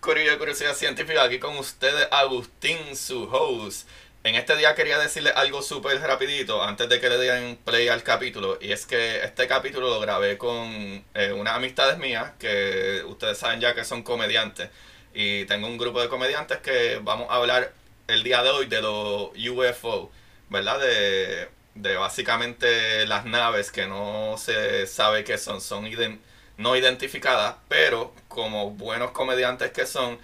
[0.00, 3.86] Curiosidad Científica, aquí con ustedes Agustín, su host.
[4.24, 8.02] En este día quería decirles algo súper rapidito antes de que le den play al
[8.02, 8.56] capítulo.
[8.62, 13.60] Y es que este capítulo lo grabé con eh, unas amistades mías que ustedes saben
[13.60, 14.70] ya que son comediantes.
[15.12, 17.74] Y tengo un grupo de comediantes que vamos a hablar
[18.08, 20.10] el día de hoy de los UFO,
[20.48, 20.80] ¿verdad?
[20.80, 26.22] De, de básicamente las naves que no se sabe qué son, son ident
[26.60, 30.18] no identificadas, pero como buenos comediantes que son,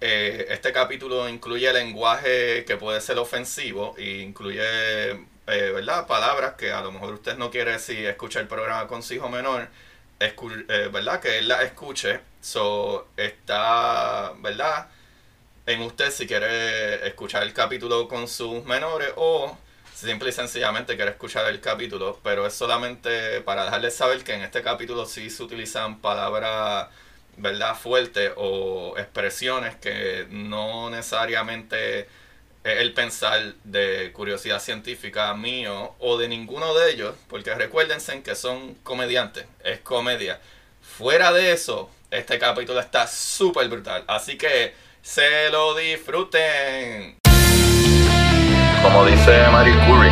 [0.00, 4.62] eh, este capítulo incluye lenguaje que puede ser ofensivo e incluye
[5.10, 6.06] eh, ¿verdad?
[6.06, 9.28] palabras que a lo mejor usted no quiere si escucha el programa con su hijo
[9.28, 9.68] menor,
[10.20, 11.20] eh, ¿verdad?
[11.20, 12.20] Que él la escuche.
[12.40, 14.88] So, está, ¿verdad?
[15.66, 19.56] En usted si quiere escuchar el capítulo con sus menores o
[20.00, 24.42] simple y sencillamente quiere escuchar el capítulo, pero es solamente para dejarles saber que en
[24.42, 26.88] este capítulo sí se utilizan palabras,
[27.36, 36.16] ¿verdad?, fuertes o expresiones que no necesariamente es el pensar de curiosidad científica mío o
[36.16, 40.40] de ninguno de ellos, porque recuérdense que son comediantes, es comedia.
[40.80, 47.19] Fuera de eso, este capítulo está súper brutal, así que se lo disfruten.
[48.82, 50.10] Como dice Marie Curie,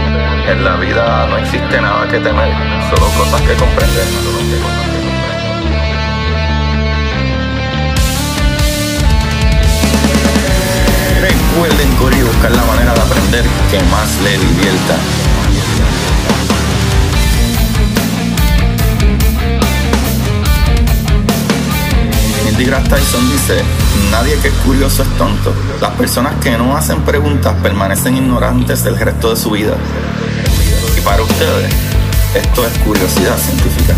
[0.51, 2.53] en la vida no existe nada que temer,
[2.91, 4.05] solo cosas que comprender.
[4.05, 4.89] Solo que comprender.
[11.21, 15.18] Recuerden, Cori, buscar la manera de aprender que más le divierta.
[22.59, 23.63] deGrasse Tyson dice,
[24.11, 25.55] nadie que es curioso es tonto.
[25.81, 29.77] Las personas que no hacen preguntas permanecen ignorantes del resto de su vida.
[30.97, 31.73] Y para ustedes,
[32.35, 33.95] esto es curiosidad científica.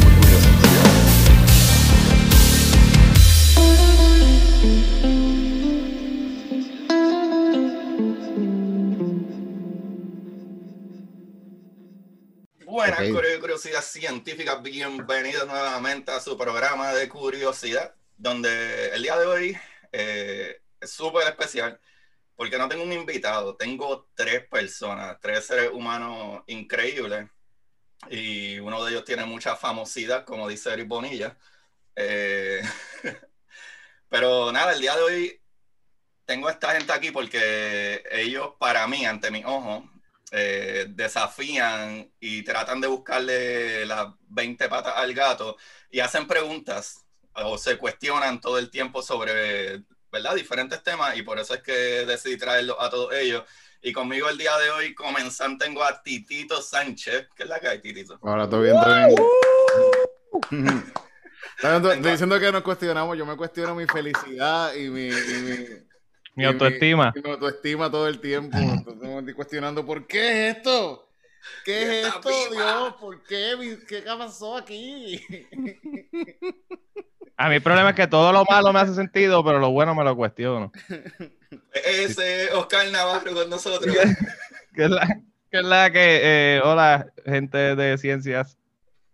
[12.66, 19.58] Buenas curiosidad científica, bienvenidos nuevamente a su programa de curiosidad donde el día de hoy
[19.92, 21.80] eh, es súper especial
[22.36, 27.28] porque no tengo un invitado, tengo tres personas, tres seres humanos increíbles
[28.10, 31.36] y uno de ellos tiene mucha famosidad, como dice Eric Bonilla.
[31.96, 32.62] Eh,
[34.08, 35.42] pero nada, el día de hoy
[36.26, 39.84] tengo a esta gente aquí porque ellos para mí, ante mis ojos,
[40.30, 45.56] eh, desafían y tratan de buscarle las 20 patas al gato
[45.90, 47.06] y hacen preguntas
[47.44, 50.34] o se cuestionan todo el tiempo sobre, ¿verdad?
[50.34, 53.44] Diferentes temas y por eso es que decidí traerlo a todos ellos.
[53.82, 57.28] Y conmigo el día de hoy, comenzando, tengo a Titito Sánchez.
[57.34, 58.18] ¿Qué es la que hay, Titito?
[58.22, 58.94] Ahora todo bien, todo
[60.50, 60.92] bien.
[61.62, 65.10] Estoy diciendo que nos cuestionamos, yo me cuestiono mi felicidad y mi...
[66.34, 67.12] mi, autoestima.
[67.14, 68.56] Mi, autoestima todo el tiempo.
[68.58, 71.10] Entonces me estoy cuestionando, ¿por qué es esto?
[71.64, 72.94] ¿Qué es esto, Dios?
[73.00, 73.78] ¿Por qué?
[73.88, 75.22] ¿Qué pasó aquí?
[77.40, 79.94] A mí el problema es que todo lo malo me hace sentido, pero lo bueno
[79.94, 80.70] me lo cuestiono.
[81.72, 83.96] Ese Oscar Navarro con nosotros.
[84.74, 88.58] ¿Qué es la que, es la que eh, hola, gente de ciencias?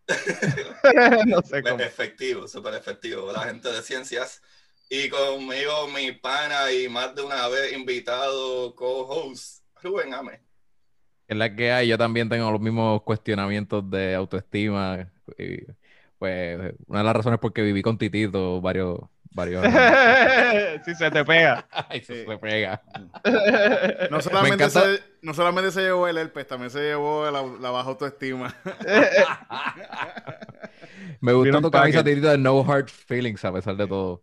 [1.27, 1.79] no sé cómo.
[1.79, 3.31] Efectivo, súper efectivo.
[3.31, 4.43] La gente de ciencias.
[4.91, 10.41] Y conmigo, mi pana y más de una vez invitado co-host, Rubén Ame.
[11.29, 15.13] Es la que hay, yo también tengo los mismos cuestionamientos de autoestima.
[15.39, 15.65] Y
[16.19, 19.01] pues una de las razones por que viví con Titito varios,
[19.33, 20.83] varios años.
[20.85, 21.67] sí, se te pega.
[21.89, 22.83] Ay, se pega.
[24.11, 28.55] No solamente, se, no solamente se llevó el herpes, también se llevó la, baja autoestima.
[31.21, 34.23] Me gustó tu camisa Titito de No Hard Feelings a pesar de todo.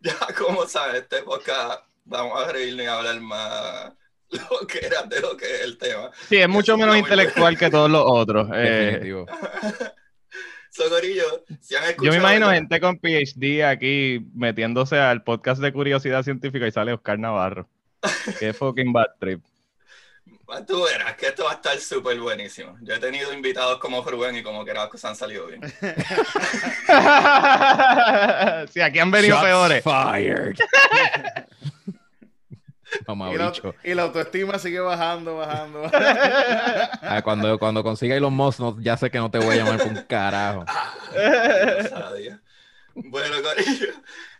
[0.00, 3.92] ya, como sabes, este podcast vamos a reírnos y a hablar más
[4.30, 6.10] lo que era de lo que es el tema.
[6.28, 8.48] Sí, es mucho menos intelectual que todos los otros.
[8.54, 9.14] Eh.
[10.70, 12.04] Socorillo, si han escuchado.
[12.04, 16.92] Yo me imagino gente con PhD aquí metiéndose al podcast de curiosidad científica y sale
[16.92, 17.68] Oscar Navarro.
[18.38, 19.42] Qué fucking bad trip.
[20.66, 22.76] Tú verás que esto va a estar súper buenísimo.
[22.82, 25.60] Yo he tenido invitados como Rubén y como que las cosas han salido bien.
[28.72, 29.84] sí, aquí han venido peores.
[29.84, 30.56] Fired.
[33.84, 35.82] y, la, autoestima sigue bajando, bajando.
[37.02, 39.88] Ah, cuando, cuando consiga los Musk, ya sé que no te voy a llamar por
[39.88, 40.64] un carajo.
[42.94, 43.36] bueno,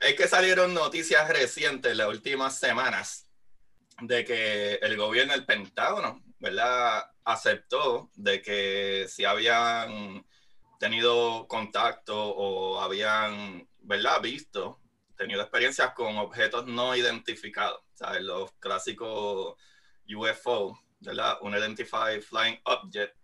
[0.00, 3.26] es que salieron noticias recientes las últimas semanas
[4.00, 7.04] de que el gobierno, el Pentágono, ¿verdad?
[7.24, 10.24] Aceptó de que si habían
[10.78, 14.20] tenido contacto o habían, ¿verdad?
[14.22, 14.80] Visto,
[15.16, 18.22] tenido experiencias con objetos no identificados, ¿sabes?
[18.22, 19.56] Los clásicos
[20.08, 21.38] UFO, ¿verdad?
[21.42, 23.14] Unidentified Flying Object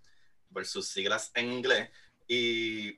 [0.50, 1.90] versus siglas en inglés.
[2.28, 2.92] Y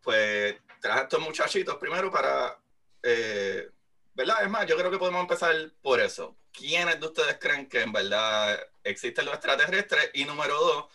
[0.00, 2.56] pues traje a estos muchachitos primero para,
[3.02, 3.68] eh,
[4.14, 4.44] ¿verdad?
[4.44, 6.36] Es más, yo creo que podemos empezar por eso.
[6.52, 10.10] ¿Quiénes de ustedes creen que en verdad existen los extraterrestres?
[10.14, 10.86] Y número dos,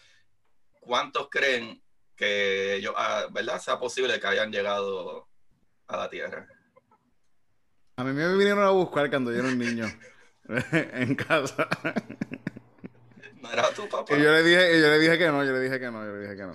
[0.79, 1.83] ¿cuántos creen
[2.15, 3.59] que ellos, ah, ¿verdad?
[3.59, 5.27] Sea posible que hayan llegado
[5.87, 6.47] a la Tierra.
[7.97, 9.85] A mí me vinieron a buscar cuando yo era un niño
[10.71, 11.67] en casa.
[13.41, 14.15] ¿No era tu papá?
[14.15, 16.05] Y yo le dije, y yo le dije que no, yo le dije que no,
[16.05, 16.53] yo le dije que no.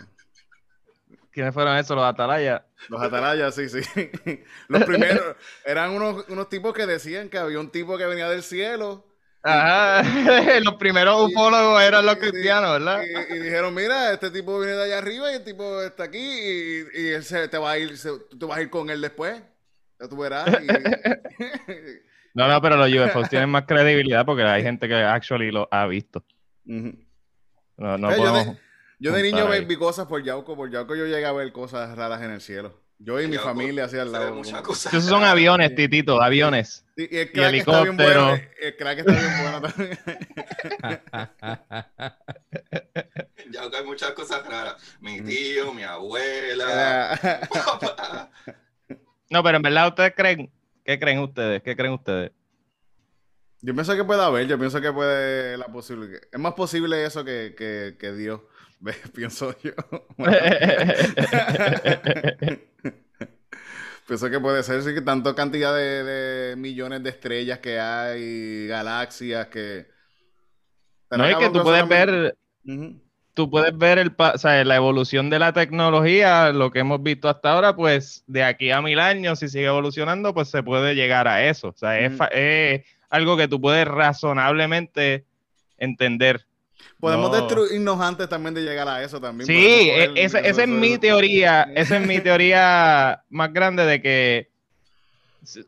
[1.33, 1.95] ¿Quiénes fueron esos?
[1.95, 2.63] Los atalayas.
[2.89, 3.83] Los atalayas, sí, sí.
[4.69, 8.43] Los primeros eran unos, unos tipos que decían que había un tipo que venía del
[8.43, 9.05] cielo.
[9.43, 10.03] Ajá,
[10.65, 13.03] los primeros ufólogos eran los cristianos, ¿verdad?
[13.05, 16.19] Y, y, dijeron, mira, este tipo viene de allá arriba y el tipo está aquí
[16.19, 18.11] y, y él se, te va a ir, se,
[18.41, 19.41] tú vas a ir con él después.
[20.01, 20.49] Ya tú verás.
[20.49, 20.67] Y...
[22.37, 25.87] no, no, pero los UFOs tienen más credibilidad porque hay gente que actually lo ha
[25.87, 26.23] visto.
[26.67, 27.07] Uh -huh.
[27.79, 28.47] No, no Yo podemos...
[28.47, 28.59] de,
[28.99, 29.65] yo de niño ahí.
[29.65, 32.79] vi, cosas por Yauco, por Yauco yo llegué a ver cosas raras en el cielo.
[32.99, 34.41] Yo y mi familia Se ve lado.
[34.43, 36.85] Esos son aviones, Titito, aviones.
[36.97, 38.25] Sí, y el crack está bien helicóptero.
[38.27, 38.43] bueno.
[38.61, 39.99] El crack está bien bueno también.
[43.51, 44.77] Ya hay muchas cosas raras.
[45.01, 47.19] Mi tío, mi abuela,
[47.53, 47.95] papá.
[47.99, 48.31] Ah,
[49.31, 50.51] No, pero en verdad, ¿ustedes creen?
[50.87, 51.63] ¿Qué creen ustedes?
[51.65, 52.31] ¿Qué creen ustedes?
[53.61, 56.21] Yo pienso que puede haber, yo pienso que puede la posible.
[56.31, 58.41] Es más posible eso que, que, que Dios.
[59.15, 59.73] Pienso yo.
[64.07, 68.69] pienso que puede ser, sí, que tanto cantidad de, de millones de estrellas que hay,
[68.69, 69.89] galaxias que.
[71.11, 72.39] no, es que tú puedes ver.
[73.37, 77.29] Tú puedes ver el, o sea, la evolución de la tecnología, lo que hemos visto
[77.29, 81.29] hasta ahora, pues de aquí a mil años, si sigue evolucionando, pues se puede llegar
[81.29, 81.69] a eso.
[81.69, 85.27] O sea, es, es algo que tú puedes razonablemente
[85.77, 86.47] entender.
[86.99, 87.37] Podemos No.
[87.37, 89.47] destruirnos antes también de llegar a eso también.
[89.47, 89.55] Sí,
[89.91, 94.49] e- esa, esa es mi teoría, esa es mi teoría más grande de que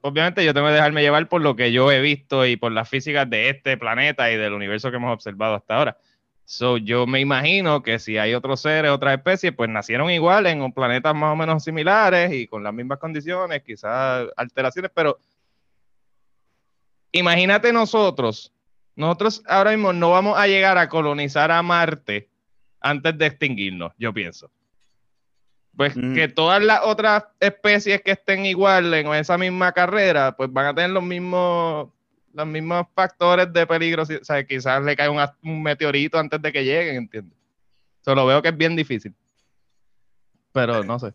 [0.00, 2.88] obviamente yo tengo que dejarme llevar por lo que yo he visto y por las
[2.88, 5.98] físicas de este planeta y del universo que hemos observado hasta ahora.
[6.50, 10.72] So, yo me imagino que si hay otros seres, otras especies, pues nacieron igual en
[10.72, 15.18] planetas más o menos similares y con las mismas condiciones, quizás alteraciones, pero
[17.12, 18.50] imagínate nosotros,
[18.96, 22.30] nosotros ahora mismo no vamos a llegar a colonizar a Marte
[22.80, 24.50] antes de extinguirnos, yo pienso.
[25.76, 26.14] Pues Ujú.
[26.14, 30.74] que todas las otras especies que estén igual en esa misma carrera, pues van a
[30.74, 31.90] tener los mismos,
[32.32, 34.02] los mismos factores de peligro.
[34.02, 37.38] O sea, quizás le cae un, meteorito antes de que lleguen, ¿entiendes?
[38.04, 39.14] Solo veo que es bien difícil.
[40.52, 41.14] Pero no sé.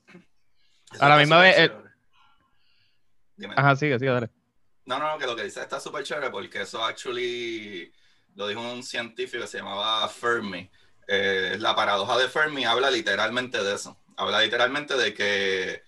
[1.00, 1.89] A la misma vez, eh, chévere.
[3.36, 3.54] Dime.
[3.57, 4.30] Ajá, sigue, sigue, dale.
[4.86, 7.92] No, no, no, que lo que dice está súper chévere porque eso actually
[8.36, 10.69] lo dijo un científico que se llamaba Fermi.
[11.07, 13.98] Eh, la paradoja de Fermi habla literalmente de eso.
[14.16, 15.83] Habla literalmente de que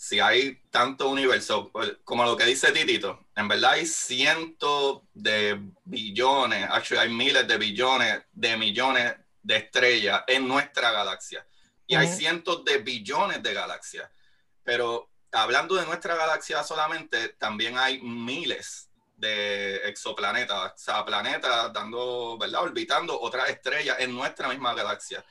[0.00, 5.60] si hay tanto universo, pues, como lo que dice Titito, en verdad hay cientos de
[5.84, 11.46] billones, actually hay miles de billones de millones de estrellas en nuestra galaxia.
[11.86, 14.10] Y hay cientos de billones de galaxias.
[14.64, 18.88] Pero hablando de nuestra galaxia solamente, también hay miles
[19.18, 22.62] de exoplanetas, o sea, planetas dando, ¿verdad?
[22.62, 25.22] Orbitando otras estrellas en nuestra misma galaxia.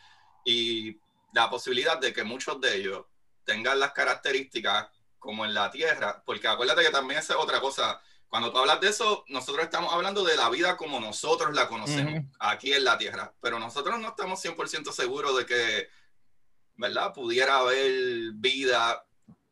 [0.46, 0.96] Y
[1.34, 3.06] la posibilidad de que muchos de ellos
[3.50, 4.88] tengan las características
[5.18, 8.00] como en la Tierra, porque acuérdate que también esa es otra cosa.
[8.30, 12.26] Cuando tú hablas de eso, nosotros estamos hablando de la vida como nosotros la conocemos,
[12.40, 15.90] aquí en la Tierra, pero nosotros no estamos 100% seguros de que,
[16.76, 17.12] ¿verdad?
[17.12, 17.92] Pudiera haber
[18.36, 19.04] vida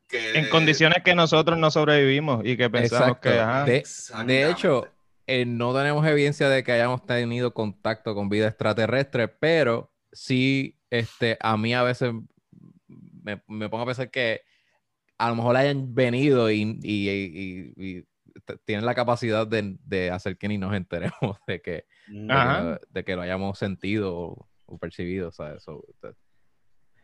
[0.08, 0.38] que...
[0.38, 3.30] En condiciones que nosotros no sobrevivimos y que pensamos Exacto.
[3.30, 4.24] que, ajá.
[4.26, 4.88] De, hecho,
[5.26, 11.38] eh, no tenemos evidencia de que hayamos tenido contacto con vida extraterrestre, pero sí, este,
[11.42, 12.14] a mí a veces
[13.28, 14.42] me, me pongo a pensar que
[15.18, 18.06] a lo mejor hayan venido y, y- y- y-
[18.66, 23.16] tienen la capacidad de, de hacer que ni nos enteremos de que, de, de que
[23.16, 25.64] lo hayamos sentido o, o percibido, ¿sabes?
[25.64, 25.84] So,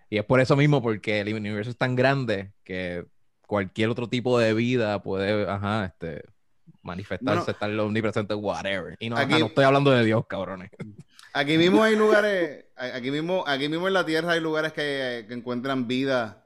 [0.09, 3.03] y es por eso mismo, porque el universo es tan grande que
[3.47, 6.23] cualquier otro tipo de vida puede, ajá, este,
[6.83, 8.95] manifestarse, Bueno, estar omnipresente, whatever.
[8.99, 10.69] Y no, aquí- ajá, no estoy hablando de Dios, cabrones.
[11.33, 15.33] Aquí mismo hay lugares, aquí mismo, aquí mismo en la Tierra hay lugares que, que
[15.33, 16.45] encuentran vida,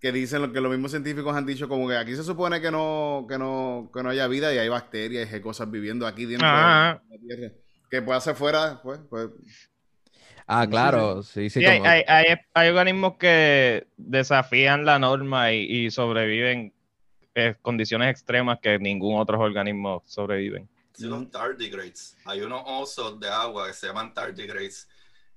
[0.00, 2.70] que dicen lo que los mismos científicos han dicho, como que aquí se supone que
[2.70, 6.24] no, que no, que no haya vida y hay bacterias y hay cosas viviendo aquí
[6.24, 7.02] dentro Ajá.
[7.08, 7.54] de la Tierra.
[7.90, 9.28] Que puede hacer fuera, pues, pues,
[10.46, 11.60] Ah, claro, sí, sí.
[11.60, 16.72] Sí, hay, como- hay- hay- hay organismos que desafían la norma y, y sobreviven
[17.34, 20.66] en condiciones extremas que ningún otro organismo sobreviven.
[20.98, 22.16] Sí, los tardigrades.
[22.24, 24.88] Hay unos osos de agua que se llaman tardigrades,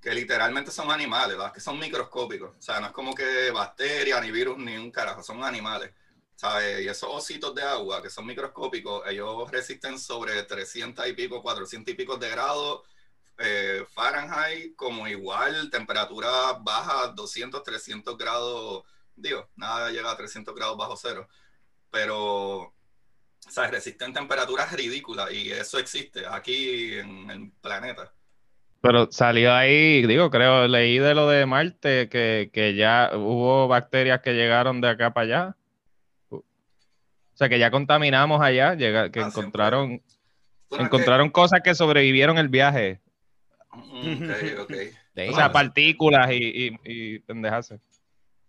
[0.02, 1.54] que literalmente son animales, ¿verdad?
[1.54, 2.56] que son microscópicos.
[2.58, 5.92] O sea, no es como que bacterias, ni virus, ni un carajo, son animales.
[6.36, 6.82] ¿sabes?
[6.84, 11.94] Y esos ositos de agua que son microscópicos, ellos resisten sobre 300 y pico, 400
[11.94, 12.82] y pico de grados
[13.38, 18.84] eh, Fahrenheit, como igual, temperatura baja, 200, 300 grados,
[19.16, 21.28] digo, nada llega a 300 grados bajo cero,
[21.92, 22.74] pero
[23.48, 28.12] o sea, resisten temperaturas ridículas y eso existe aquí en el planeta.
[28.82, 34.22] Pero salió ahí, digo, creo, leí de lo de Marte, que, que ya hubo bacterias
[34.22, 35.56] que llegaron de acá para allá.
[36.30, 36.44] O
[37.36, 40.02] sea, que ya contaminamos allá, llega, que Ah, encontraron,
[40.70, 43.00] Bueno, encontraron cosas que sobrevivieron el viaje.
[43.74, 44.74] Mm, ok, ok.
[45.30, 47.74] O sea, partículas y, y, y pendejas.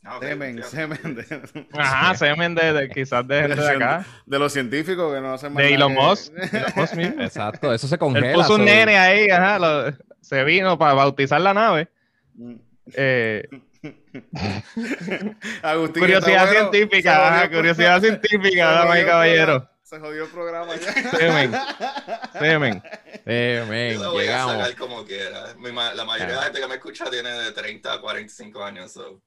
[0.04, 4.04] Ah, ok, Semen, semen de, Ajá, semen de, de- quizás de gente de acá.
[4.26, 6.32] de los científicos que no hacen más De Elon Musk.
[6.52, 7.22] Elon Musk mismo.
[7.22, 8.32] Exacto, eso se Él congela.
[8.34, 11.88] puso un so- nene ahí, ajá, lo- se vino para bautizar la nave.
[12.34, 12.54] Mm.
[12.94, 13.48] Eh,
[15.62, 16.70] Agustín, curiosidad bueno.
[16.70, 19.62] científica, ajá, curiosidad científica, damas y caballeros.
[19.62, 19.68] programa.
[19.82, 20.92] Se jodió el programa ya.
[21.18, 21.52] Semen,
[22.38, 22.82] semen.
[23.26, 24.52] Men, Yo lo voy a llegamos.
[24.56, 25.54] sacar como quiera.
[25.94, 28.90] La mayoría de la gente que me escucha tiene de 30 a 45 años.
[28.92, 29.20] So,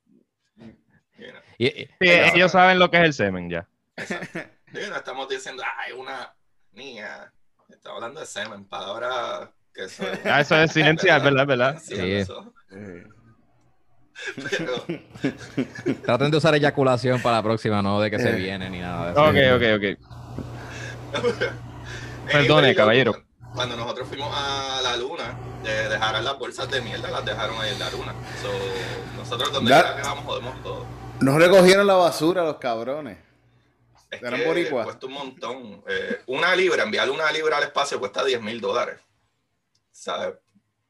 [1.58, 3.68] Y- y- Sí, ellos saben lo que es el semen ya.
[4.74, 6.34] No estamos diciendo, ay, una
[6.74, 7.32] niña.
[7.70, 10.20] Estamos hablando de semen, palabra que eso es.
[10.26, 11.48] Ah, eso es silenciar, ¿verdad?
[11.48, 11.82] ¿verdad?
[11.82, 12.12] Sí, Sí.
[12.12, 12.54] eso.
[14.50, 14.86] Pero,
[16.04, 18.36] Traten de usar eyaculación para la próxima, no de que se Eh.
[18.36, 19.24] viene ni nada de eso.
[19.24, 19.86] Ok, ok, ok.
[22.32, 23.24] Perdone, yo, caballero.
[23.54, 27.72] Cuando nosotros fuimos a la luna, eh, dejaron las bolsas de mierda, las dejaron ahí
[27.74, 28.14] en la luna.
[28.42, 28.52] So,
[29.18, 30.86] nosotros donde Da- quiera que vamos jodemos todo.
[31.22, 33.18] No recogieron la basura los cabrones.
[34.12, 34.86] Es ¿Eran que boricuas?
[34.86, 35.84] cuesta un montón.
[35.88, 39.00] Eh, una libra, enviar una libra al espacio cuesta 10 mil dólares.
[39.92, 40.36] ¿Sabes?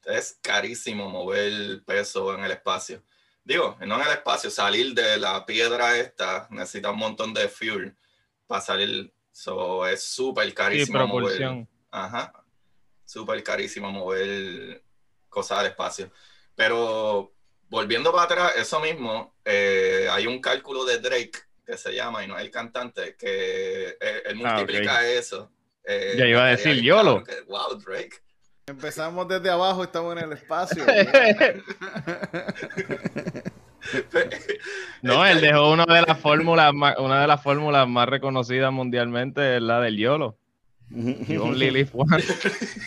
[0.04, 3.04] Es carísimo mover peso en el espacio.
[3.44, 7.96] Digo, no en el espacio, salir de la piedra esta necesita un montón de fuel
[8.48, 9.14] para salir.
[9.32, 11.10] So, es súper Sí, carísimo mover.
[11.38, 11.70] propulsión.
[11.92, 12.34] Ajá.
[13.06, 14.84] Súper carísimo mover
[15.30, 16.12] cosas al espacio.
[16.56, 17.34] Pero
[17.70, 21.32] volviendo para atrás, eso mismo, eh, hay un cálculo de Drake
[21.66, 25.52] que se llama, y no es el cantante, que él, él Ah, multiplica eso.
[25.84, 27.24] eh, Ya iba a decir YOLO.
[27.24, 28.18] que- Wow, Drake.
[28.68, 30.84] Empezamos desde abajo, estamos en el espacio.
[35.02, 39.58] No, él dejó una de las fórmulas más, una de las fórmulas más reconocidas mundialmente,
[39.58, 40.38] es la del YOLO.
[40.90, 41.92] You only live.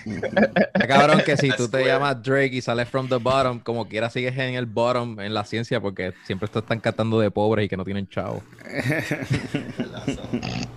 [0.06, 4.08] Está cabrón que si tú te llamas Drake y sales from the bottom, como quiera
[4.08, 7.68] sigues en el bottom en la ciencia porque siempre te están catando de pobres y
[7.68, 8.42] que no tienen chavo.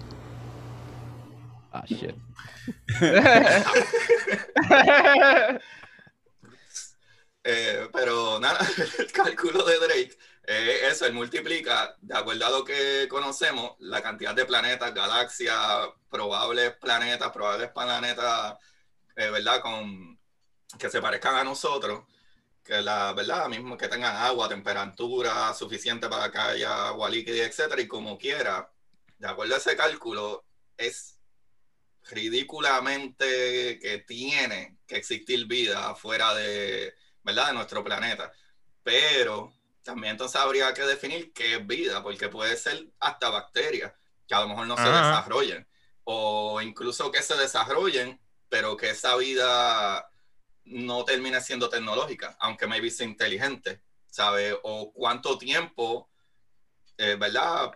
[1.73, 2.13] Ah, shit.
[7.43, 8.59] Eh, pero nada,
[8.99, 14.01] el cálculo de Drake, eh, eso, él multiplica, de acuerdo a lo que conocemos, la
[14.01, 18.57] cantidad de planetas, galaxias, probables planetas, probables planetas,
[19.15, 19.61] eh, ¿verdad?
[19.61, 20.19] Con,
[20.79, 22.05] que se parezcan a nosotros,
[22.63, 27.81] que la verdad, mismo que tengan agua, temperatura suficiente para que haya agua líquida, etcétera,
[27.81, 28.71] y como quiera,
[29.17, 30.45] de acuerdo a ese cálculo,
[30.77, 31.19] es
[32.09, 37.47] ridículamente que tiene que existir vida fuera de, ¿verdad?
[37.47, 38.31] de nuestro planeta.
[38.83, 39.53] Pero
[39.83, 43.93] también entonces habría que definir qué es vida, porque puede ser hasta bacterias
[44.27, 45.67] que a lo mejor no se desarrollen,
[46.03, 48.19] o incluso que se desarrollen,
[48.49, 50.09] pero que esa vida
[50.65, 54.57] no termine siendo tecnológica, aunque maybe sea inteligente, ¿sabe?
[54.63, 56.09] O cuánto tiempo,
[56.97, 57.71] eh, ¿verdad?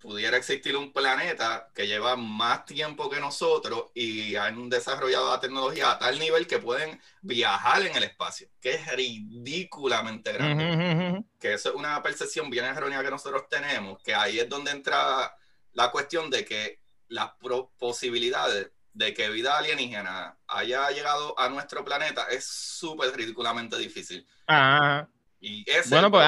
[0.00, 5.92] Pudiera existir un planeta que lleva más tiempo que nosotros y han desarrollado la tecnología
[5.92, 11.26] a tal nivel que pueden viajar en el espacio, que es ridículamente grande ujú.
[11.38, 15.36] que eso es una percepción bien errónea que nosotros tenemos, que ahí es donde entra
[15.72, 17.32] la cuestión de que las
[17.78, 24.26] posibilidades de que vida alienígena haya llegado a nuestro planeta es súper ridículamente difícil.
[24.48, 25.06] Ah,
[25.40, 26.26] Y ese es Bueno, pues,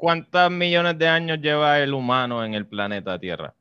[0.00, 3.54] ¿cuántos millones de años lleva el humano en el planeta Tierra?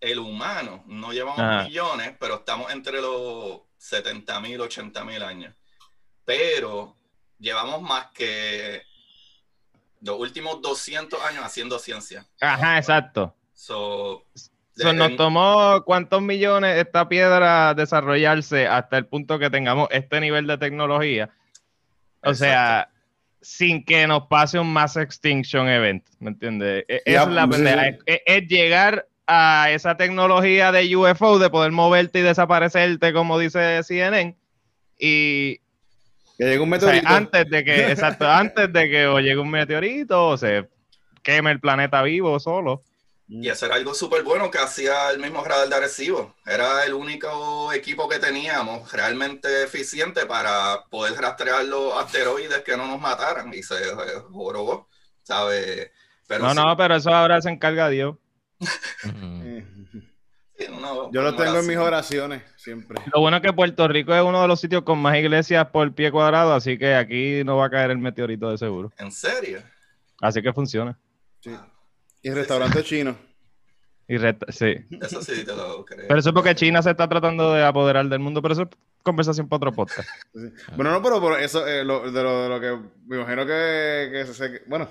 [0.00, 1.62] el humano, no llevamos Ajá.
[1.62, 5.54] millones, pero estamos entre los 70 mil, 80 mil años.
[6.24, 6.96] Pero
[7.38, 8.82] llevamos más que
[10.00, 12.26] los últimos 200 años haciendo ciencia.
[12.40, 13.32] Ajá, exacto.
[13.54, 14.24] So,
[14.74, 20.48] nos en- tomó cuántos millones esta piedra desarrollarse hasta el punto que tengamos este nivel
[20.48, 21.30] de tecnología.
[22.24, 22.90] O sea,
[23.42, 26.84] sin que nos pase un Mass Extinction Event, ¿me entiendes?
[26.88, 27.90] E- es la pendeja.
[27.90, 27.98] sí.
[28.06, 33.82] Es, es llegar a esa tecnología de UFO, de poder moverte y desaparecerte, como dice
[33.82, 34.36] CNN,
[34.98, 35.56] y
[36.38, 37.08] Que llegue un o sea, meteorito.
[37.14, 40.68] antes de que, exacto, antes de que o llegue un meteorito o se
[41.22, 42.82] queme el planeta vivo solo.
[43.34, 46.34] Y eso era algo súper bueno que hacía el mismo radar de Arecibo.
[46.44, 52.86] Era el único equipo que teníamos realmente eficiente para poder rastrear los asteroides que no
[52.86, 53.54] nos mataran.
[53.54, 53.74] Y se
[54.30, 54.86] jorobó,
[55.22, 55.90] ¿sabes?
[56.26, 58.16] Pero no, sí, no, pero eso ahora se encarga Dios.
[60.54, 60.66] Sí,
[61.10, 63.02] Yo lo tengo en mis oraciones, siempre.
[63.12, 65.92] Lo bueno es que Puerto Rico es uno de los sitios con más iglesias por
[65.92, 68.92] pie cuadrado, así que aquí no va a caer el meteorito de seguro.
[68.98, 69.60] ¿En serio?
[70.20, 70.96] Así que funciona.
[71.40, 71.50] Sí.
[72.22, 73.16] Y restaurante chino.
[74.08, 74.74] Y resta- sí.
[75.00, 76.06] Eso sí te lo creo.
[76.08, 78.68] Pero eso es porque China se está tratando de apoderar del mundo, pero eso es
[79.02, 80.08] conversación para otro podcast.
[80.34, 80.48] Sí.
[80.76, 84.10] Bueno, no, pero por eso, eh, lo, de, lo, de lo que me imagino que,
[84.12, 84.62] que se- se...
[84.66, 84.88] Bueno.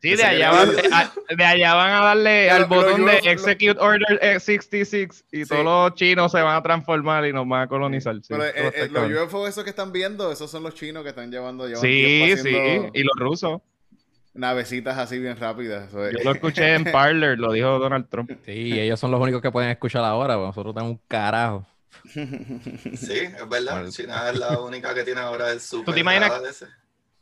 [0.00, 3.12] Sí, de allá, van, de, a- de allá van a darle Pero al botón de
[3.22, 5.48] lo- Execute Order eh, 66 y Sí.
[5.48, 8.14] todos los chinos se van a transformar y nos van a colonizar.
[8.16, 9.10] Sí, pero eh, eh, los.
[9.26, 12.32] UFO esos que están viendo, esos son los chinos que están llevando, llevan Sí, sí,
[12.54, 13.62] haciendo y los rusos.
[14.34, 15.88] Navecitas así bien rápidas.
[15.88, 18.30] Eso es- Yo lo escuché en Parler, lo dijo Donald Trump.
[18.44, 21.66] Sí, ellos son los únicos que pueden escuchar ahora, porque nosotros tenemos un carajo.
[22.12, 23.74] Sí, es verdad.
[23.76, 23.90] Bueno.
[23.90, 26.66] China es la única que tiene ahora el super te imaginas- ese.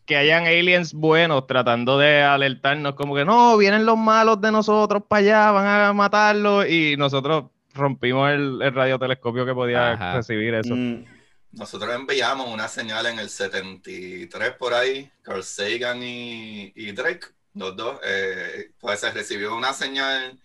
[0.04, 5.04] Que hayan aliens buenos tratando de alertarnos, como que no, vienen los malos de nosotros
[5.08, 10.16] para allá, van a matarlos, y nosotros rompimos el, el radiotelescopio que podía Ajá.
[10.16, 10.74] recibir eso.
[10.74, 11.04] Mm,
[11.52, 17.76] Nosotros enviamos una señal en el 73 por ahí, Carl Sagan y, y Drake, los
[17.76, 20.40] dos, eh, pues se recibió una señal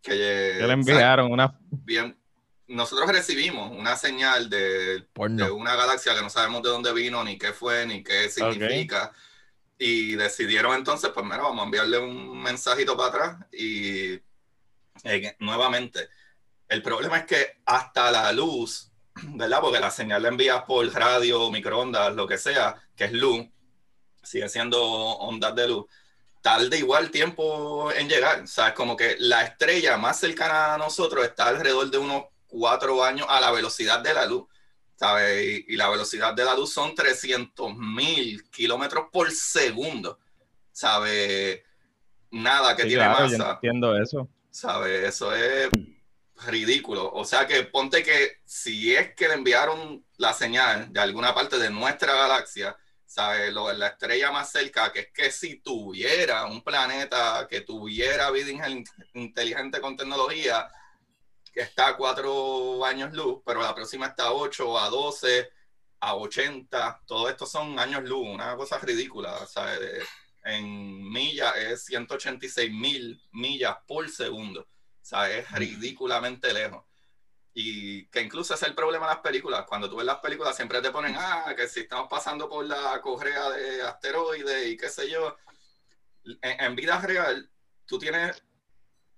[0.00, 0.12] que...
[0.58, 1.58] Que le enviaron una...
[1.70, 2.16] bien,
[2.68, 5.44] nosotros recibimos una señal de, Porno.
[5.44, 9.12] de una galaxia que no sabemos de dónde vino, ni qué fue, ni qué significa.
[9.78, 13.46] Y decidieron entonces, pues mira, vamos a enviarle un mensajito para atrás.
[13.52, 14.20] Y
[15.04, 16.08] eh, nuevamente,
[16.68, 19.60] el problema es que hasta la luz, ¿verdad?
[19.60, 23.46] Porque la señal la envías por radio, microondas, lo que sea, que es luz,
[24.22, 25.86] sigue siendo ondas de luz.
[26.40, 28.42] Tarda igual tiempo en llegar.
[28.42, 32.24] O sea, es como que la estrella más cercana a nosotros está alrededor de unos
[32.46, 34.46] cuatro años a la velocidad de la luz.
[34.96, 35.64] ¿sabes?
[35.68, 40.18] Y, y la velocidad de la luz son 300 mil kilómetros por segundo.
[40.72, 41.60] ¿Sabes?
[42.30, 43.52] Nada que Sí, tiene claro, yo masa.
[43.52, 44.28] entiendo eso.
[44.50, 45.04] ¿Sabes?
[45.08, 45.70] Eso es
[46.46, 47.10] ridículo.
[47.12, 51.58] O sea que ponte que si es que le enviaron la señal de alguna parte
[51.58, 53.52] de nuestra galaxia, ¿sabes?
[53.52, 58.68] Lo- la estrella más cerca, que es que si tuviera un planeta que tuviera vida
[58.68, 60.70] in- inteligente con tecnología,
[61.52, 65.50] que está a cuatro años luz, pero la próxima está a 8, a 12,
[66.00, 70.04] a 80, todo esto son años luz, una cosa ridícula, ¿sabes?
[70.44, 74.66] En millas es 186 mil millas por segundo.
[75.08, 76.84] O sea, es ridículamente lejos.
[77.54, 79.64] Y que incluso es el problema de las películas.
[79.66, 83.00] Cuando tú ves las películas siempre te ponen, ah, que si estamos pasando por la
[83.00, 85.34] correa de asteroides y qué sé yo.
[86.42, 87.50] En, en vida real,
[87.86, 88.44] tú tienes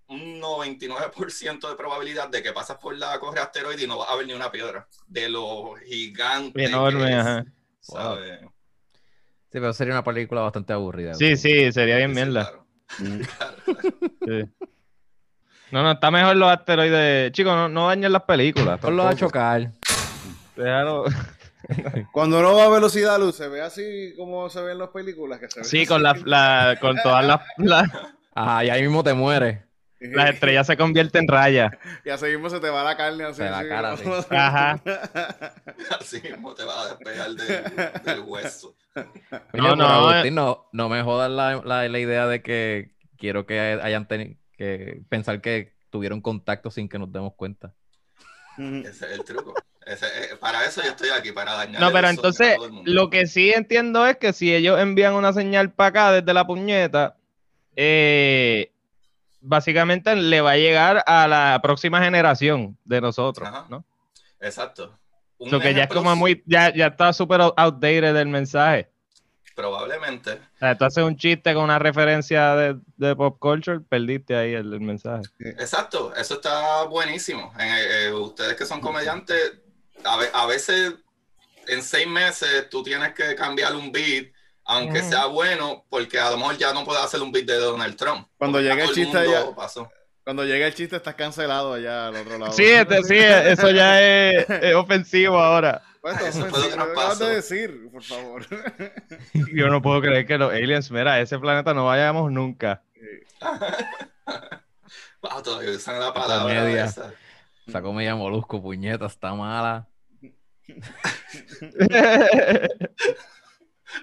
[0.07, 4.11] un 99% de probabilidad de que pasas por la correa de asteroides y no vas
[4.11, 4.87] a ver ni una piedra.
[5.09, 7.45] De lo gigante Enorme, que es, ajá.
[7.81, 8.41] ¿sabes?
[8.43, 11.15] Sí, pero sería una película bastante aburrida.
[11.15, 12.43] Sí, sí, sería bien Sí, mierda.
[12.49, 12.67] claro.
[13.01, 13.21] mm.
[13.37, 13.81] Claro, claro.
[14.25, 14.67] Sí.
[15.71, 17.33] No, no, está mejor los asteroides.
[17.33, 18.79] Chicos, no, no dañen las películas.
[18.81, 19.71] Ponlos a chocar.
[20.57, 21.05] Déjalo-
[22.13, 25.39] Cuando uno va a velocidad luz, se ve así como se ve en las películas.
[25.39, 27.89] Que se ve Sí, con, la, la- con todas las, las,
[28.35, 29.61] Ajá, y ahí mismo te mueres.
[30.01, 31.71] las estrellas se convierten en rayas.
[32.05, 33.37] Y así mismo se te va la carne así.
[33.37, 34.81] Se la así, cara, como- Ajá.
[36.01, 38.75] Así mismo te va a despegar del, del hueso.
[38.97, 39.05] No,
[39.53, 43.61] pero no, Agustín, no, no me jodas la, la, la idea de que quiero que
[43.83, 47.73] hayan tenido que pensar que tuvieron contacto sin que nos demos cuenta.
[48.59, 49.55] Ese es el truco.
[49.87, 51.81] Ese- eh, para eso yo estoy aquí, para dañar.
[51.81, 55.89] No, pero entonces lo que sí entiendo es que si ellos envían una señal para
[55.89, 57.17] acá desde la puñeta,
[57.75, 58.71] eh,
[59.41, 63.67] básicamente le va a llegar a la próxima generación de nosotros, Ajá.
[63.71, 63.83] ¿no?
[64.41, 64.95] Exacto.
[65.39, 68.91] Lo que ya es como muy, ya, ya está súper out- outdated el mensaje.
[69.61, 70.33] Probablemente.
[70.33, 74.55] O sea, tú haces un chiste con una referencia de, de pop culture, perdiste ahí
[74.55, 75.23] el, el mensaje.
[75.39, 76.15] Exacto.
[76.17, 77.53] Eso está buenísimo.
[77.61, 79.53] Eh, eh, ustedes que son comediantes,
[80.05, 80.95] a, ve- a veces
[81.69, 84.29] en seis meses tú tienes que cambiar un beat,
[84.65, 87.97] aunque sea bueno, porque a lo mejor ya no puedes hacer un beat de Donald
[87.97, 88.27] Trump.
[88.39, 89.91] Cuando Porque llegue a el chiste allá- pasó.
[90.25, 92.53] Cuando llega el chiste estás cancelado allá al otro lado.
[92.53, 95.83] Sí, este, sí, eso ya es, es ofensivo ahora.
[96.01, 98.47] Pues, nos acabas de decir, por favor.
[99.55, 102.83] Yo no puedo creer que los aliens, mira, a ese planeta no vayamos nunca.
[105.23, 106.87] Wow, todavía usan la palabra media.
[106.87, 107.13] esa.
[107.67, 109.87] Esa comida molusco, puñeta, está mala.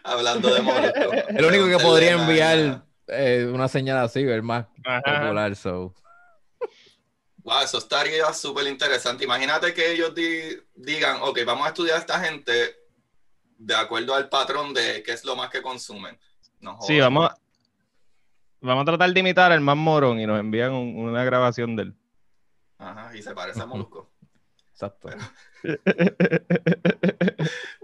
[0.03, 1.11] Hablando de molusco.
[1.29, 5.01] El único que podría enviar eh, una señal así, el más Ajá.
[5.21, 5.91] popular, so.
[7.47, 9.23] Wow, eso estaría súper interesante.
[9.23, 12.75] Imagínate que ellos di- digan, ok, vamos a estudiar a esta gente
[13.57, 16.19] de acuerdo al patrón de qué es lo más que consumen.
[16.59, 17.37] No Sí, vamos a,
[18.59, 21.83] vamos a tratar de imitar al más morón y nos envían un- una grabación de
[21.83, 21.95] él.
[22.79, 24.11] Ajá, y se parece a Molusco.
[24.73, 25.07] Exacto.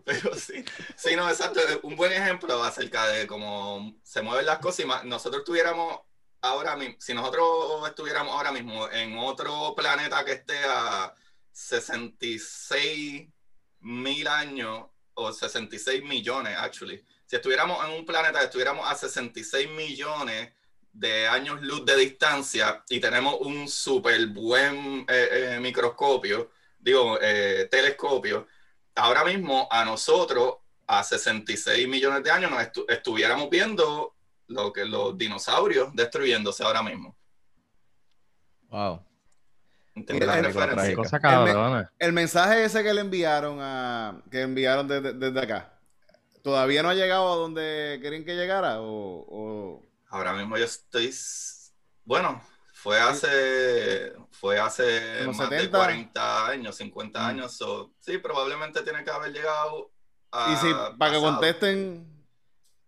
[0.06, 0.65] Pero sí,
[0.97, 1.62] sí, no, exacto.
[1.84, 4.82] Un buen ejemplo acerca de cómo se mueven las cosas.
[4.82, 6.02] Y más, nosotros tuviéramos
[6.43, 11.13] ahora mismo, si nosotros estuviéramos ahora mismo en otro planeta que esté a
[11.51, 13.27] 66
[13.79, 17.03] mil años o 66 millones, actually.
[17.25, 20.51] Si estuviéramos en un planeta que estuviéramos a 66 millones
[20.91, 27.67] de años luz de distancia y tenemos un súper buen eh, eh, microscopio, digo, eh,
[27.71, 28.47] telescopio,
[28.95, 34.15] ahora mismo a nosotros, a 66 millones de años, nos estu- estuviéramos viendo
[34.47, 37.15] lo que los dinosaurios destruyéndose ahora mismo.
[38.69, 39.03] Wow.
[39.95, 40.95] ¿Entiendes la El- referencia?
[40.95, 41.91] Cosa.
[41.99, 45.79] El mensaje ese que le enviaron a que enviaron desde, desde acá,
[46.41, 48.82] ¿todavía no ha llegado a donde querían que llegara?
[48.82, 51.13] O, o- Ahora mismo yo estoy.
[52.06, 52.41] Bueno,
[52.73, 54.13] fue hace.
[54.32, 55.77] Fue hace ¿En los más de 70?
[55.77, 57.25] 40 años, 50 Mm.
[57.25, 57.56] años.
[57.56, 59.91] so, sí, probablemente tiene que haber llegado
[60.32, 60.51] a.
[60.53, 62.12] y si para que contesten,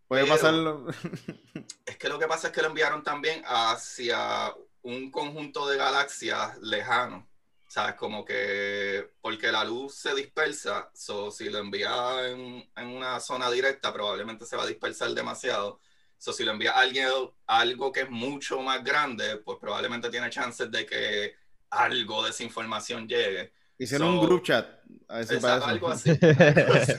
[0.07, 0.87] puede Pero- pasarlo.
[1.85, 6.57] Es que lo que pasa es que lo enviaron también hacia un conjunto de galaxias
[6.59, 7.25] lejanos.
[7.67, 7.95] ¿Sabes?
[7.95, 13.49] Como que porque la luz se dispersa, so, si lo envía en, en una zona
[13.51, 15.79] directa, probablemente se va a dispersar demasiado.
[16.17, 17.07] So, si lo envía a alguien
[17.47, 21.35] a algo que es mucho más grande, pues probablemente tiene chances de que
[21.71, 23.51] algo de esa información llegue.
[23.77, 24.67] Hicieron So- un group chat.
[25.09, 26.09] A Exacto, para algo así.
[26.21, 26.93] algo así.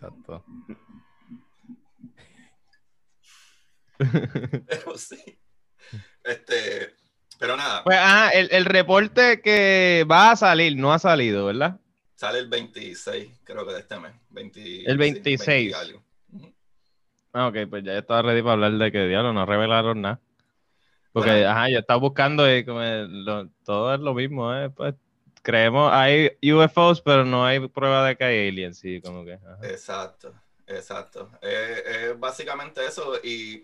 [0.00, 0.44] Exacto.
[3.98, 5.38] Pero sí.
[6.24, 6.94] Este,
[7.38, 11.78] pero nada, Pues, ajá, el, el reporte que va a salir no ha salido, ¿verdad?
[12.14, 14.12] Sale el 26, creo que de este mes.
[14.30, 15.40] 20, El 26.
[15.40, 16.04] sí, 20 y algo.
[16.32, 16.54] Ujú.
[17.32, 20.20] Ah, ok, pues ya estaba ready para hablar de que diablo no revelaron nada.
[21.12, 21.48] Porque, Bueno.
[21.50, 24.68] ajá, yo estaba buscando y como lo- todo es lo mismo, ¿eh?
[24.70, 24.94] Pues
[25.42, 29.34] creemos, hay UFOs, pero no hay prueba de que hay aliens, sí, como que.
[29.34, 29.58] ajá.
[29.62, 30.34] Exacto,
[30.66, 31.30] exacto.
[31.40, 33.14] Es es básicamente eso.
[33.22, 33.62] Y,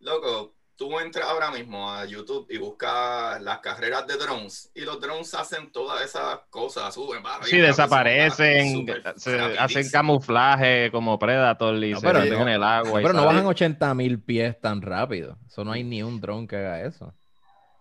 [0.00, 4.70] loco, tú entras ahora mismo a YouTube y buscas las carreras de drones.
[4.74, 10.90] Y los drones hacen todas esas cosas, suben, bajan, Sí, desaparecen, súper se hacen camuflaje
[10.90, 13.00] como Predator y No, se pero meten no- en el agua.
[13.00, 15.36] y Pero no bajan 80 mil pies tan rápido.
[15.46, 17.14] Eso no hay ni un dron que haga eso.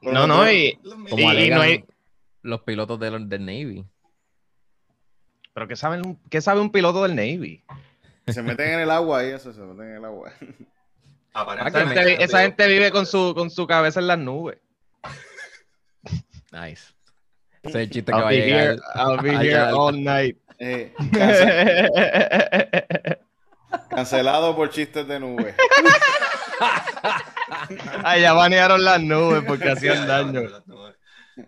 [0.01, 1.85] No, no, y, Los Y- Como y alegan no hay-
[2.41, 3.85] los pilotos del, del Navy.
[5.53, 7.63] pero ¿qué, saben, ¿qué sabe un piloto del Navy?
[8.27, 10.31] Se meten en el agua y eso, se meten en el agua.
[11.31, 14.57] Esa Aparentemente, gente, digo, esa gente vive con su, con su cabeza en las nubes.
[16.51, 16.93] Nice.
[17.61, 18.61] Ese es el chiste que I'll va a be llegar.
[18.61, 20.37] here, I'll be here al- all night.
[20.57, 21.89] Eh, cance-
[23.89, 25.55] cancelado por chistes de nube.
[28.03, 30.41] Allá banearon las nubes porque hacían daño.
[30.65, 30.95] nubes.
[31.35, 31.43] Sí,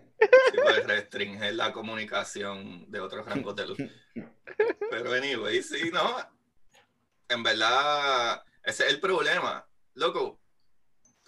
[0.62, 3.78] puede restringir la comunicación de otros rangos de luz.
[4.90, 6.16] Pero anyway, sí, no.
[7.28, 9.66] En verdad, ese es el problema.
[9.94, 10.40] Loco,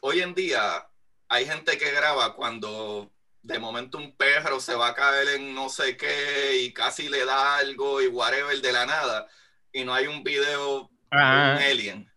[0.00, 0.86] hoy en día
[1.28, 3.10] hay gente que graba cuando
[3.42, 7.26] de momento un perro se va a caer en no sé qué y casi le
[7.26, 9.26] da algo y whatever de la nada
[9.70, 12.10] y no hay un video de un alien.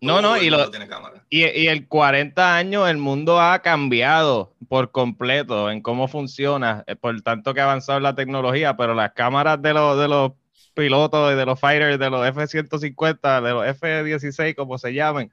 [0.00, 0.88] No, no, y lo, tiene.
[1.28, 6.96] Y, y el 40 años, el mundo ha cambiado por completo en cómo funciona, eh,
[6.96, 10.32] por tanto que ha avanzado la tecnología, pero las cámaras de los, de los
[10.80, 15.30] pilotos de los fighters, de los F-150, de los F-16, como se llamen,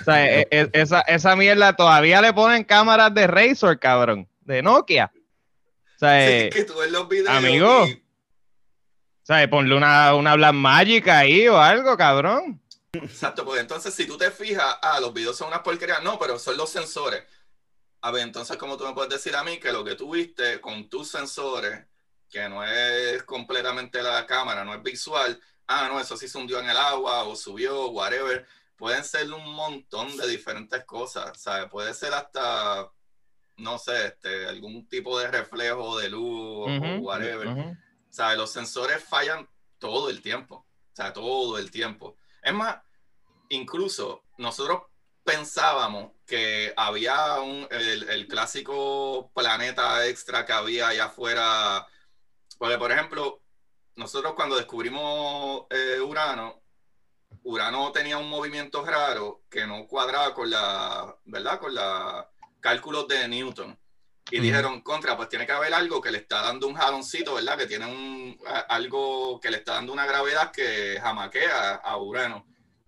[0.00, 4.62] o sea, e- e- esa, esa mierda todavía le ponen cámaras de Razor, cabrón, de
[4.62, 5.12] Nokia.
[5.14, 7.86] O sea, Sí, eh, es que tú ves los videos amigo.
[7.86, 12.60] y o sea, ponle una, una Blackmagic ahí o algo, cabrón.
[12.92, 16.38] Exacto, porque entonces si tú te fijas, ah, los videos son unas porquerías, no, pero
[16.38, 17.22] son los sensores.
[18.02, 20.60] A ver, entonces, ¿cómo tú me puedes decir a mí que lo que tú viste
[20.60, 21.86] con tus sensores,
[22.34, 26.58] que no es completamente la cámara, no es visual, ah, no, eso sí se hundió
[26.58, 28.44] en el agua o subió, whatever.
[28.76, 31.70] pueden ser un montón de diferentes cosas, ¿sabes?
[31.70, 32.90] Puede ser hasta,
[33.58, 37.46] no sé, este, algún tipo de reflejo de luz o whatever.
[37.46, 37.76] ujú.
[38.10, 38.36] ¿Sabes?
[38.36, 40.56] Los sensores fallan todo el tiempo.
[40.56, 42.16] O sea, todo el tiempo.
[42.42, 42.78] Es más,
[43.48, 44.82] incluso nosotros
[45.22, 51.86] pensábamos que había un, el, el clásico planeta extra que había allá afuera.
[52.58, 53.40] Porque, por ejemplo,
[53.96, 56.62] nosotros cuando descubrimos eh, Urano,
[57.42, 61.58] Urano tenía un movimiento raro que no cuadraba con la, ¿verdad?
[61.58, 62.24] Con los
[62.60, 63.78] cálculos de Newton.
[64.30, 67.58] Y dijeron, contra, pues tiene que haber algo que le está dando un jaloncito, ¿verdad?
[67.58, 72.46] Que tiene un, a- algo que le está dando una gravedad que jamaquea a Urano.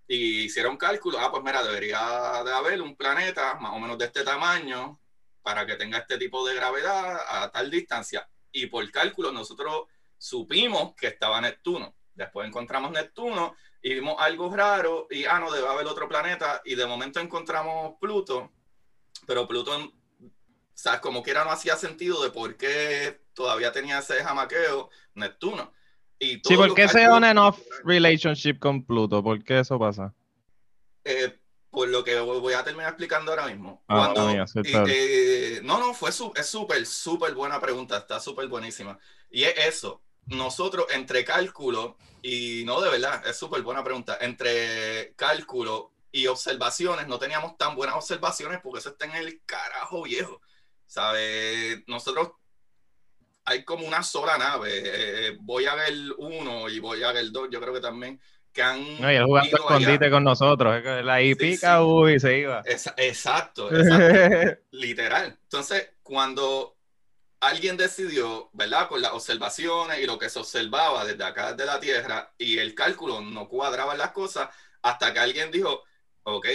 [0.09, 4.07] Y hicieron cálculos, ah, pues mira, debería de haber un planeta más o menos de
[4.07, 4.99] este tamaño
[5.43, 8.27] para que tenga este tipo de gravedad a tal distancia.
[8.53, 9.85] Y por cálculo nosotros
[10.19, 11.95] supimos que estaba Neptuno.
[12.15, 16.63] Después encontramos Neptuno y vimos algo raro y, ah, no, debe haber otro planeta.
[16.65, 18.53] Y de momento encontramos Pluto,
[19.27, 19.93] pero Pluto,
[20.75, 21.01] ¿sabes?
[21.01, 25.73] Como que era no hacía sentido de por qué todavía tenía ese jamaqueo Neptuno.
[26.19, 29.23] Y Sí, ¿por qué ese on and off relationship con Pluto?
[29.23, 30.15] ¿Por qué eso pasa?
[31.05, 31.39] Eh,
[31.77, 33.85] por lo que voy a terminar explicando ahora mismo.
[33.87, 37.61] Ah, Cuando- mía, sí, y, está eh, no, no, fue su- es súper, súper buena
[37.61, 38.99] pregunta, está súper buenísima.
[39.29, 45.13] Y es eso, nosotros entre cálculo y no de verdad, es súper buena pregunta, entre
[45.17, 50.41] cálculo y observaciones, no teníamos tan buenas observaciones porque eso está en el carajo viejo.
[50.87, 51.83] ¿Sabes?
[51.89, 52.31] Nosotros
[53.45, 58.19] hay como una sola nave, eh, Voyager 1 y Voyager 2, yo creo que también,
[58.57, 59.79] que han No, y él jugando allá.
[59.79, 60.83] escondite con nosotros.
[60.85, 61.85] él ahí Sí, pica, sí.
[61.85, 62.63] uy, se iba.
[62.65, 64.61] Esa- exacto, exacto.
[64.73, 65.39] literal.
[65.43, 66.77] Entonces, cuando
[67.41, 68.89] alguien decidió, ¿verdad?
[68.89, 72.75] Con las observaciones y lo que se observaba desde acá, desde la Tierra, y el
[72.75, 74.49] cálculo no cuadraban las cosas,
[74.83, 75.85] hasta que alguien dijo,
[76.25, 76.47] ok,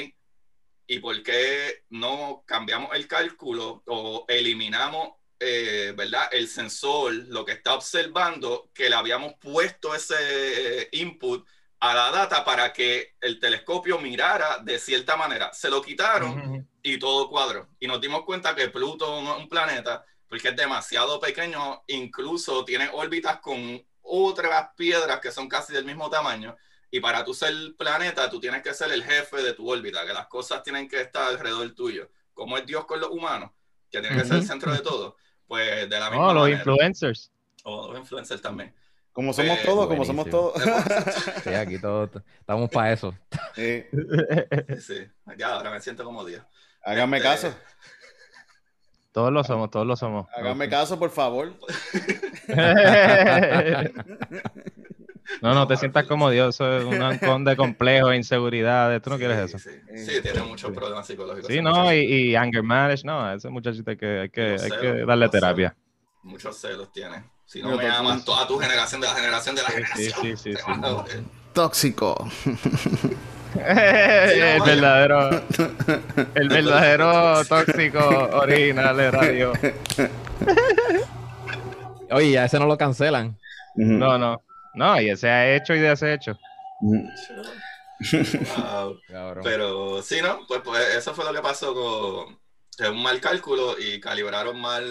[0.88, 6.28] ¿y por qué no cambiamos el cálculo o eliminamos, eh, ¿verdad?
[6.32, 11.48] El sensor, lo que está observando, que le habíamos puesto ese input
[11.82, 15.52] a la data para que el telescopio mirara de cierta manera.
[15.52, 17.70] Se lo quitaron y todo cuadro.
[17.80, 22.64] Y nos dimos cuenta que Pluto no es un planeta porque es demasiado pequeño, incluso
[22.64, 26.56] tiene órbitas con otras piedras que son casi del mismo tamaño.
[26.92, 30.14] Y para tú ser planeta, tú tienes que ser el jefe de tu órbita, que
[30.14, 32.12] las cosas tienen que estar alrededor tuyo.
[32.34, 33.50] Como es Dios con los humanos,
[33.90, 35.18] que tiene que ser el centro de todo.
[35.48, 37.32] Pues de la misma No, los influencers.
[37.64, 38.74] O los influencers también.
[39.14, 40.54] Como somos Eh, todos, como somos todos.
[41.44, 43.14] Sí, aquí todos estamos para eso.
[43.56, 43.84] Sí.
[44.80, 46.44] Sí, ya ahora me siento como Dios.
[46.84, 47.56] Háganme Este, caso.
[49.12, 50.28] Todos lo somos, todos lo somos.
[50.36, 51.54] Háganme caso, por favor.
[55.42, 59.18] No, no te sientas como Dios, eso es un ancón de complejo, inseguridad, tú no
[59.18, 59.58] quieres eso.
[59.60, 60.22] Sí, sí.
[60.22, 61.48] Tiene muchos problemas psicológicos.
[61.52, 64.60] Sí, no, y, y anger manage, no, a ese muchachito hay que, hay que, hay
[64.60, 65.76] celos, que darle terapia.
[66.24, 67.24] Muchos celos tiene.
[67.52, 70.14] Si no me aman toda tu generación de la generación de la generación.
[70.22, 70.60] sí, sí, sí.
[71.52, 72.32] Tóxico.
[73.56, 75.30] el verdadero,
[76.34, 79.52] el verdadero tóxico original de radio.
[82.12, 83.38] Oye, a ese no lo cancelan.
[83.76, 84.42] No, no,
[84.76, 86.40] no, y ese ha hecho y de ese hecho.
[86.80, 88.98] Wow.
[89.10, 89.44] Cabrón.
[89.44, 90.48] Pero sí, ¿no?
[90.48, 92.40] Pues, pues eso fue lo que pasó con
[92.78, 94.86] es un mal cálculo y calibraron mal,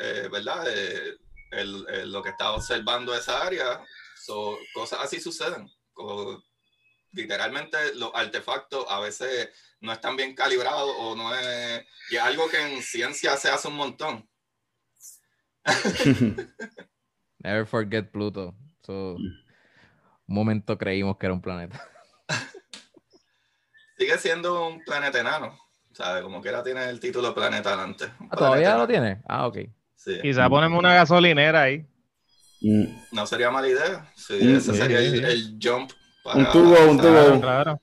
[0.00, 0.64] eh, ¿verdad?
[0.68, 1.16] Eh,
[1.58, 3.80] el- el- lo que estaba observando esa área.
[4.16, 5.70] So, cosas así suceden.
[7.12, 9.48] Literalmente los artefactos a veces
[9.80, 11.84] no están bien calibrados o no es...
[12.10, 14.28] Y es algo que en ciencia se hace un montón.
[17.38, 18.54] Never forget Pluto.
[18.82, 19.44] So, un
[20.26, 21.80] momento creímos que era un planeta.
[23.98, 25.58] Sigue siendo un planeta enano.
[25.92, 26.22] ¿Sabes?
[26.24, 27.76] Como que ahora tiene el título planeta.
[27.84, 27.94] Un
[28.30, 28.86] Ah, ¿Todavía planeta lo enano.
[28.88, 29.22] tiene?
[29.28, 29.58] Ah, ok.
[30.04, 30.18] Sí.
[30.20, 31.86] Quizá ponemos una gasolinera ahí.
[33.12, 34.12] No sería mala idea.
[34.16, 35.24] Sí, Mm, ese sí, sería sí, el, sí.
[35.24, 35.92] el jump.
[36.22, 37.10] Para Un tubo, un tubo.
[37.10, 37.80] Claro, claro.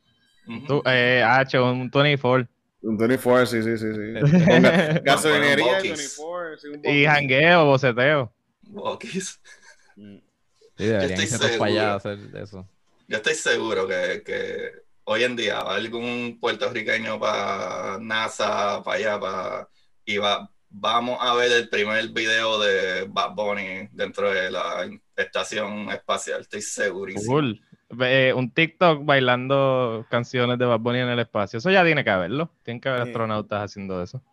[0.47, 0.67] Ujú.
[0.67, 2.47] Tú, eh, H, un 24.
[2.83, 3.85] Un 24, sí, sí, sí.
[3.93, 3.99] sí.
[4.31, 6.57] Ga- Gasolinería, Bueno, 24.
[6.57, 8.33] sí, un y jangueo, boceteo.
[8.69, 9.39] Walkies.
[9.95, 10.17] Mm.
[10.77, 12.21] Sí, deberían estoy irse todos para allá a seguro.
[12.31, 12.67] hacer eso.
[13.07, 14.71] Yo estoy seguro que, que
[15.03, 19.67] hoy en día va algún puertorriqueño para NASA, para allá, para...
[20.05, 25.89] y va, vamos a ver el primer video de Bad Bunny dentro de la estación
[25.91, 26.41] espacial.
[26.41, 27.33] Estoy segurísimo.
[27.33, 27.61] Cool.
[27.99, 31.57] Eh, un TikTok bailando canciones de Bad Bunny en el espacio.
[31.59, 32.49] Eso ya tiene que haberlo.
[32.63, 33.09] Tienen que haber Sí.
[33.09, 34.23] astronautas haciendo eso.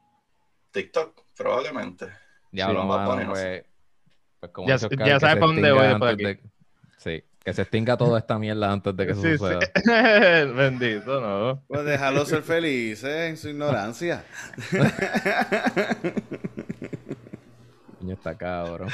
[0.70, 2.06] TikTok, probablemente.
[2.52, 3.64] Diablo, Sí, Bad mano, Bunny, no pues,
[4.40, 4.78] pues como Ya- ya
[5.20, 6.40] sabes se pa' dónde voy después de de-
[6.98, 9.38] Sí, Que se extinga toda esta mierda antes de que eso Sí, sí.
[9.38, 9.58] suceda.
[10.52, 11.64] Bendito, no.
[11.66, 14.22] Pues déjalo ser felices en su ignorancia.
[17.98, 18.90] Coño, está cabrón.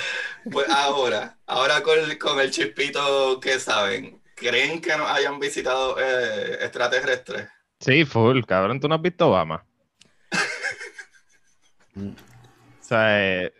[0.52, 6.58] Pues ahora, ahora con, con el chispito que saben, ¿creen que nos hayan visitado eh,
[6.60, 7.48] extraterrestres?
[7.80, 8.78] Sí, full, cabrón.
[8.78, 9.66] ¿Tú no has visto Obama?
[11.96, 13.52] O sea, eh,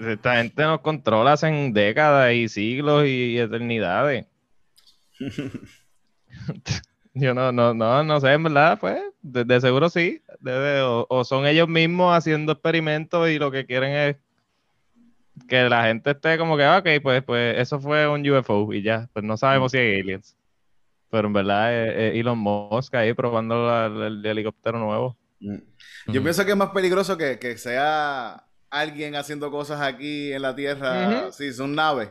[0.00, 4.26] esta gente nos controla hace décadas y siglos y eternidades.
[7.12, 10.22] Yo no, no, no, no sé, en verdad, pues, de, de seguro sí.
[10.40, 14.16] Debe- o, o son ellos mismos haciendo experimentos y lo que quieren es
[15.48, 18.82] que la gente esté como que, "Ah, ok, pues, pues eso fue un UFO y
[18.82, 20.36] ya, pues no sabemos si hay aliens.
[21.10, 25.16] Pero en verdad es, es Elon Musk ahí probando la- la- el, helicóptero nuevo.
[25.40, 25.56] Mm.
[26.08, 30.54] Yo pienso que es más peligroso que, que sea alguien haciendo cosas aquí en la
[30.54, 31.32] Tierra, Ujú.
[31.32, 32.10] sí, son naves,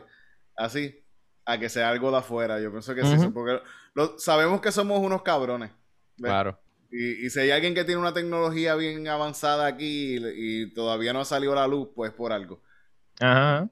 [0.56, 1.02] así,
[1.44, 2.60] a que sea algo de afuera.
[2.60, 3.60] Yo pienso que sí, porque
[3.94, 5.70] lo- sabemos que somos unos cabrones.
[6.18, 6.30] ¿ves?
[6.30, 6.60] Claro.
[6.92, 10.22] Y, y si hay alguien que tiene una tecnología bien avanzada aquí y,
[10.64, 12.60] y todavía no ha salido a la luz, pues por algo.
[13.20, 13.68] Ajá.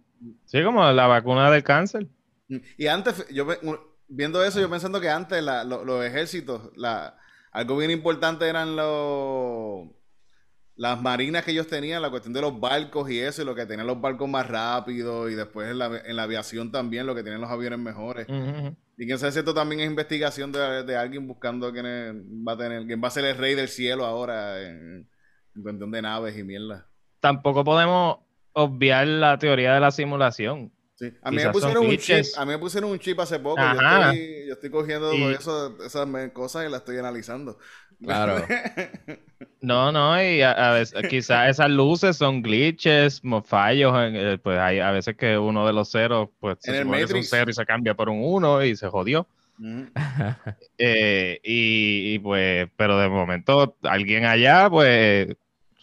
[0.47, 2.07] Sí, como la vacuna del cáncer.
[2.79, 3.47] Y antes, yo
[4.09, 7.19] viendo eso, yo pensando que antes la- lo- los ejércitos, la,
[7.53, 9.89] algo bien importante eran los
[10.79, 13.67] las marinas que ellos tenían, la cuestión de los barcos y eso, y lo que
[13.67, 17.23] tenían los barcos más rápidos, y después en la, en la aviación también, lo que
[17.23, 18.27] tenían los aviones mejores.
[18.97, 22.53] Y quién sabe si esto también es investigación de, de alguien buscando quién es- va
[22.53, 25.09] a tener, quién va a ser el rey del cielo ahora en,
[25.57, 26.87] en cuestión de naves y mierda.
[27.21, 28.19] Tampoco podemos
[28.53, 30.73] obviar la teoría de la simulación.
[30.99, 31.13] Sí.
[31.23, 33.61] A mí me pusieron un chip, a mí me pusieron un chip hace poco.
[33.63, 37.59] Yo estoy, yo estoy cogiendo Y- eso- esas cosas y las estoy analizando.
[38.03, 38.45] Claro.
[39.61, 44.57] No, no, y a, a veces quizás esas luces son glitches, fallos, en, eh, pues
[44.57, 47.51] hay a veces que uno de los ceros, pues se supone que es un cero
[47.51, 49.27] y se cambia por un uno y se jodió.
[50.79, 55.29] Eh, y, y, pues, pero de momento alguien allá, pues,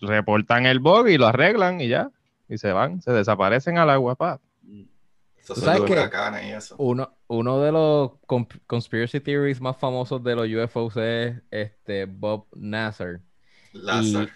[0.02, 2.10] reportan el bug y lo arreglan y ya,
[2.48, 4.40] y se van, se desaparecen al agua, pa.
[5.46, 5.94] Esos ¿Tú son sabes los qué?
[5.94, 6.76] huracanes y eso.
[6.80, 8.12] Uno, uno de los
[8.66, 13.22] conspiracy theories más famosos de los UFOs es este Bob Nasser.
[13.74, 14.28] Lázaro.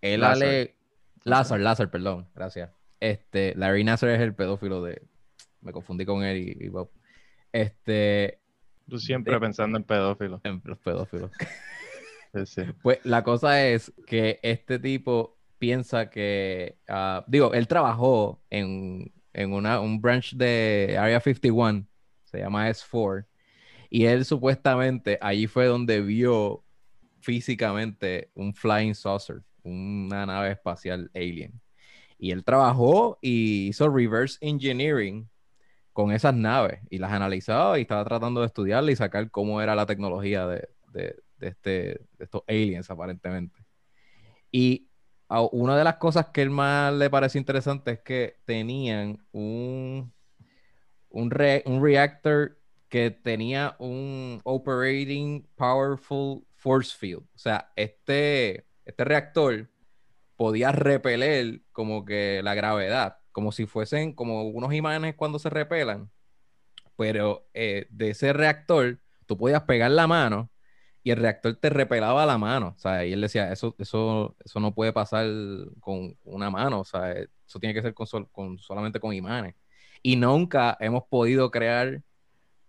[0.00, 0.36] Él Lazar.
[0.48, 0.76] ale...
[1.22, 2.70] Lazar, Lazar, perdón, gracias.
[2.98, 5.02] Este, Larry Nasser es el pedófilo de...
[5.60, 6.90] Me confundí con él y, y Bob.
[7.52, 8.40] Este,
[8.88, 10.40] Tú siempre De- pensando en pedófilos.
[10.44, 11.30] en los pedófilos.
[12.32, 12.62] Sí, sí.
[12.82, 19.52] Pues la cosa es que este tipo piensa que, ah, digo, él trabajó en, en
[19.52, 21.86] una, un branch de Area 51,
[22.24, 23.26] se llama S4,
[23.90, 26.64] y él supuestamente allí fue donde vio
[27.20, 31.60] físicamente un flying saucer, una nave espacial alien.
[32.18, 35.28] Y él trabajó y hizo reverse engineering
[35.92, 39.74] con esas naves y las analizaba y estaba tratando de estudiarla y sacar cómo era
[39.74, 43.60] la tecnología de, de- este, de estos aliens aparentemente.
[44.52, 44.89] Y
[45.52, 50.12] una de las cosas que él más le parece interesante es que tenían un,
[51.10, 57.22] un, re- un reactor que tenía un operating powerful force field.
[57.34, 59.68] O sea, este, este reactor
[60.36, 66.10] podía repeler como que la gravedad, como si fuesen como unos imanes cuando se repelan,
[66.96, 70.49] pero eh, de ese reactor tú podías pegar la mano
[71.02, 74.60] y el reactor te repelaba la mano, o sea, y él decía, eso, eso, eso
[74.60, 75.26] no puede pasar
[75.80, 79.54] con una mano, o sea, eso tiene que ser con, sol- con- solamente con imanes.
[80.02, 82.02] Y nunca hemos podido crear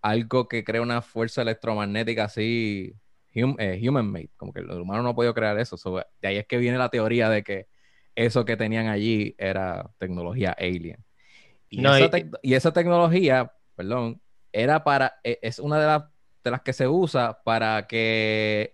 [0.02, 2.94] algo que crea una fuerza electromagnética así
[3.36, 5.78] hum- eh, human made, como que el humano no ha podido crear eso.
[5.78, 7.68] So, de ahí es que viene la teoría de que
[8.16, 11.04] eso que tenían allí era tecnología alien.
[11.70, 15.88] Y, No, esa, y- tec- y esa tecnología, perdón, era para, e- es una de
[15.88, 16.04] las,
[16.44, 18.72] de las que se usa para que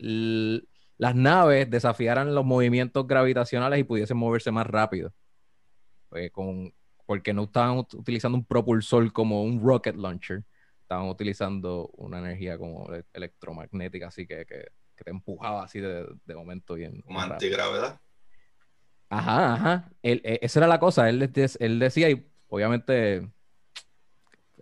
[0.97, 5.13] las naves desafiaran los movimientos gravitacionales y pudiesen moverse más rápido.
[6.09, 6.73] Pues con,
[7.05, 10.43] porque no estaban ut- utilizando un propulsor como un rocket launcher,
[10.81, 16.07] estaban utilizando una energía como ele- electromagnética, así que, que, que te empujaba así de,
[16.25, 17.01] de momento bien.
[17.01, 17.99] Como antigravedad.
[19.09, 19.91] Ajá, ajá.
[20.01, 21.09] Él- e- esa era la cosa.
[21.09, 23.29] Él, él decía, y obviamente,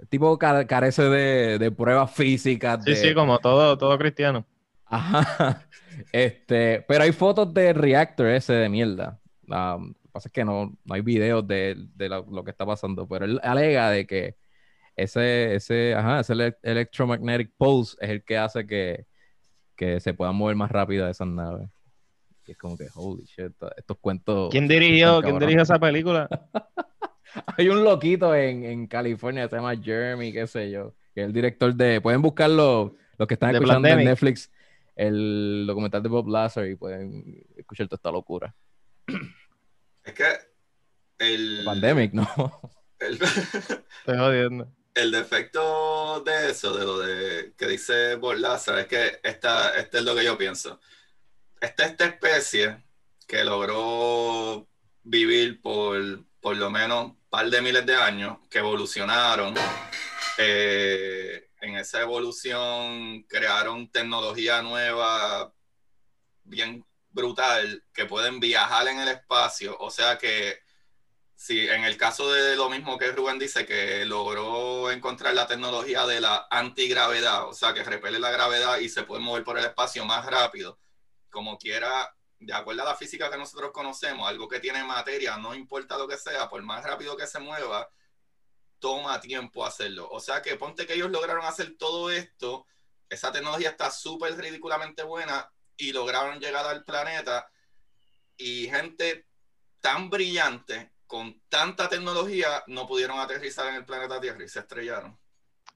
[0.10, 2.84] tipo ca- carece de, de pruebas físicas.
[2.84, 4.46] Sí, de- sí, como todo, todo cristiano.
[4.86, 5.68] Ajá.
[6.12, 9.20] Este, pero hay fotos del reactor ese de mierda.
[9.48, 12.52] Um, lo que pasa es que no, no hay videos de, de lo, lo que
[12.52, 14.36] está pasando, pero él alega de que
[14.96, 19.06] ese, ese, ajá, ese ele- electromagnetic pulse es el que hace que,
[19.76, 21.70] que se puedan mover más rápido esas naves.
[22.48, 24.50] Y es como que, holy shit, estos cuentos.
[24.52, 26.30] ¿Quién dirigió, ¿quién dirigió esa película?
[27.58, 31.34] Hay un loquito en, en California, se llama Jeremy, qué sé yo, que es el
[31.34, 32.02] director de.
[32.02, 34.04] Pueden buscarlo, los que están escuchando en.
[34.04, 34.52] Netflix,
[34.96, 38.56] el documental de Bob Lazar y pueden escuchar toda esta locura.
[40.04, 40.26] Es que
[41.20, 42.28] el, Pandemic, ¿no?
[43.00, 43.14] el,
[44.00, 44.72] Estoy jodiendo.
[44.94, 50.04] el defecto de eso, de lo de que dice Borlaza, es que esta, este es
[50.04, 50.80] lo que yo pienso.
[51.60, 52.84] Esta, esta especie
[53.28, 54.68] que logró
[55.04, 55.98] vivir por
[56.46, 59.56] por lo menos un par de miles de años, que evolucionaron.
[60.38, 65.52] eh, en esa evolución crearon tecnología nueva,
[66.44, 69.76] bien brutal, que pueden viajar en el espacio.
[69.80, 70.60] O sea que
[71.36, 76.06] si en el caso de lo mismo que Rubén dice, que logró encontrar la tecnología
[76.06, 79.66] de la antigravedad, o sea, que repele la gravedad y se puede mover por el
[79.66, 80.78] espacio más rápido,
[81.32, 85.56] como quiera, de acuerdo a la física que nosotros conocemos, algo que tiene materia, no
[85.56, 87.90] importa lo que sea, por más rápido que se mueva,
[88.80, 90.08] toma tiempo hacerlo.
[90.12, 92.66] O sea que ponte que ellos lograron hacer todo esto,
[93.10, 97.48] esa tecnología está súper ridículamente buena y lograron llegar al planeta
[98.38, 99.28] y gente
[99.80, 105.18] tan brillante con tanta tecnología no pudieron aterrizar en el planeta Tierra y se estrellaron.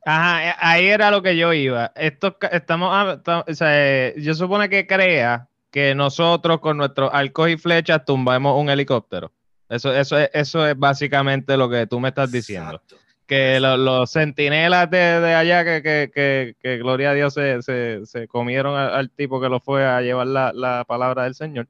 [0.06, 1.92] Ajá, eh, ahí era lo que yo iba.
[1.96, 3.70] Esto, estamos, ta- o sea,
[4.08, 9.32] eh, yo supone que crea que nosotros con nuestros arcos y flechas tumbamos un helicóptero.
[9.70, 12.72] Eso, eso, es, eso es básicamente lo que tú me estás diciendo.
[12.84, 12.96] Exacto.
[13.28, 17.62] Que lo- los centinelas de, de allá, que, que, que, que gloria a Dios se,
[17.62, 21.36] se, se comieron al, al tipo que lo fue a llevar la, la palabra del
[21.36, 21.68] Señor.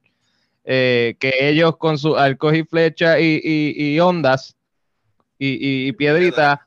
[0.64, 4.56] eh, que ellos con sus arcos y flechas y, y, y ondas
[5.38, 6.60] y, y- y piedritas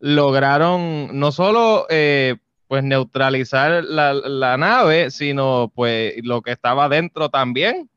[0.00, 2.36] lograron no solo eh,
[2.72, 7.90] pues neutralizar la, la nave, sino pues lo que estaba dentro también.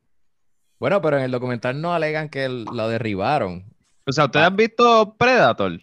[0.81, 3.73] Bueno, pero en el documental no alegan que lo derribaron.
[4.05, 5.79] O sea, ¿ustedes han visto Predator?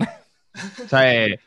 [0.00, 1.38] O sea, eh,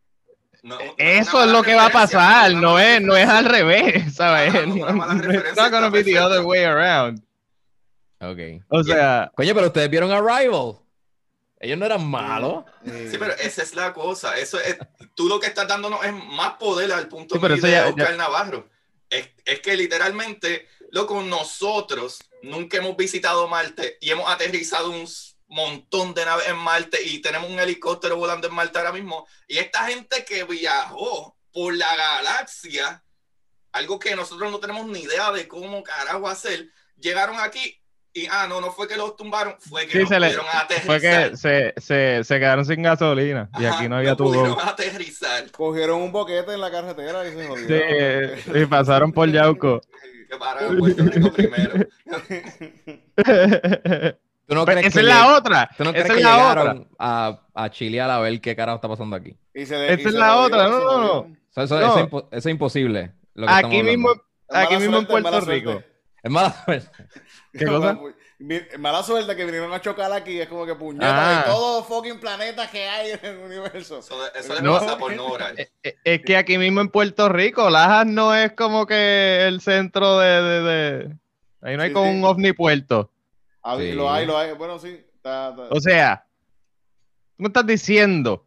[0.62, 4.54] No- eso es lo que va a pasar, no es, no es al revés, ¿sabes?
[4.54, 7.22] Ajá, no, No, no, it's not gonna está be the other way around.
[8.22, 8.64] Ok.
[8.68, 10.76] O sea, Coño, pero ustedes vieron Arrival.
[11.60, 12.64] Ellos no eran malos.
[12.84, 14.36] Sí, pero esa es la cosa.
[14.38, 14.78] Eso es,
[15.14, 18.16] tú lo que estás dándonos es más poder al punto Sí, pero de ya- Oscar
[18.16, 18.68] Navarro.
[19.10, 25.06] Es, es que literalmente, loco, nosotros nunca hemos visitado Marte y hemos aterrizado un
[25.48, 29.26] montón de naves en Marte y tenemos un helicóptero volando en Marte ahora mismo.
[29.46, 33.04] Y esta gente que viajó por la galaxia,
[33.72, 37.79] algo que nosotros no tenemos ni idea de cómo carajo hacer, llegaron aquí
[38.12, 40.46] y, ah, no, no fue que los tumbaron, fue que Sí, no se le- pudieron
[40.52, 40.86] aterrizar.
[40.86, 44.32] fue que se, se, se quedaron sin gasolina y Ajá, aquí no había tubo.
[44.32, 45.50] pudieron aterrizar.
[45.52, 47.88] Cogieron un boquete en la carretera y se Sí, jodieron.
[47.88, 49.80] eh, y pasaron por Yauco.
[50.30, 51.72] Que pararon en Puerto Rico primero.
[54.46, 55.70] ¿Tú no Pues esa es la otra.
[55.76, 56.76] ¿Tú no esa es la otra.
[56.98, 59.36] a, a chilear a ver qué carajo está pasando aquí?
[59.54, 61.12] Y se de- Esa y es la otra, no, no, no.
[61.20, 61.86] O sea, eso, No.
[61.86, 63.12] eso es impo- eso es imposible.
[63.34, 64.10] lo que Aquí mismo,
[64.48, 65.70] aquí mismo en Puerto Rico.
[65.72, 65.89] suerte.
[66.22, 66.90] Es mala suerte.
[67.52, 67.98] ¿Qué cosa?
[68.78, 70.40] Mala suerte que vinieron a chocar aquí.
[70.40, 71.38] Es como que puñeta Ah.
[71.38, 73.98] de todos los fucking planetas que hay en el universo.
[73.98, 74.78] Eso, eso le No.
[74.78, 75.58] pasa por no orar.
[75.58, 79.60] Eh, eh, Es que aquí mismo en Puerto Rico, Lajas no es como que el
[79.60, 80.42] centro de.
[80.42, 81.16] de- de-
[81.62, 82.16] Ahí no hay Sí, como sí.
[82.18, 83.10] un ovni puerto.
[83.62, 83.92] Ah, Sí.
[83.92, 84.52] Lo hay, lo hay.
[84.54, 85.04] Bueno, sí.
[85.16, 85.62] Está, está.
[85.70, 86.24] O sea,
[87.36, 88.46] tú me estás diciendo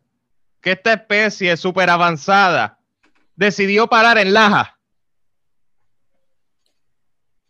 [0.59, 2.79] que esta especie súper avanzada
[3.35, 4.69] decidió parar en Lajas.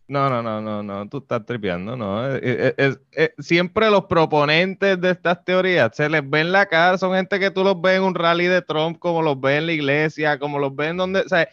[0.06, 2.36] No, no, no, no, no, tú estás tripeando, no.
[2.36, 6.66] Eh, eh, eh, eh, siempre los proponentes de estas teorías se les ve en la
[6.66, 9.60] cara, son gente que tú los ves en un rally de Trump, como los ves
[9.60, 11.48] en la iglesia, como los ves en donde, o sea,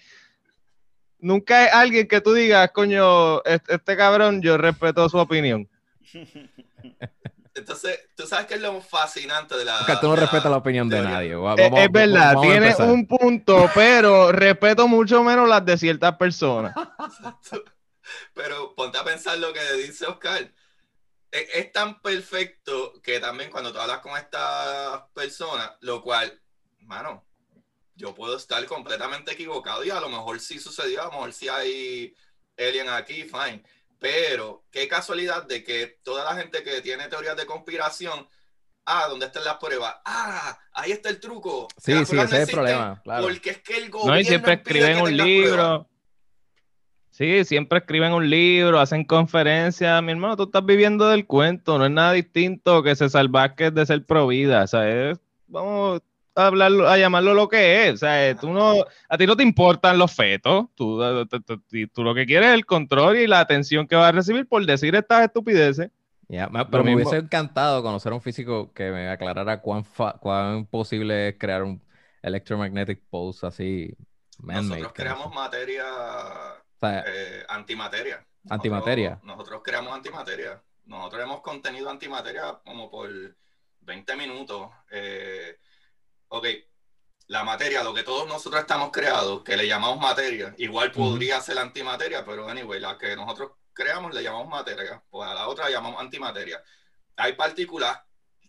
[1.21, 5.69] nunca hay alguien que tú digas, coño, este, este cabrón, yo respeto su opinión.
[7.55, 9.81] Entonces, tú sabes que es lo fascinante de la.
[9.81, 11.35] Oscar, tú no respetas la opinión de nadie.
[11.35, 16.75] Vamos- es verdad, vamos tiene un punto, pero respeto mucho menos las de ciertas personas.
[18.35, 20.53] Pero ponte a pensar lo que dice Oscar.
[21.31, 26.41] Es, es tan perfecto que también cuando tú hablas con estas personas, lo cual,
[26.81, 27.25] mano,
[28.01, 31.49] yo puedo estar completamente equivocado y a lo mejor sí sucedió, a lo mejor sí
[31.49, 32.15] hay
[32.57, 33.63] alien aquí, fine.
[33.99, 38.27] Pero qué casualidad de que toda la gente que tiene teorías de conspiración,
[38.87, 39.97] ah, ¿dónde están las pruebas?
[40.07, 41.69] Ah, ahí está el truco.
[41.77, 43.25] Sí, sí, ese es el problema, claro.
[43.25, 45.90] Porque es que el gobierno No, y siempre escriben un libro.
[47.21, 50.03] Sí, siempre escriben un libro, hacen conferencias.
[50.03, 53.85] Mi hermano, tú estás viviendo del cuento, no es nada distinto que César Vázquez de
[53.85, 54.63] ser pro vida.
[54.63, 56.01] O sea, es- vamos
[56.35, 57.95] a hablarlo, a llamarlo lo que es.
[57.95, 58.73] O sea, tú no,
[59.07, 60.65] a ti no te importan los fetos.
[60.75, 63.87] Tú, eh, tú- tú- tú- tú lo que quieres es el control y la atención
[63.87, 65.91] que vas a recibir por decir estas estupideces.
[66.71, 71.29] Pero me hubiese encantado conocer a un físico que me aclarara cuán, fa- cuán posible
[71.29, 71.83] es crear un,
[72.23, 73.95] electromagnetic pulse así.
[74.71, 75.85] Nosotros creamos materia,
[76.83, 78.27] eh, antimateria.
[78.49, 79.21] Antimateria.
[79.23, 80.63] Nosotros, creamos antimateria.
[80.87, 83.11] Nosotros hemos contenido antimateria como por
[83.81, 84.71] 20 minutos.
[84.91, 85.59] Eh,
[86.29, 86.47] ok,
[87.27, 91.59] la materia, lo que todos nosotros estamos creados, que le llamamos materia, igual podría ser
[91.59, 95.71] antimateria, pero anyway, la que nosotros creamos le llamamos materia, pues a la otra la
[95.71, 96.63] llamamos antimateria.
[97.17, 98.01] Hay partículas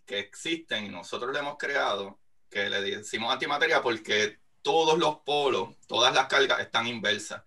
[0.04, 2.18] que existen y nosotros le hemos creado
[2.50, 7.42] que le decimos antimateria porque todos los polos, todas las cargas están inversas.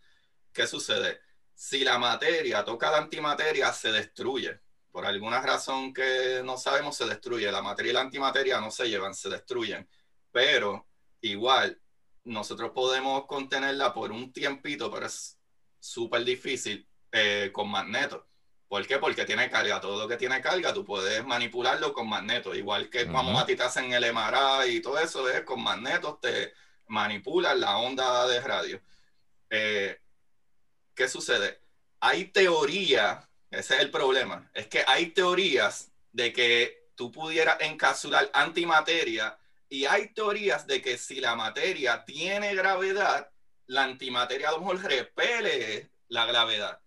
[0.56, 1.20] ¿Qué sucede?
[1.53, 4.62] Si la materia toca la antimateria, se destruye.
[4.89, 7.51] Por alguna razón que no sabemos, se destruye.
[7.51, 9.86] La materia y la antimateria no se llevan, se destruyen.
[10.32, 10.88] Pero
[11.20, 11.78] igual,
[12.24, 15.38] nosotros podemos contenerla por un tiempito, pero es
[15.78, 18.26] súper difícil eh, con magneto.
[18.70, 18.97] ¿Por qué?
[18.97, 19.82] Porque tiene carga.
[19.82, 22.56] Todo lo que tiene carga, tú puedes manipularlo con magneto.
[22.56, 26.22] Igual que cuando a ti te hacen el MRI y todo eso, es con magnetos
[26.22, 26.53] te
[26.88, 28.82] manipulan la onda de radio.
[29.49, 29.99] Eh,
[30.95, 31.59] ¿Qué sucede?
[31.99, 38.29] Hay teoría, ese es el problema, es que hay teorías de que tú pudieras encapsular
[38.33, 39.37] antimateria
[39.69, 43.29] y hay teorías de que si la materia tiene gravedad,
[43.67, 46.79] la antimateria a lo mejor repele la gravedad.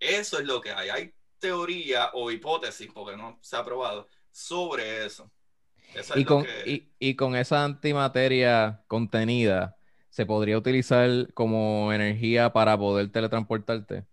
[0.00, 0.88] Eso es lo que hay.
[0.88, 5.30] Hay teoría o hipótesis, porque no se ha probado, sobre eso.
[6.16, 9.76] y, con, y, con esa antimateria contenida,
[10.12, 14.04] ¿se podría utilizar como energía para poder teletransportarte?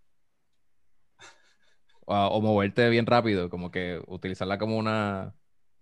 [2.12, 5.32] o moverte bien rápido, como que utilizarla como una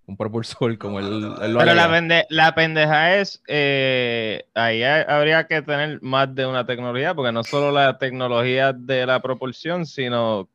[0.09, 6.35] un propulsor como el, Pero la, la, pendeja es, eh, ahí habría que tener más
[6.35, 10.49] de una tecnología, porque no solo la tecnología de la propulsión, sino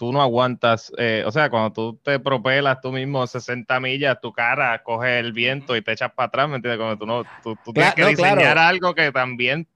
[0.00, 4.32] tú no aguantas, eh, o sea, cuando tú te propelas tú mismo 60 millas, tu
[4.32, 6.78] cara coge el viento y te echas para atrás, ¿me entiendes?
[6.78, 9.68] Cuando tú no, tú, tienes que diseñar algo que también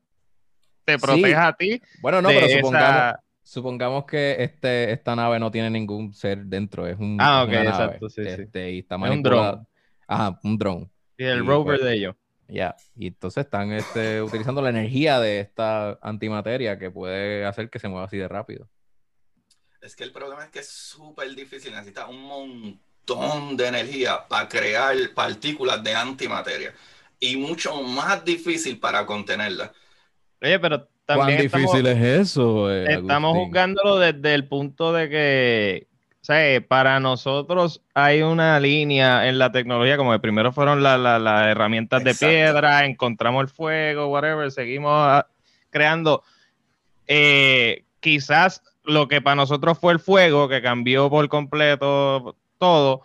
[0.86, 1.78] te proteja a ti.
[2.00, 6.98] Bueno, no, pero supongamos, Supongamos que este, esta nave no tiene ningún ser dentro, es
[6.98, 7.18] un.
[7.20, 9.68] Ah, ok, exacto, sí, este, Y está un dron.
[10.08, 10.90] Ajá, un dron.
[11.18, 12.16] Y el rover pues, de ellos.
[12.48, 17.78] Ya, y entonces están este, utilizando la energía de esta antimateria que puede hacer que
[17.78, 18.70] se mueva así de rápido.
[19.84, 24.48] Es que el problema es que es súper difícil, necesita un montón de energía para
[24.48, 26.72] crear partículas de antimateria
[27.20, 29.72] y mucho más difícil para contenerla.
[30.40, 32.72] Oye, pero ¿Cuán difícil es eso?
[32.72, 35.86] Eh, estamos juzgándolo desde el punto de que,
[36.22, 41.46] o sea, para nosotros hay una línea en la tecnología, como que primero fueron las
[41.46, 45.26] herramientas de piedra, encontramos el fuego, whatever, seguimos ah,
[45.68, 46.22] creando.
[47.06, 53.02] Eh, quizás lo que para nosotros fue el fuego, que cambió por completo todo,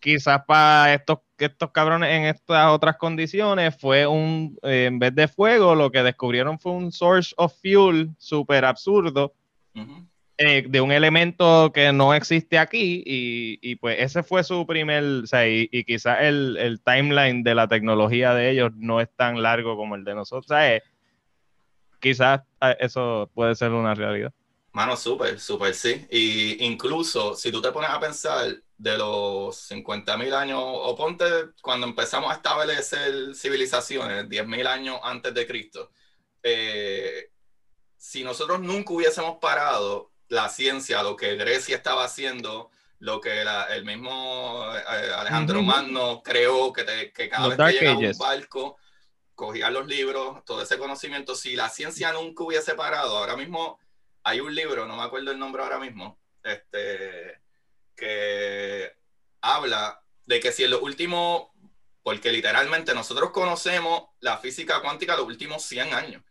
[0.00, 5.28] quizás para estos, estos cabrones en estas otras condiciones fue un, eh, en vez de
[5.28, 9.34] fuego, lo que descubrieron fue un source of fuel súper absurdo.
[10.42, 15.26] Eh, de un elemento que no existe aquí y, pues ese fue su primer, o
[15.26, 19.96] sea, y, quizás el, timeline de la tecnología de ellos no es tan largo como
[19.96, 20.80] el de nosotros, o sea,
[22.00, 24.32] quizás ah, eso puede ser una realidad.
[24.72, 26.06] Mano, súper, súper, sí.
[26.10, 31.24] Y incluso si tú te pones a pensar, de los 50.000 años, o ponte
[31.60, 35.90] cuando empezamos a establecer civilizaciones, 10.000 años antes de Cristo,
[36.42, 37.30] eh,
[37.98, 43.84] si nosotros nunca hubiésemos parado la ciencia, lo que Grecia estaba haciendo, lo que el
[43.84, 48.78] mismo eh, Alejandro Magno creó, que, que cada vez que llegaba un barco,
[49.34, 53.78] cogía los libros, todo ese conocimiento, si la ciencia nunca hubiese parado, ahora mismo
[54.22, 57.40] hay un libro, no me acuerdo el nombre ahora mismo, este
[57.96, 58.96] que
[59.42, 61.48] habla de que si en los últimos,
[62.02, 66.22] porque literalmente nosotros conocemos la física cuántica los últimos 100 años,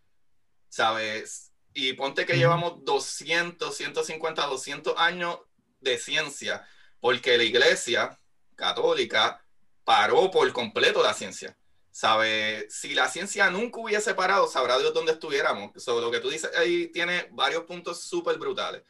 [0.68, 1.52] ¿sabes?
[1.74, 5.40] Y ponte que llevamos 200, 150, 200 años
[5.80, 6.68] de ciencia,
[7.00, 8.18] porque la iglesia
[8.56, 9.46] católica
[9.84, 11.56] paró por completo la ciencia.
[11.92, 12.68] ¿Sabe?
[12.70, 15.72] Si la ciencia nunca hubiese parado, sabrá Dios dónde estuviéramos.
[15.82, 18.84] Sobre lo que tú dices ahí tiene varios puntos súper brutales.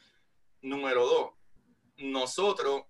[0.62, 1.30] Número dos,
[1.96, 2.82] nosotros,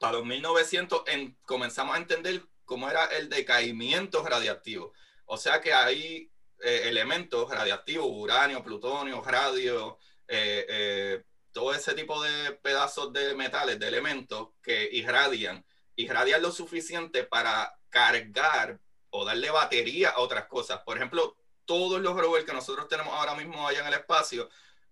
[0.00, 1.02] para los 1900,
[1.44, 4.92] comenzamos a entender cómo era el decaimiento radiactivo.
[5.26, 6.30] O sea que hay
[6.60, 13.78] eh, elementos radiactivos, uranio, plutonio, radio, eh, eh, todo ese tipo de pedazos de metales,
[13.78, 15.64] de elementos que irradian,
[15.96, 18.78] irradian lo suficiente para cargar
[19.16, 20.80] o darle batería a otras cosas.
[20.80, 24.48] Por ejemplo, todos los rovers que nosotros tenemos ahora mismo allá en el espacio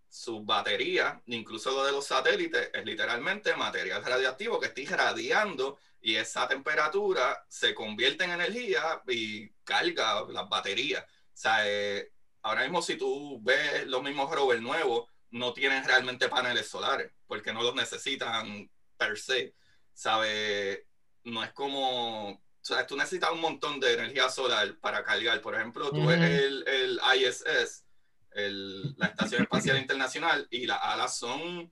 [0.08, 6.14] sus baterías, incluso lo de los satélites, es literalmente material radiactivo que está irradiando y
[6.14, 11.02] esa temperatura se convierte en energía y carga las baterías.
[11.02, 12.12] O sea, eh,
[12.42, 17.52] ahora mismo si tú ves los mismos rovers nuevos, no tienen realmente paneles solares, porque
[17.52, 19.54] no los necesitan per se.
[19.92, 20.86] ¿Sabe?
[21.24, 22.40] No es como.
[22.64, 25.38] O sea, tú necesitas un montón de energía solar para cargar.
[25.42, 27.84] Por ejemplo, tú ves el, el ISS,
[28.30, 31.70] el, la Estación Espacial Internacional, y las alas son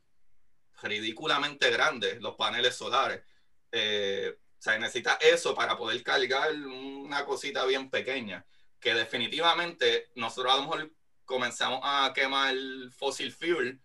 [0.83, 3.23] ridículamente grandes, los paneles solares.
[3.71, 8.45] Eh, o sea, necesitas eso para poder cargar una cosita bien pequeña,
[8.79, 10.93] que definitivamente nosotros a lo mejor
[11.25, 12.55] comenzamos a quemar
[12.95, 13.81] fossil fuel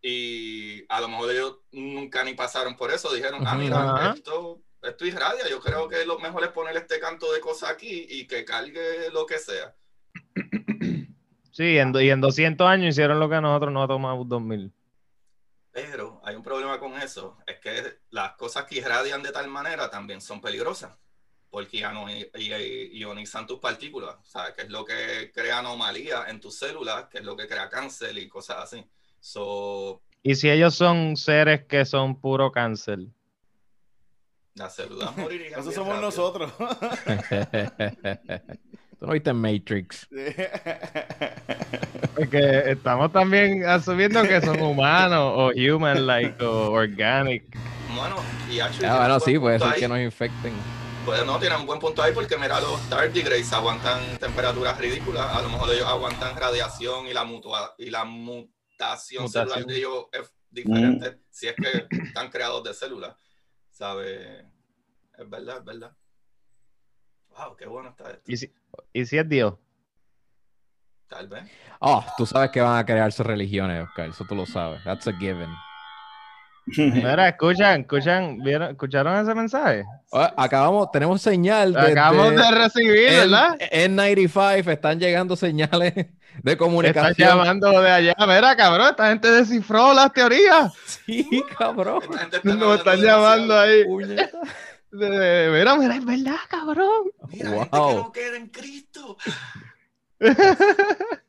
[0.00, 5.06] y a lo mejor ellos nunca ni pasaron por eso, dijeron, ah, mira, esto, esto
[5.06, 8.44] irradia, yo creo que lo mejor es poner este canto de cosas aquí y que
[8.44, 9.74] cargue lo que sea.
[11.52, 14.72] Sí, y en 200 años hicieron lo que nosotros no tomamos 2000.
[15.72, 19.90] Pero hay un problema con eso, es que las cosas que irradian de tal manera
[19.90, 20.98] también son peligrosas
[21.56, 21.82] porque
[22.92, 24.52] ionizan tus partículas, ¿sabes?
[24.54, 28.18] Que es lo que crea anomalías en tus células, que es lo que crea cáncer
[28.18, 28.84] y cosas así.
[30.22, 32.98] y si ellos son seres que son puro cáncer.
[34.56, 35.60] Las células morirían.
[35.60, 36.52] Eso somos nosotros.
[38.98, 40.08] Tú no viste Matrix.
[42.14, 47.44] Porque estamos también asumiendo que son humanos o human-like o organic.
[47.94, 48.16] Bueno,
[48.50, 50.54] y ah, bueno, sí, puede ser que nos infecten
[51.06, 55.40] pues no, tienen un buen punto ahí porque mira, los tardigrades aguantan temperaturas ridículas, a
[55.40, 60.32] lo mejor ellos aguantan radiación y la, mutua, y la mutación, celular de ellos es
[60.50, 61.18] diferente, mm.
[61.30, 63.14] si es que están creados de células,
[63.76, 64.40] ¿sabe?
[65.18, 65.96] Es verdad, es verdad.
[67.28, 68.32] Wow, qué bueno está esto.
[68.32, 68.54] ¿Y si,
[68.92, 69.54] ¿y si es Dios?
[71.08, 71.44] Tal vez.
[71.80, 74.82] Oh, tú sabes que van a crearse religiones, Oscar, eso tú lo sabes.
[74.82, 75.50] That's a given.
[76.76, 79.84] Mira, escuchan, escuchan, ¿vieron, ¿escucharon ese mensaje?
[80.12, 81.72] Ah, acabamos, tenemos señal.
[81.72, 83.56] De, Acabamos de, recibir, ¿verdad?
[83.60, 85.94] En 95 están llegando señales
[86.42, 87.12] de comunicación.
[87.12, 88.14] Están llamando de allá.
[88.18, 90.72] Mira, cabrón, esta gente descifró las teorías.
[91.06, 92.00] Sí, cabrón.
[92.42, 93.84] Nos están llamando ahí.
[94.90, 97.12] mira, mira, es verdad, cabrón.
[97.28, 97.60] Mira, wow.
[97.60, 99.16] gente que no queda en Cristo.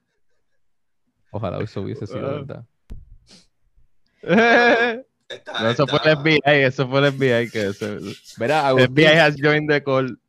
[1.30, 2.66] Ojalá eso hubiese sido verdad.
[5.30, 7.72] Eso fue el FBI, eso fue el FBI que
[8.38, 10.20] Verá, FBI has joined the call.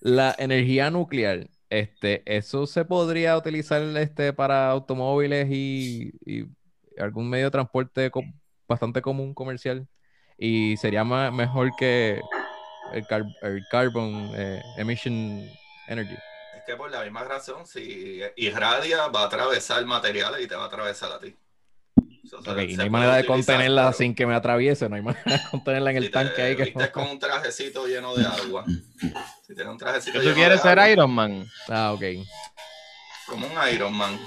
[0.00, 6.12] La energía nuclear, este, eso se podría utilizar este para automóviles y,
[6.98, 8.10] algún medio de transporte
[8.66, 9.86] bastante común comercial
[10.38, 12.20] y sería mejor que
[12.92, 15.44] el, carbon eh, emission
[15.88, 16.14] energy.
[16.56, 20.64] Es que por la misma razón, si irradia va a atravesar materiales y te va
[20.64, 21.34] a atravesar a ti
[22.68, 25.90] y no hay manera de contenerla sin que me atraviese, no hay manera de contenerla
[25.90, 26.56] en el tanque ahí.
[26.56, 26.72] Que...
[26.90, 28.64] con un trajecito lleno de agua.
[29.46, 31.46] Si tienes un trajecito ¿Tú quieres ser Iron Man?
[31.68, 32.02] Ah, ok.
[33.26, 34.18] Como un Iron Man.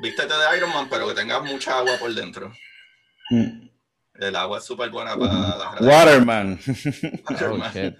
[0.00, 2.52] Vístete de Iron Man, pero que tengas mucha agua por dentro.
[3.30, 3.66] Mm.
[4.18, 6.58] El agua es súper buena para la Waterman.
[7.30, 7.96] Waterman.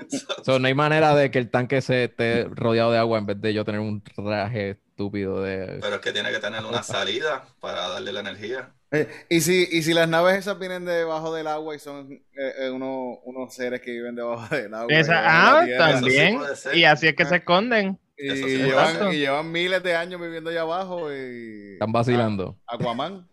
[0.47, 3.41] Oh, no hay manera de que el tanque se esté rodeado de agua en vez
[3.41, 5.79] de yo tener un traje estúpido de.
[5.81, 8.73] Pero es que tiene que tener una salida para darle la energía.
[8.93, 12.53] Eh, y, si, y si las naves esas vienen debajo del agua y son eh,
[12.59, 14.95] eh, unos seres que viven debajo del agua.
[15.11, 16.41] ah, también.
[16.73, 17.99] y así es que se esconden.
[18.19, 21.75] Y, llevan, y, llevan, miles de años viviendo allá abajo y...
[21.75, 22.59] Están vacilando.
[22.67, 23.29] Aquaman.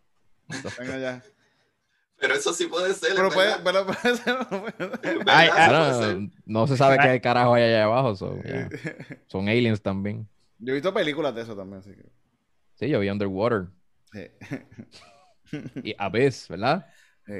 [0.79, 1.23] Venga ya.
[2.19, 3.15] Pero eso sí puede ser.
[3.15, 4.35] Pero puede, pero puede ser.
[6.45, 8.15] no, se sabe qué carajo hay allá abajo.
[8.15, 10.27] Son aliens también.
[10.59, 11.79] Yo he visto películas de eso también.
[11.79, 12.03] Así que...
[12.75, 13.67] Sí, yo vi Underwater.
[14.11, 14.27] Sí.
[15.83, 16.85] y Abyss, ¿verdad?
[17.25, 17.33] Sí.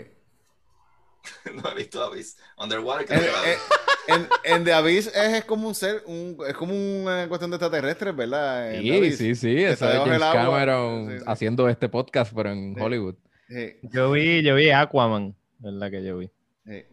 [1.53, 2.38] no he visto Abyss.
[2.57, 3.07] Underwater.
[3.11, 7.51] En, en, en, en, The Abyss es, como un ser, un, es como una cuestión
[7.51, 8.74] de extraterrestres, ¿verdad?
[8.80, 9.64] sí, sí, sí.
[9.64, 13.16] Eso es James Cameron haciendo este podcast, pero en Hollywood.
[13.84, 15.91] Yo vi, yo vi Aquaman, ¿verdad?
[15.91, 16.28] Que yo vi.
[16.66, 16.86] Sí.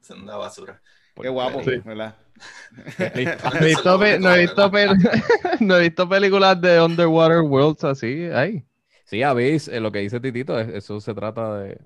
[0.00, 0.80] Es una basura.
[1.20, 2.16] Qué guapo, ¿verdad?
[2.98, 4.70] no, he visto, no, he visto
[5.60, 8.64] no, he visto películas de Underwater Worlds así, ahí.
[9.12, 11.78] Sí, a eh, lo que dice Titito, eso se trata de...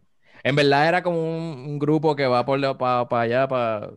[0.44, 3.90] En verdad era como un, grupo que va por para allá, para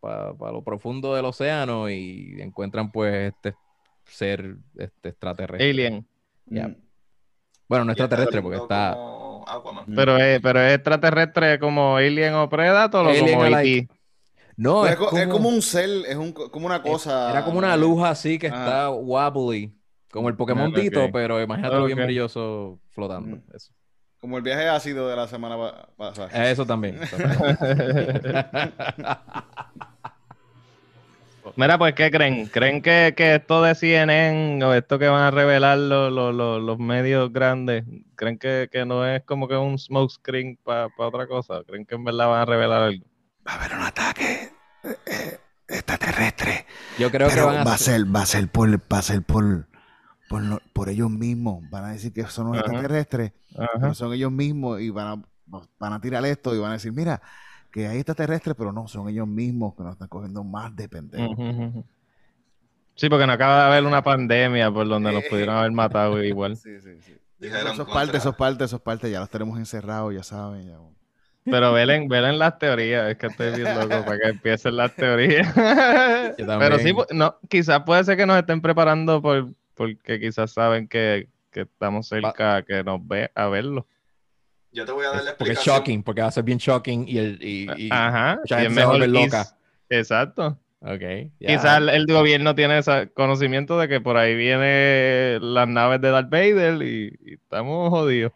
[0.00, 3.54] lo profundo del océano y encuentran pues este
[4.06, 5.68] ser este extraterrestre.
[5.68, 6.06] Alien.
[6.46, 6.72] Mm.
[7.68, 8.96] Bueno, no extraterrestre porque está...
[8.96, 9.94] Mm.
[9.94, 13.88] Pero es, pero es extraterrestre como Alien o Predator o como E.T.
[14.56, 15.50] No, es, como...
[15.50, 16.16] un cel, es
[16.50, 17.32] como una cosa.
[17.32, 19.74] Era como una luz así que está wobbly.
[20.12, 20.74] Como el Pokémon Ok.
[20.76, 22.04] Tito, pero imagínate bien Ok.
[22.04, 23.38] brilloso flotando.
[23.38, 23.42] Mm.
[23.56, 23.72] Eso.
[24.20, 26.48] Como el viaje ácido de la semana pa- pasada.
[26.50, 27.00] Eso también.
[27.10, 27.40] también.
[31.56, 32.46] Mira, pues, ¿qué creen?
[32.46, 36.62] ¿Creen que, que esto de CNN o esto que van a revelar los, los, los,
[36.62, 37.84] los medios grandes,
[38.14, 41.62] creen que, que no es como que un smokescreen para otra cosa?
[41.66, 43.04] ¿Creen que en verdad van a revelar algo?
[43.46, 44.50] Va a haber un ataque
[44.84, 45.38] eh,
[45.68, 46.64] extraterrestre.
[46.98, 49.02] Yo creo que pero van a va a ser, va a ser por, va a
[49.02, 49.66] ser por,
[50.32, 51.62] por, lo- por ellos mismos.
[51.70, 52.66] Van a decir que son los Ajá.
[52.66, 53.70] extraterrestres, Ajá.
[53.80, 56.92] pero son ellos mismos y van a, van a tirar esto y van a decir,
[56.92, 57.20] mira,
[57.70, 61.36] que hay extraterrestres, pero no, son ellos mismos que nos están cogiendo más de pendejos.
[62.94, 66.56] Sí, porque no acaba de haber una pandemia por donde nos pudieron haber matado igual.
[66.62, 67.16] Sí, sí, sí.
[67.38, 69.10] Dijeron Eso es contra- parte, eso es parte, eso es parte.
[69.10, 70.68] Ya los tenemos encerrados, ya saben.
[70.68, 70.76] Ya.
[71.44, 75.52] Pero velen, velen las teorías, es que estoy bien loco para que empiecen las teorías.
[76.36, 79.48] Pero sí, no, quizás puede ser que nos estén preparando por,
[79.82, 83.86] porque quizás saben que, que estamos cerca que nos ve a verlo.
[84.70, 87.06] Yo te voy a dar la Porque es shocking, porque va a ser bien shocking
[87.08, 87.38] y el.
[87.42, 88.40] Y, y- Ajá.
[88.44, 89.46] y es mejor loca.
[89.90, 90.58] Exacto.
[90.80, 91.00] Ok.
[91.38, 91.48] ya.
[91.48, 96.10] Quizás el, el gobierno tiene ese conocimiento de que por ahí vienen las naves de
[96.10, 98.32] Darth Vader y, y estamos jodidos.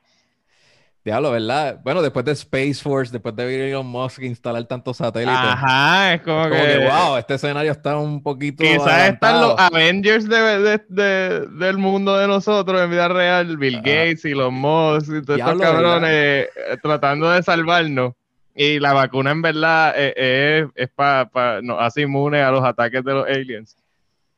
[1.07, 1.79] Diablo, ¿verdad?
[1.85, 5.37] Bueno, después de Space Force, después de Elon Musk instalar tantos satélites.
[5.39, 8.65] Ajá, es como, Como que, que, wow, este escenario está un poquito.
[8.65, 13.77] Quizás están los Avengers de, de- de- del mundo de nosotros en vida real, Bill
[13.77, 13.83] Ajá.
[13.85, 16.49] Gates y los Musk y todos estos Diablo, cabrones eh,
[16.83, 18.15] tratando de salvarnos.
[18.57, 23.05] Y la vacuna en verdad eh, eh, es, para nos hace inmunes a los ataques
[23.05, 23.77] de los aliens.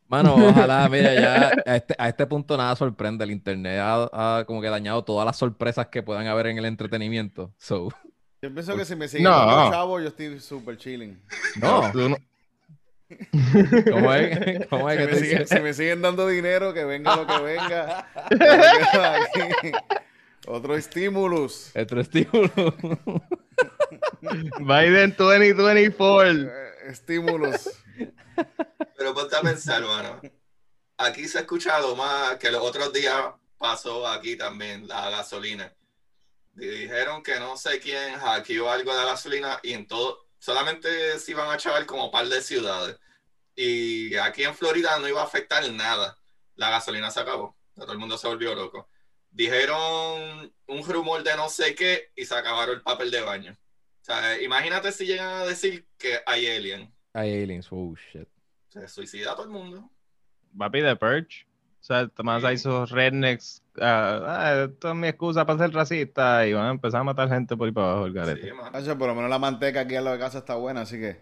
[0.09, 3.25] Mano, ojalá, mira, ya a este, a este punto nada sorprende.
[3.25, 6.65] El internet ha, ha como que dañado todas las sorpresas que puedan haber en el
[6.65, 7.53] entretenimiento.
[7.59, 7.89] So,
[8.43, 9.31] Yo pienso que si me siguen No.
[9.39, 11.21] dando chavo, yo estoy súper chilling.
[11.61, 11.93] no,
[13.91, 14.67] ¿cómo es?
[14.71, 15.57] ¿Cómo es Si que me, te siguen, dice?
[15.57, 18.07] si me siguen dando dinero, que venga lo que venga.
[20.47, 21.73] Otro estímulos.
[21.77, 22.51] Otro estímulo.
[24.61, 26.33] Biden 2024.
[26.33, 26.49] Eh,
[26.89, 27.71] Estímulos.
[28.99, 30.21] Pero ponte a pensar, mano.
[30.97, 33.27] Aquí se ha escuchado más que los otros días
[33.57, 35.73] pasó aquí también la gasolina.
[36.55, 41.31] Dijeron que no sé quién hackeó algo de la gasolina y en todo, solamente se
[41.31, 42.99] iban a echar como par de ciudades.
[43.55, 46.19] Y aquí en Florida no iba a afectar nada.
[46.57, 47.57] La gasolina se acabó.
[47.77, 48.89] Todo el mundo se volvió loco.
[49.31, 53.53] Dijeron un rumor de no sé qué y se acabaron el papel de baño.
[53.53, 56.93] O sea, imagínate si llegan a decir que hay alien.
[57.13, 57.69] Hay aliens.
[57.71, 58.29] Oh, shit.
[58.69, 59.89] Se suicida todo el mundo.
[60.57, 61.47] Papi de Perch.
[61.81, 63.63] O sea, Tomás a esos rednecks.
[63.81, 66.47] ah, ah, esto es mi excusa para ser racista.
[66.47, 68.43] Y van a empezar a matar gente por ahí para abajo el garete.
[68.43, 71.21] Sí, por lo menos la manteca aquí al lado de casa está buena, así que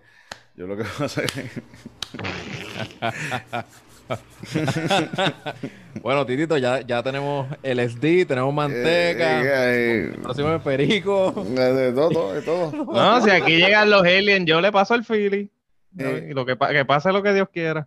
[0.56, 1.30] yo lo que voy a hacer.
[6.00, 11.34] Bueno, Titito, ya, ya tenemos LSD, tenemos manteca, Eh, eh, próximo es perico.
[11.56, 12.84] eh, de todo, de todo.
[12.84, 15.50] No, si aquí llegan los aliens, yo le paso el Philly.
[15.98, 16.28] Eh.
[16.30, 17.86] Y lo que, pa- que pase lo que Dios quiera.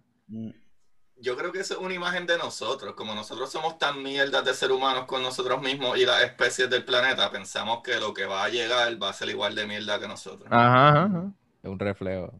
[1.22, 2.93] Yo creo que eso es una imagen de nosotros.
[2.95, 6.86] Como nosotros somos tan mierdas de ser humanos con nosotros mismos y las especies del
[6.86, 10.07] planeta, pensamos que lo que va a llegar va a ser igual de mierda que
[10.07, 10.47] nosotros.
[10.49, 11.24] Ajá, ajá.
[11.62, 12.34] Es un reflejo.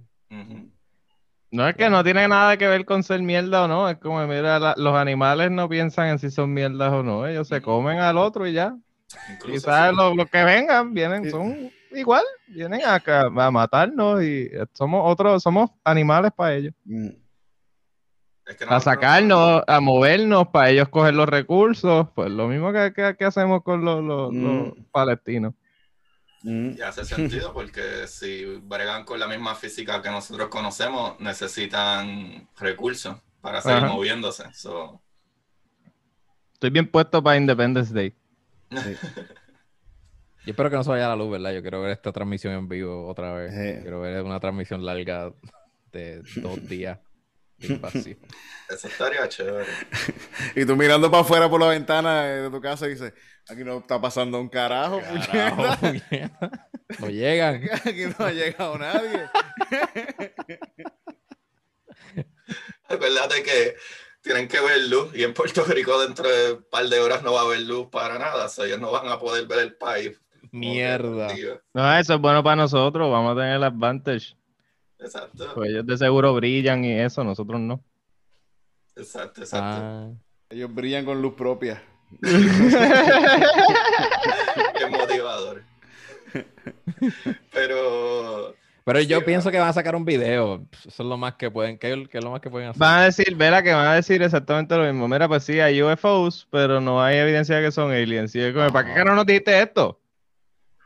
[1.52, 3.90] No es que no tiene nada que ver con ser mierda o no.
[3.90, 7.26] Es como, mira, la- los animales no piensan en si son mierdas o no.
[7.28, 8.76] Ellos se comen al otro y ya.
[9.32, 11.32] Incluso Quizás los, los que vengan vienen, Sí.
[11.32, 12.24] son igual.
[12.48, 16.74] Vienen acá a matarnos y somos otros, somos animales para ellos.
[16.86, 17.10] Mm.
[18.46, 22.08] es que A sacarnos, a movernos para ellos coger los recursos.
[22.16, 24.84] Pues lo mismo que, que- que hacemos con los, los- los Mm.
[24.92, 25.54] palestinos.
[26.44, 26.72] Mm.
[26.78, 33.18] Y hace sentido porque si bregan con la misma física que nosotros conocemos, necesitan recursos
[33.42, 33.88] para seguir Ajá.
[33.94, 34.44] moviéndose.
[34.54, 35.02] So,
[36.54, 38.14] Estoy bien puesto para Independence Day.
[40.50, 41.54] Yo espero que no se vaya la luz, ¿verdad?
[41.54, 43.54] Yo quiero ver esta transmisión en vivo otra vez.
[43.54, 43.82] Sí.
[43.84, 45.32] Quiero ver una transmisión larga
[45.91, 46.97] de dos días.
[47.60, 47.68] eso
[48.88, 49.68] estaría chévere.
[50.56, 53.14] Y tú mirando para afuera por la ventana de tu casa y dices,
[53.47, 55.00] aquí no está pasando un carajo,
[55.32, 56.70] Carajo, puñeta.
[57.00, 57.70] no llegan.
[57.86, 59.30] Aquí no ha llegado nadie.
[62.88, 63.76] Acuérdate que
[64.22, 67.34] tienen que ver luz y en Puerto Rico dentro de un par de horas no
[67.34, 68.45] va a haber luz para nada.
[68.45, 70.20] O sea, ellos no van a poder ver el país.
[70.52, 71.28] Mierda.
[71.74, 73.10] No, eso es bueno para nosotros.
[73.12, 74.36] Vamos a tener el advantage.
[75.00, 77.82] Exacto, Pues ellos de seguro brillan y eso, nosotros no.
[78.95, 79.80] exacto, exacto.
[79.82, 80.10] Ah,
[80.50, 81.82] Ellos brillan con luz propia.
[82.22, 82.28] Qué
[84.89, 85.62] motivador.
[87.54, 89.52] Pero Pero yo Sí, pienso va.
[89.52, 90.66] que van a sacar un video.
[90.86, 92.80] Eso es lo más que pueden, que, que es lo más que pueden hacer.
[92.80, 95.08] Van a decir, verá que van a decir exactamente lo mismo.
[95.08, 98.36] Mira, pues sí, hay UFOs, pero no hay evidencia de que son aliens.
[98.36, 100.00] Y es como, ¿para qué no dijiste esto?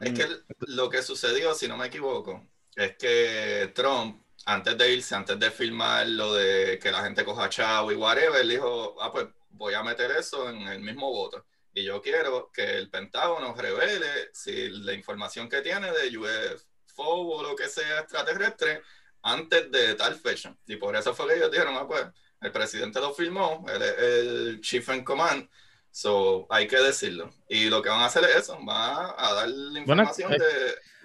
[0.04, 0.28] Es que
[0.68, 5.51] lo que sucedió, si no me equivoco, es que Trump, antes de irse, antes de
[5.51, 9.84] filmar lo de que la gente coja chavo y whatever, dijo, ah, pues voy a
[9.84, 11.45] meter eso en el mismo voto.
[11.74, 17.43] Y yo quiero que el Pentágono revele si la información que tiene de UFO o
[17.43, 18.84] lo que sea extraterrestre
[19.24, 20.56] antes de tal fecha.
[20.68, 22.06] Y por eso fue que ellos dijeron, ah, pues
[22.41, 25.49] el presidente lo filmó, él es el chief in command,
[25.94, 27.30] so hay que decirlo.
[27.48, 30.38] Y lo que van a hacer es eso, van a dar la Bueno, información eh.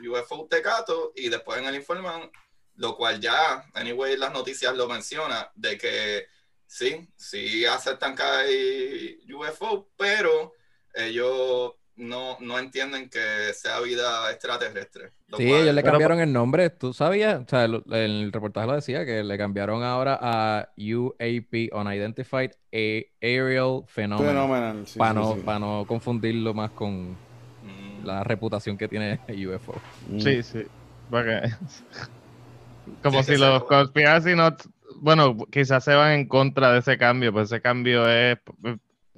[0.00, 2.30] de UFO Tecato y después en el informan,
[2.76, 6.26] lo cual ya, anyway, las noticias lo menciona, de que
[6.66, 10.54] sí, sí aceptan que hay UFO, pero
[10.94, 15.10] ellos no, no entienden que sea vida extraterrestre.
[15.36, 16.70] Sí, cual- ellos le Pero- cambiaron el nombre.
[16.70, 17.42] ¿Tú sabías?
[17.42, 23.06] O sea, el, el reportaje lo decía que le cambiaron ahora a UAP, Unidentified A-
[23.20, 24.86] Aerial Phenomenon.
[24.86, 25.40] Sí, para sí, no, sí.
[25.44, 27.16] pa' no confundirlo más con
[27.62, 28.06] Mm.
[28.06, 29.74] la reputación que tiene UFO.
[30.08, 30.20] Mm.
[30.20, 30.62] Sí, sí.
[31.10, 31.42] Porque-
[33.02, 34.56] Como si los conspiracy no...
[35.00, 38.38] Bueno, quizás se van en contra de ese cambio, pues ese cambio es...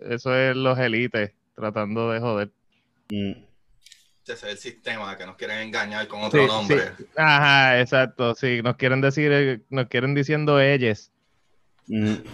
[0.00, 2.50] Eso es los élites tratando de joder.
[3.10, 3.32] Mm.
[4.22, 6.92] Ese es el sistema que nos quieren engañar con otro Sí, nombre.
[6.96, 7.04] sí.
[7.16, 8.34] Ajá, exacto.
[8.36, 11.10] Sí, nos quieren decir, eh, nos quieren diciendo ellos.
[11.88, 12.14] Mm.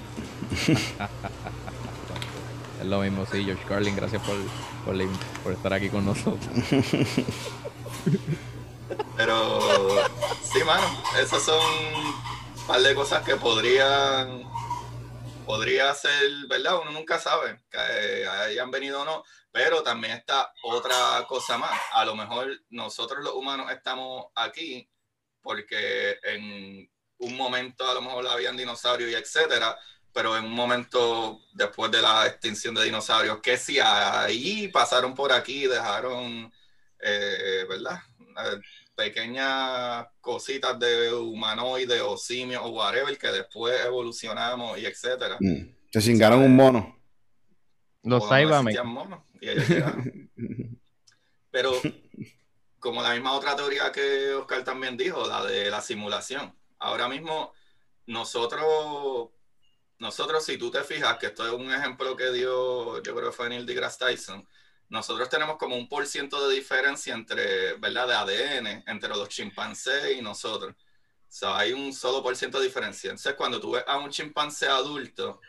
[2.80, 4.36] Es lo mismo, sí, George Carlin, gracias por,
[4.84, 4.94] por,
[5.42, 6.46] por estar aquí con nosotros.
[9.16, 9.60] Pero
[10.42, 10.84] sí, mano,
[11.20, 14.42] esas son un par de cosas que podrían
[15.46, 16.80] podría ser, ¿verdad?
[16.82, 21.80] Uno nunca sabe que eh, hayan venido o no, pero también está otra cosa más.
[21.92, 24.90] A lo mejor nosotros los humanos estamos aquí
[25.40, 29.78] porque en un momento a lo mejor habían dinosaurios y etcétera,
[30.12, 35.32] pero en un momento después de la extinción de dinosaurios, que si ahí pasaron por
[35.32, 36.52] aquí, dejaron,
[37.00, 38.00] eh, ¿verdad?
[38.96, 45.36] Pequeñas cositas de humanoide o simio o whatever que después evolucionamos y etcétera.
[45.38, 45.76] Mm.
[45.92, 46.98] Se cingaron un mono.
[48.02, 48.74] Los Cybermen.
[51.50, 51.72] Pero
[52.78, 56.54] como la misma otra teoría que Oscar también dijo, la de la simulación.
[56.78, 57.52] Ahora mismo
[58.06, 59.30] nosotros,
[59.98, 63.36] nosotros si tú te fijas, que esto es un ejemplo que dio, yo creo que
[63.36, 64.46] fue Neil deGrasse Tyson,
[64.88, 68.06] nosotros tenemos como un por ciento de diferencia entre, ¿verdad?
[68.06, 70.74] De ADN, entre los chimpancés y nosotros.
[70.74, 73.10] O sea, hay un solo por ciento de diferencia.
[73.10, 75.40] Entonces, cuando tú ves a un chimpancé adulto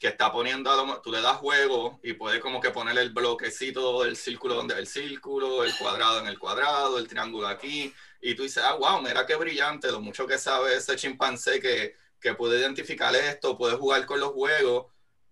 [0.00, 3.10] que está poniendo, a lo tú le das juego y puede como que poner el
[3.10, 8.34] bloquecito del círculo donde el círculo, el cuadrado en el cuadrado, el triángulo aquí, y
[8.34, 12.34] tú dices, ah, wow, mira qué brillante, lo mucho que sabe ese chimpancé que, que
[12.34, 14.86] puede identificar esto, puede jugar con los juegos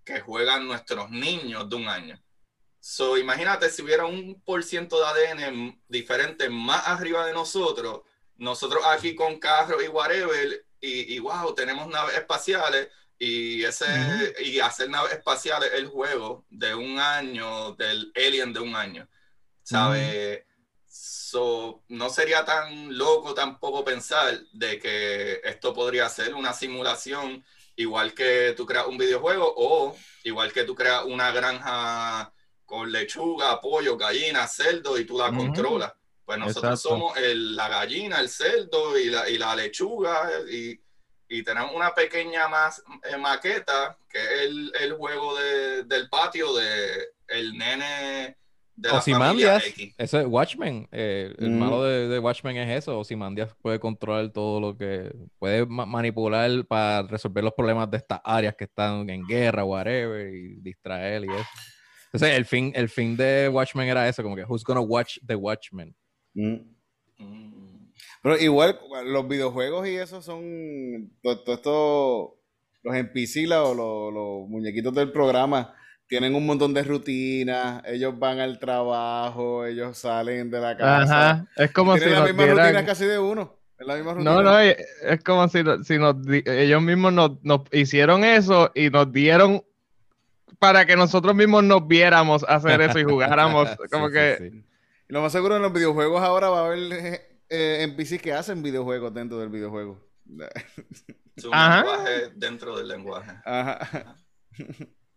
[0.05, 2.23] que juegan nuestros niños de un año.
[2.89, 8.03] So, imagínate si hubiera un por ciento de ADN diferente más arriba de nosotros,
[8.37, 13.87] nosotros aquí con carros y whatever, y, y wow, tenemos naves espaciales, y ese
[14.41, 19.09] y hacer naves espaciales el juego de un año, del alien de un año.
[19.65, 20.47] ¿Sabe?
[20.87, 28.15] So, no sería tan loco tampoco pensar de que esto podría ser una simulación, igual
[28.15, 32.33] que tú creas un videojuego o igual que tú creas una granja
[32.67, 35.39] con lechuga, pollo, gallina, cerdo y tú la Ujú.
[35.39, 35.93] controlas.
[36.25, 36.89] Pues nosotros Exacto.
[36.89, 40.79] somos el- la gallina, el cerdo y la, y la lechuga y,
[41.29, 46.53] y tenemos una pequeña más, eh, maqueta que es el, el juego de- del patio
[46.55, 48.37] de el nene
[48.75, 49.95] de la familia X.
[49.97, 50.87] eso es Watchmen.
[50.93, 51.59] eh, el Mm.
[51.59, 52.99] malo de, de Watchmen es eso.
[52.99, 55.11] Ozymandias puede controlar todo lo que.
[55.39, 60.29] Puede ma- manipular para resolver los problemas de estas áreas que están en guerra, whatever,
[60.35, 61.49] y distraer y eso.
[62.17, 65.35] Entonces, el fin, el fin de Watchmen era eso, como que who's gonna watch the
[65.35, 65.95] Watchmen.
[66.35, 66.57] Mm.
[67.19, 67.93] Mm.
[68.23, 71.11] Pero igual, los videojuegos y eso son.
[71.23, 72.33] Todo, todo esto.
[72.83, 75.75] Los NPC, la- o los, los muñequitos del programa,
[76.07, 77.83] tienen un montón de rutinas.
[77.87, 81.31] Ellos van al trabajo, ellos salen de la casa.
[81.31, 81.47] Ajá.
[81.57, 83.59] Es como si Tienen la misma rutina casi de uno.
[83.79, 84.33] Es la misma rutina.
[84.35, 84.77] No, no, es
[85.25, 89.63] como si, si nos, di- ellos mismos nos, nos hicieron eso y nos dieron
[90.59, 93.69] para que nosotros mismos nos viéramos hacer eso y jugáramos.
[93.91, 94.65] Como sí, que sí.
[95.09, 98.63] Lo más seguro en los videojuegos ahora va a haber eh, eh, NPCs que hacen
[98.63, 100.05] videojuegos dentro del videojuego.
[101.37, 101.77] Es un Ajá.
[101.77, 103.33] lenguaje dentro del lenguaje.
[103.45, 104.17] Ajá.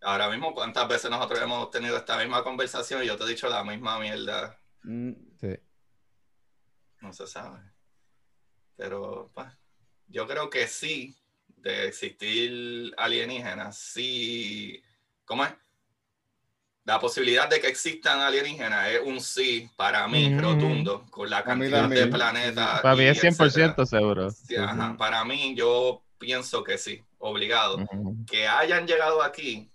[0.02, 3.50] Ahora mismo, ¿cuántas veces nosotros hemos tenido esta misma conversación y yo te he dicho
[3.50, 4.60] la misma mierda?
[4.84, 5.12] Mm.
[5.40, 5.60] Sí.
[7.02, 7.60] No se sabe.
[8.76, 9.48] Pero pues,
[10.08, 11.18] yo creo que sí,
[11.48, 14.82] de existir alienígenas, sí.
[15.30, 15.52] ¿Cómo es?
[16.86, 20.40] La posibilidad de que existan alienígenas es un sí para mí, Mm.
[20.40, 22.82] rotundo, con la cantidad de planetas.
[22.82, 23.86] Para mí es 100% etcétera.
[23.86, 24.32] seguro.
[24.32, 24.96] Sí, ajá.
[24.98, 27.78] Para mí, yo pienso que sí, obligado.
[28.26, 29.70] Que hayan llegado aquí,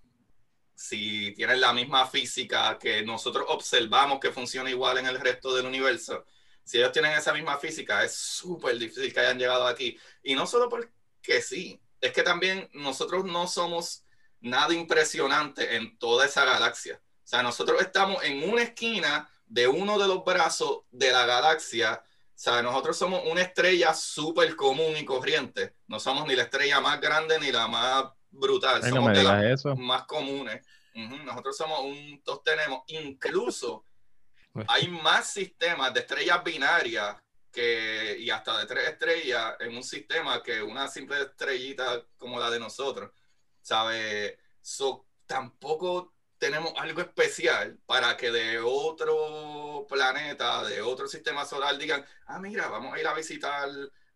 [0.74, 5.66] si tienen la misma física que nosotros observamos que funciona igual en el resto del
[5.66, 6.24] universo,
[6.64, 9.96] si ellos tienen esa misma física, es súper difícil que hayan llegado aquí.
[10.24, 14.03] Y no solo porque sí, es que también nosotros no somos
[14.44, 17.00] nada impresionante en toda esa galaxia.
[17.02, 22.04] O sea, nosotros estamos en una esquina de uno de los brazos de la galaxia.
[22.04, 25.76] O sea, nosotros somos una estrella súper común y corriente.
[25.86, 28.80] No somos ni la estrella más grande ni la más brutal.
[28.82, 29.74] Ay, no somos de las eso.
[29.76, 30.64] más comunes.
[30.94, 33.84] Nosotros somos un, tenemos, incluso
[34.68, 37.16] hay más sistemas de estrellas binarias
[37.50, 42.50] que, y hasta de tres estrellas en un sistema que una simple estrellita como la
[42.50, 43.10] de nosotros.
[43.64, 44.38] ¿Sabe?
[44.60, 52.04] So, tampoco tenemos algo especial para que de otro planeta, de otro sistema solar digan,
[52.26, 53.68] ah, mira, vamos a ir a visitar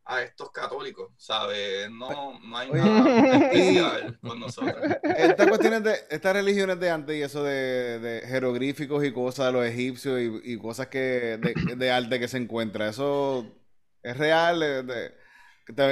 [0.05, 1.91] a estos católicos, ¿sabes?
[1.91, 4.77] No, no hay nada especial con nosotros.
[5.17, 9.53] Estas cuestiones de, estas religiones de antes y eso de, de jeroglíficos y cosas de
[9.53, 13.47] los egipcios y, y cosas que de, de arte que se encuentra, eso
[14.03, 14.63] es real.
[14.63, 15.15] eh, de-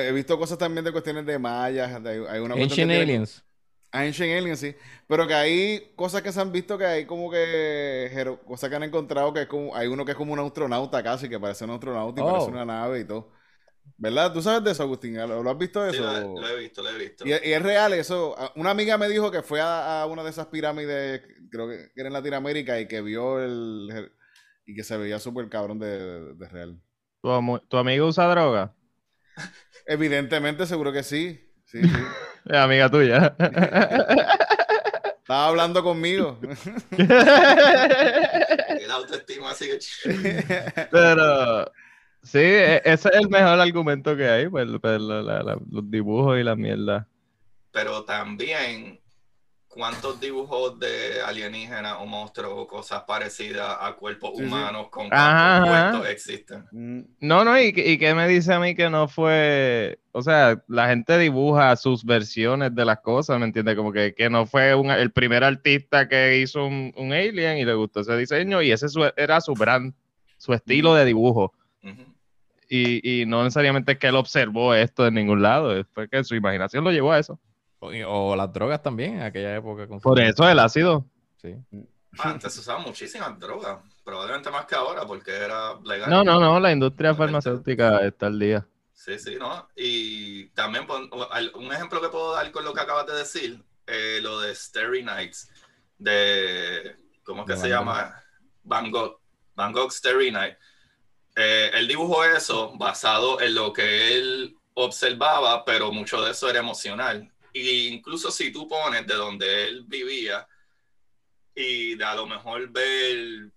[0.08, 3.44] he visto cosas también de cuestiones de mayas, de, hay una Ancient Aliens.
[3.92, 4.74] Ancient Aliens, sí.
[5.08, 8.10] Pero que hay cosas que se han visto que hay como que
[8.46, 11.28] cosas que han encontrado que es como, hay uno que es como un astronauta casi,
[11.28, 12.26] que parece un astronauta y Oh.
[12.26, 13.32] parece una nave y todo.
[13.98, 14.32] ¿Verdad?
[14.32, 15.16] ¿Tú sabes de eso, Agustín?
[15.16, 16.02] ¿Lo, lo has visto Sí, eso?
[16.02, 17.24] lo, lo he visto, lo he visto.
[17.24, 18.34] Y, y es real eso.
[18.56, 22.08] Una amiga me dijo que fue a, a una de esas pirámides, creo que era
[22.08, 24.10] en Latinoamérica, y que vio el...
[24.66, 26.80] y que se veía súper cabrón de, de- de real.
[27.22, 28.74] ¿Tu, amu- tu amigo usa droga?
[29.86, 31.45] Evidentemente, seguro que sí.
[31.66, 31.88] Sí, sí.
[32.48, 33.34] Es amiga tuya.
[35.18, 36.38] Estaba hablando conmigo.
[36.96, 39.78] El autoestima así que...
[40.90, 41.72] Pero
[42.22, 45.90] sí, e- ese es el mejor argumento que hay, pues, pues, la- la- la- los
[45.90, 47.08] dibujos y la mierda.
[47.72, 49.00] Pero también,
[49.76, 54.42] ¿cuántos dibujos de alienígenas o monstruos o cosas parecidas a cuerpos Sí, sí.
[54.46, 55.90] humanos con ajá.
[55.92, 56.64] puestos existen?
[56.72, 60.22] Mm, No, no, y, que- y qué me dice a mí que no fue, o
[60.22, 63.76] sea, la gente dibuja sus versiones de las cosas, ¿me entiendes?
[63.76, 67.64] Como que, que no fue un- el primer artista que hizo un, un alien y
[67.66, 69.92] le gustó ese diseño y ese su- era su brand,
[70.38, 71.52] su estilo de dibujo.
[72.68, 76.34] Y, y no necesariamente es que él observó esto en ningún lado, fue que su
[76.34, 77.38] imaginación lo llevó a eso.
[77.78, 79.86] O, o las drogas también en aquella época.
[79.86, 81.04] con- Por eso el ácido.
[81.40, 81.54] Sí.
[82.18, 86.08] Ah, Antes se usaban muchísimas drogas, probablemente más que ahora porque era legal.
[86.10, 88.66] No, no, no, la industria farmacéutica está al día.
[88.94, 89.68] Sí, sí, ¿no?
[89.76, 90.86] Y también
[91.54, 95.02] un ejemplo que puedo dar con lo que acabas de decir, eh, lo de Starry
[95.04, 95.50] Nights,
[95.98, 98.22] de, ¿cómo es que De se Van llama?
[98.64, 99.20] Van Gogh,
[99.54, 100.56] Van Gogh Starry Night.
[101.36, 106.60] Eh, él dibujó eso basado en lo que él observaba, pero mucho de eso era
[106.60, 107.30] emocional.
[107.58, 110.46] Y incluso si tú pones de donde él vivía
[111.54, 113.50] y de a lo mejor ver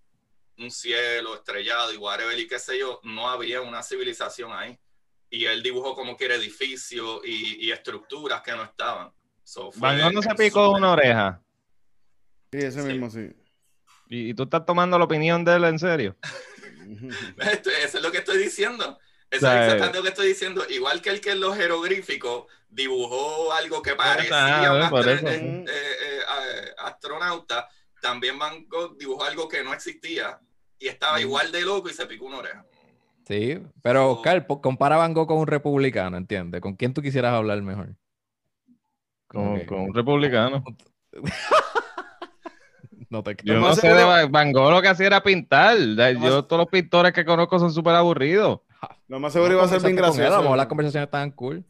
[0.58, 4.78] un cielo estrellado y whatever y qué sé yo, no había una civilización ahí
[5.30, 9.12] y él dibujó como quiere edificios y, y estructuras que no estaban.
[9.44, 11.42] So, Van no se picó una oreja.
[12.54, 12.88] Sí, ese Sí.
[12.88, 13.28] mismo, sí.
[14.08, 16.16] ¿Y, y tú estás tomando la opinión de él en serio?
[17.38, 18.98] Eso es lo que estoy diciendo.
[19.32, 20.64] Eso sea, es exactamente lo que estoy diciendo.
[20.70, 25.28] Igual que el que en los jeroglíficos dibujó algo que parecía ah, un eso.
[25.28, 27.68] eh, eh, eh, astronauta,
[28.02, 30.40] también Van Gogh dibujó algo que no existía
[30.80, 32.66] y estaba igual de loco y se picó una oreja.
[33.28, 36.62] Sí, pero So- Oscar, compara a Van Gogh con un republicano, ¿entiendes?
[36.62, 37.96] ¿Con quién tú quisieras hablar mejor?
[39.28, 40.64] Con, con un republicano.
[43.12, 45.76] No te Yo no sé de Van- Gogh lo que hacía era pintar.
[46.22, 48.60] Yo todos los pintores que conozco son súper aburridos.
[49.08, 50.42] Lo más seguro iba a ser bien gracioso.
[50.42, 51.64] mejor las conversaciones estaban cool.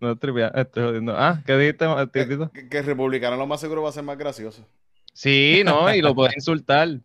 [0.00, 1.14] No trivia, estoy jodiendo.
[1.16, 2.50] Ah, ¿qué dijiste, Titito?
[2.52, 4.66] Que, que el republicano lo más seguro va a ser más gracioso.
[5.12, 6.88] Sí, no, y lo puedes insultar.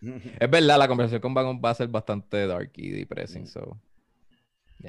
[0.00, 3.76] Es verdad, la conversación con Van Gogh va a ser bastante dark y depressing, so...
[4.80, 4.88] Sí.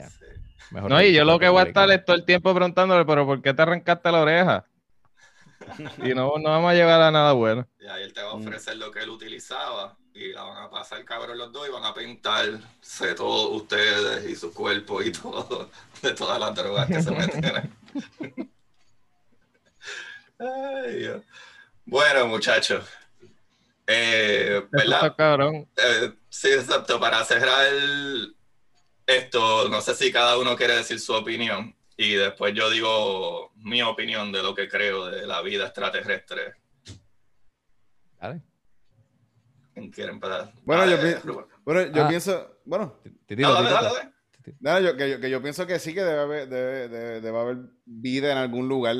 [0.69, 3.25] mejor No, y yo lo que voy a estar es todo el tiempo preguntándole, pero
[3.25, 4.65] ¿por qué te arrancaste la oreja?
[6.03, 7.68] Y no, no vamos a llegar a nada bueno.
[7.80, 10.70] Y ahí él te va a ofrecer lo que él utilizaba y la van a
[10.70, 15.70] pasar cabrón los dos y van a pintarse todos ustedes y su cuerpo y todo
[16.01, 17.74] de todas las drogas que se meten.
[20.39, 21.22] Ay.
[21.86, 22.86] Bueno, muchachos.
[23.86, 25.16] Eh, está ¿Verdad?
[25.18, 25.68] cabrón.
[25.76, 26.99] Eh, sí, exacto.
[26.99, 28.36] Para cerrar el,
[29.05, 33.82] Esto, no sé si cada uno quiere decir su opinión y después yo digo mi
[33.82, 36.54] opinión de lo que creo de la vida extraterrestre.
[38.22, 38.41] Dale.
[39.74, 40.54] ¿Quién quiere empezar?
[40.64, 41.45] Bueno, yo, Dale, pi- Rubén.
[41.66, 42.08] bueno, yo Ah.
[42.08, 43.54] pienso, bueno, dale, titito.
[43.54, 44.14] dale, dale.
[44.62, 47.38] nada, yo, que, yo, que yo pienso que sí que debe haber, debe, debe- debe
[47.38, 48.95] haber vida en algún lugar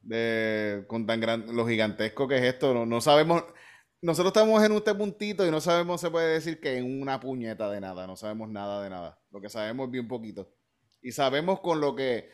[0.00, 2.72] de, con tan gran, lo gigantesco que es esto.
[2.72, 3.44] No, no sabemos,
[4.00, 7.68] nosotros estamos en este puntito y no sabemos, se puede decir que en una puñeta
[7.68, 9.18] de nada, no sabemos nada de nada.
[9.32, 10.48] Lo que sabemos es bien poquito.
[11.02, 12.30] Y sabemos con lo que,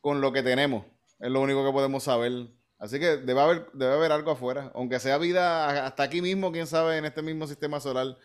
[0.00, 0.84] con lo que tenemos,
[1.20, 2.48] es lo único que podemos saber.
[2.78, 6.66] Así que debe haber, debe haber algo afuera, aunque sea vida hasta aquí mismo, quién
[6.66, 8.16] sabe, en este mismo sistema solar.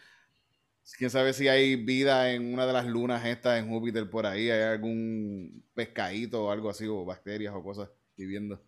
[0.97, 4.49] Quién sabe si hay vida en una de las lunas estas en Júpiter por ahí,
[4.49, 8.59] hay algún pescadito o algo así, o bacterias o cosas viviendo.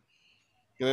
[0.76, 0.86] ¿Qué?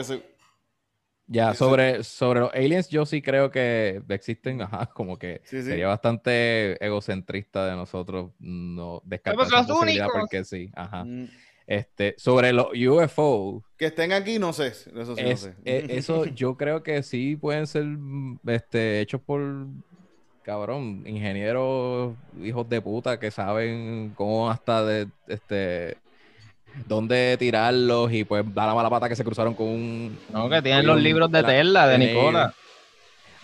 [1.30, 5.62] Ya, Sí, sobre, sobre los aliens, yo sí creo que existen, ajá, como que Sí,
[5.62, 5.68] sí.
[5.68, 10.20] sería bastante egocentrista de nosotros no descartar Somos esa los posibilidad únicos.
[10.20, 11.04] porque sí, ajá.
[11.04, 11.24] Mm,
[11.66, 14.68] Este, sobre los UFO, Que estén aquí, no sé.
[14.68, 15.54] Eso sí, es- no sé.
[15.64, 19.42] e- eso yo creo que sí pueden ser mm, este, hechos por,
[20.42, 26.00] cabrón, ingenieros, hijos de puta que saben cómo hasta de, este,
[26.86, 30.18] dónde tirarlos y pues da la mala pata que se cruzaron con un...
[30.30, 32.54] No, que tienen los un- libros de la- Tesla, de Nicola.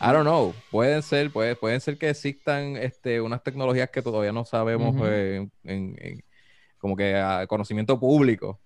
[0.00, 4.32] I don't know, pueden ser, puede- pueden ser que existan este, unas tecnologías que todavía
[4.32, 6.24] no sabemos eh, en, en-
[6.78, 8.60] como que a conocimiento público.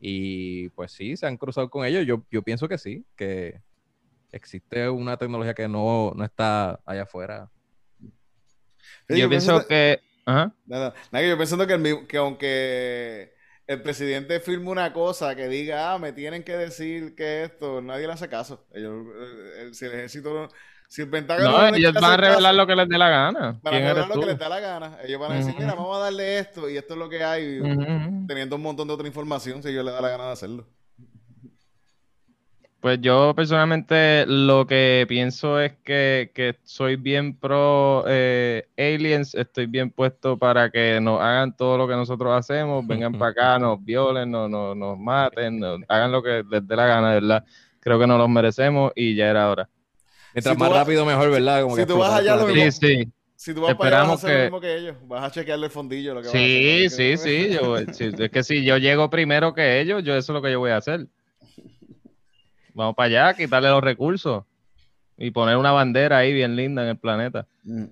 [0.00, 2.06] Y pues sí, se han cruzado con ellos.
[2.06, 3.60] Yo, yo pienso que sí, que
[4.30, 7.50] existe una tecnología que no, no está allá afuera.
[9.08, 9.66] Sí, Yo pienso que...
[9.66, 10.00] que.
[10.24, 10.52] Ajá.
[10.66, 10.94] Nada,
[11.26, 13.32] yo pensando que, el mi- que aunque
[13.68, 18.06] el presidente firme una cosa que diga, ah, me tienen que decir que esto, nadie
[18.08, 18.66] le hace caso.
[18.72, 20.48] Ellos, eh, el- si el ejército,
[20.88, 23.08] si el Pentágono No, no ellos van a revelar caso, lo que les dé la
[23.10, 23.60] gana.
[23.62, 24.20] van a ¿Quién revelar lo tú?
[24.20, 24.98] que les da la gana.
[25.04, 25.62] Ellos van a decir, Ujú.
[25.62, 28.26] mira, vamos a darle esto y esto es lo que hay, Ujú.
[28.26, 30.66] teniendo un montón de otra información si ellos les da la gana de hacerlo.
[32.80, 39.66] Pues yo personalmente lo que pienso es que, que soy bien pro eh, aliens, estoy
[39.66, 43.84] bien puesto para que nos hagan todo lo que nosotros hacemos, vengan para acá, nos
[43.84, 47.44] violen, nos, nos, nos maten, nos- hagan lo que les dé la gana, ¿verdad?
[47.80, 49.68] Creo que nos los merecemos y ya era hora.
[50.32, 51.62] Mientras Si más vas- rápido, mejor, ¿verdad?
[51.62, 52.70] Como si que tú vas allá, lo planeta.
[52.70, 54.76] Sí, sí, Si tú vas para allá, vas a Esperamos hacer lo que- mismo que
[54.76, 54.96] ellos.
[55.08, 56.14] Vas a chequearle el fondillo.
[56.14, 57.16] Lo que vas a sí, hacer.
[57.16, 60.34] sí, sí, yo, sí, es que si yo llego primero que ellos, yo eso es
[60.34, 61.06] lo que yo voy a hacer.
[62.78, 64.44] Vamos para allá, quitarle los recursos
[65.16, 67.44] y poner una bandera ahí bien linda en el planeta.
[67.64, 67.86] Mm.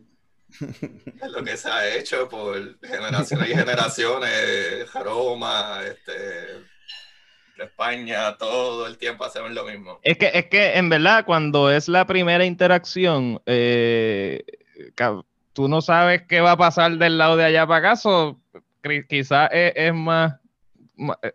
[0.60, 4.92] Es lo que se ha hecho por generaciones y generaciones.
[4.94, 6.62] Roma, este,
[7.58, 9.98] España, todo el tiempo hacemos lo mismo.
[10.04, 14.44] Es que, es que en verdad, cuando es la primera interacción, eh,
[15.52, 18.38] tú no sabes qué va a pasar del lado de allá para acá, so,
[18.84, 20.34] cri- quizás es, es más,
[21.22, 21.32] eh,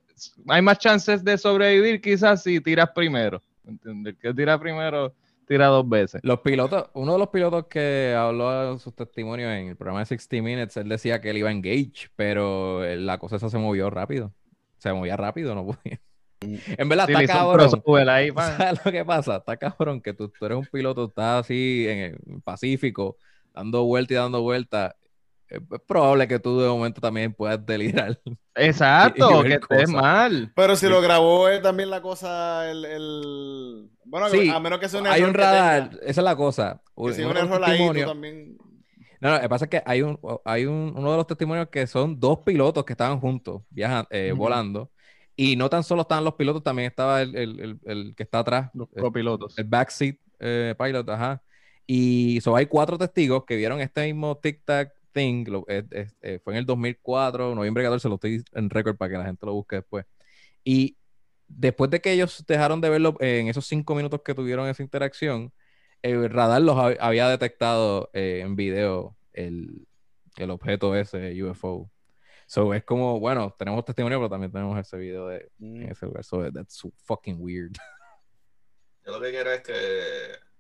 [0.48, 3.42] hay más chances de sobrevivir quizás si tiras primero.
[3.66, 4.16] ¿Entiendes?
[4.16, 5.14] El que tira primero,
[5.48, 6.22] tira dos veces.
[6.24, 10.06] Los pilotos, uno de los pilotos que habló en sus testimonios en el programa de
[10.08, 13.58] 60 Minutes, él decía que él iba en gauge, pero eh, la cosa esa se
[13.58, 14.34] movió rápido.
[14.78, 16.00] Se movía rápido, no podía.
[16.42, 18.10] En verdad, Sí, está cabrón.
[18.10, 18.32] ahí.
[18.36, 19.36] ¿Sabes lo que pasa?
[19.38, 23.18] Está cabrón que tú, tú eres un piloto, estás así en el Pacífico,
[23.54, 24.96] dando vuelta y dando vuelta.
[25.52, 28.20] Es probable que tú de momento también puedas delirar.
[28.56, 30.52] Exacto, y que estés mal.
[30.56, 33.90] Pero si lo grabó él también la cosa, el, el...
[34.06, 36.02] Bueno, Sí, a menos que sea un Hay error un que radar, tenga.
[36.04, 36.82] esa es la cosa.
[36.96, 38.58] Que si un error ahí, tú también...
[39.20, 41.68] No, no, lo que pasa es que hay un, hay un, uno de los testimonios
[41.70, 44.90] que son dos pilotos que estaban juntos, viajan, eh, volando.
[45.36, 48.40] Y no tan solo estaban los pilotos, también estaba el, el- el- el que está
[48.40, 49.58] atrás, Los el- copilotos.
[49.58, 51.42] el backseat eh, pilot, ajá.
[51.86, 55.46] Y so, hay cuatro testigos que vieron este mismo tic-tac thing.
[55.48, 59.12] lo- es- es- eh, fue en el 2004, noviembre 14, lo estoy en récord para
[59.12, 60.06] que la gente lo busque después.
[60.64, 60.98] Y
[61.48, 64.84] después de que ellos dejaron de verlo eh, en esos cinco minutos que tuvieron esa
[64.84, 65.52] interacción,
[66.02, 69.88] el radar los hab- había detectado eh, en video el,
[70.38, 71.92] el objeto ese, UFO.
[72.48, 75.82] So es como, bueno, tenemos testimonio, pero también tenemos ese video de Mm.
[75.84, 76.24] en ese lugar.
[76.24, 77.72] So that's fucking weird.
[79.06, 79.74] Yo lo que quiero es que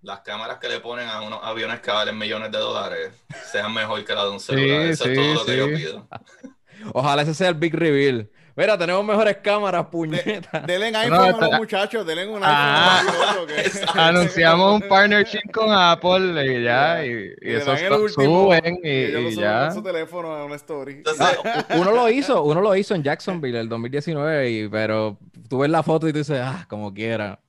[0.02, 3.11] las cámaras que le ponen a unos aviones que valen millones de dólares
[3.52, 4.82] sean mejor que la de un celular.
[4.88, 5.73] Eso sí, es todo lo que yo sí.
[5.76, 6.07] pido.
[6.94, 8.30] Ojalá ese sea el big reveal.
[8.56, 10.65] Mira, tenemos mejores cámaras, puñetas.
[10.68, 14.73] Denle en No, iPhone a está- los muchachos, denle un iPhone Ah, a los Anunciamos
[14.82, 18.80] un partnership con Apple y ya, y, y Y le eso dan el último, suben
[18.84, 19.72] y, y y ya.
[19.72, 20.94] su teléfono a una story.
[20.95, 25.18] Entonces, Ah, uno lo hizo, uno lo hizo en Jacksonville el 2019, y, pero
[25.48, 27.40] tú ves la foto y tú dices, ah, como quiera.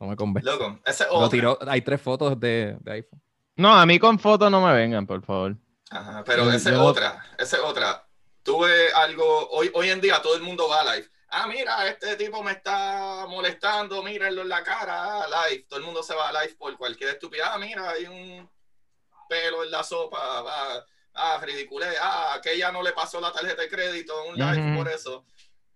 [0.00, 0.48] No me convence.
[0.48, 3.20] loco, ese es Lo tiró, hay tres fotos de, de iPhone.
[3.56, 5.56] No, a mí con fotos no me vengan, por favor.
[5.90, 8.06] Ajá, pero esa es yo- otra, esa es otra.
[8.42, 11.08] Tuve algo, hoy, hoy en día todo el mundo va a live.
[11.30, 15.66] Ah, mira, este tipo me está molestando, mírenlo en la cara, ah, live.
[15.68, 17.46] Todo el mundo se va a live por cualquier estupidez.
[17.50, 18.48] Ah, mira, hay un
[19.28, 23.68] pelo en la sopa, va, ah, ridiculez, ah, aquella no le pasó la tarjeta de
[23.68, 25.26] crédito un live por eso.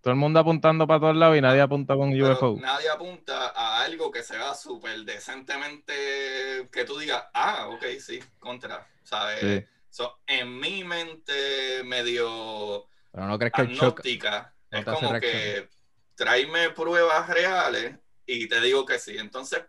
[0.02, 2.56] Todo el mundo apuntando para todos lados y nadie apunta con Pero UFO.
[2.60, 8.84] nadie apunta a algo que sea súper decentemente que tú digas, ah, ok, sí, contra,
[9.04, 9.40] ¿sabes?
[9.40, 9.64] Sí.
[9.88, 14.00] So, en mi mente medio Pero no crees que el shock.
[14.00, 15.68] agnóstica, no es como que
[16.16, 17.96] tráeme pruebas reales
[18.26, 19.16] y te digo que sí.
[19.16, 19.62] Entonces,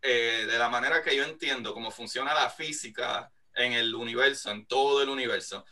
[0.00, 4.64] eh, de la manera que yo entiendo cómo funciona la física en el universo, en
[4.66, 5.64] todo el universo,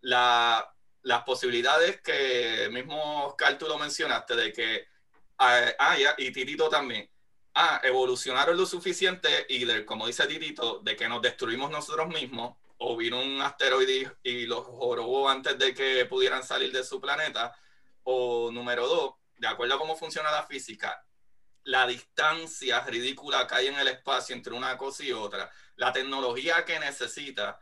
[0.00, 0.71] la,
[1.02, 4.86] las posibilidades que mismo Oscar tú lo mencionaste de que,
[5.38, 7.10] ah, ah, y Titito también,
[7.54, 12.56] ah, evolucionaron lo suficiente y de, como dice Titito, de que nos destruimos nosotros mismos
[12.78, 17.54] o vino un asteroide y los jorobó antes de que pudieran salir de su planeta,
[18.04, 21.04] o número dos, de acuerdo a cómo funciona la física,
[21.64, 26.64] la distancia ridícula que hay en el espacio entre una cosa y otra, la tecnología
[26.64, 27.58] que necesita,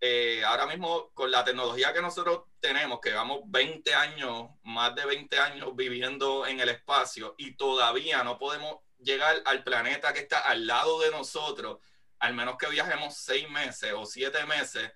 [0.00, 5.06] eh, ahora mismo con la tecnología que nosotros tenemos, que vamos 20 años, más de
[5.06, 10.40] 20 años viviendo en el espacio y todavía no podemos llegar al planeta que está
[10.40, 11.78] al lado de nosotros,
[12.18, 14.92] al menos que viajemos seis meses o siete meses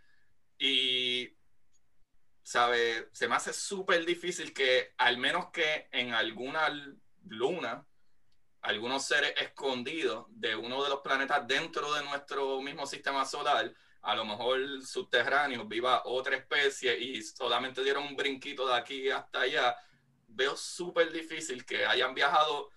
[0.58, 1.36] y
[2.42, 6.68] sabe, se me hace súper difícil que al menos que en alguna
[7.26, 7.86] luna,
[8.62, 13.72] algunos seres escondidos de uno de los planetas dentro de nuestro mismo sistema solar,
[14.02, 19.40] a lo mejor subterráneos, viva otra especie y solamente dieron un brinquito de aquí hasta
[19.40, 19.76] allá,
[20.28, 22.70] veo súper difícil que hayan viajado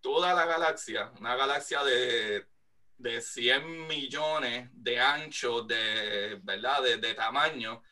[0.00, 2.46] toda la galaxia, una galaxia de,
[2.98, 6.82] de 100 millones de ancho, de, ¿verdad?
[6.82, 7.82] De, de tamaño,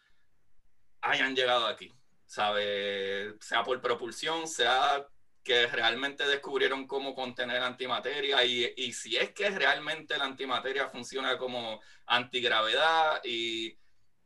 [1.01, 1.93] hayan llegado aquí,
[2.27, 3.37] ¿sabe?
[3.41, 5.07] Sea por propulsión, sea
[5.43, 11.37] que realmente descubrieron cómo contener antimateria y, y si es que realmente la antimateria funciona
[11.37, 13.77] como antigravedad y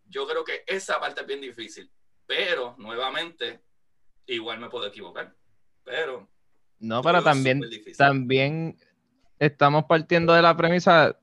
[0.05, 1.91] yo creo que esa parte es bien difícil,
[2.27, 3.63] pero nuevamente
[4.27, 5.35] igual me puedo equivocar,
[5.85, 6.29] pero
[6.79, 7.63] No, pero también,
[7.97, 8.77] también
[9.39, 11.17] estamos partiendo de la premisa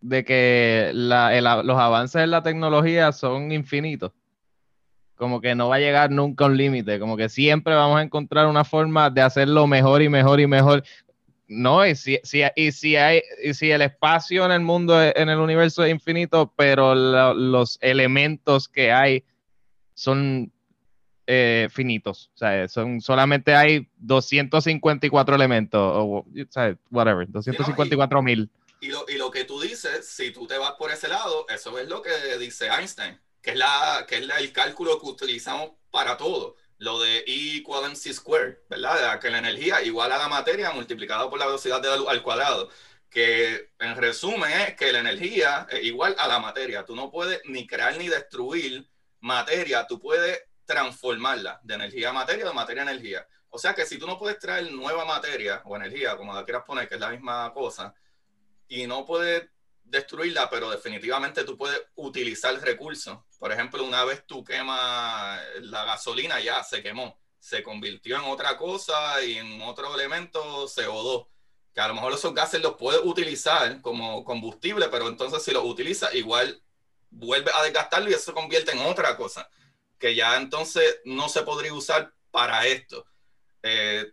[0.00, 4.12] de que la- el- los avances en la tecnología son infinitos.
[5.18, 8.02] Como que no va a llegar nunca a un límite, como que siempre vamos a
[8.02, 10.82] encontrar una forma de hacerlo mejor y mejor y mejor.
[11.48, 15.28] No, y si, si- y si hay, y si el espacio en el mundo, en
[15.28, 19.24] el universo es infinito, pero lo- los elementos que hay
[19.94, 20.52] son
[21.26, 22.30] eh, finitos.
[22.34, 28.48] O sea, son, solamente hay 254 elementos, o, o sea, whatever, 254 mil.
[28.80, 31.78] Y lo, y lo que tú dices, si tú te vas por ese lado, eso
[31.78, 36.16] es lo que dice Einstein, que es, la, que es el cálculo que utilizamos para
[36.16, 36.56] todo.
[36.78, 39.18] Lo de E igual a MC square, ¿verdad?
[39.20, 42.22] Que la energía igual a la materia multiplicado por la velocidad de la luz al
[42.22, 42.70] cuadrado.
[43.10, 46.84] Que en resumen es que la energía es igual a la materia.
[46.84, 48.88] Tú no puedes ni crear ni destruir
[49.20, 53.26] materia, tú puedes transformarla de energía a materia de materia a energía.
[53.50, 56.64] O sea que si tú no puedes traer nueva materia o energía, como la quieras
[56.64, 57.94] poner, que es la misma cosa,
[58.68, 59.48] y no puedes
[59.90, 63.18] destruirla, pero definitivamente tú puedes utilizar recursos.
[63.38, 68.56] Por ejemplo, una vez tú quemas la gasolina, ya se quemó, se convirtió en otra
[68.56, 71.28] cosa y en otro elemento CO2,
[71.72, 75.64] que a lo mejor esos gases los puedes utilizar como combustible, pero entonces si los
[75.64, 76.62] utilizas, igual
[77.10, 79.48] vuelve a desgastarlo y eso se convierte en otra cosa,
[79.98, 83.06] que ya entonces no se podría usar para esto.
[83.62, 84.12] Eh,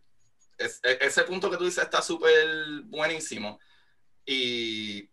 [0.58, 2.48] e- ese punto que tú dices está súper
[2.86, 3.60] buenísimo.
[4.26, 5.10] Y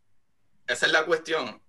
[0.66, 1.62] esa es la cuestión.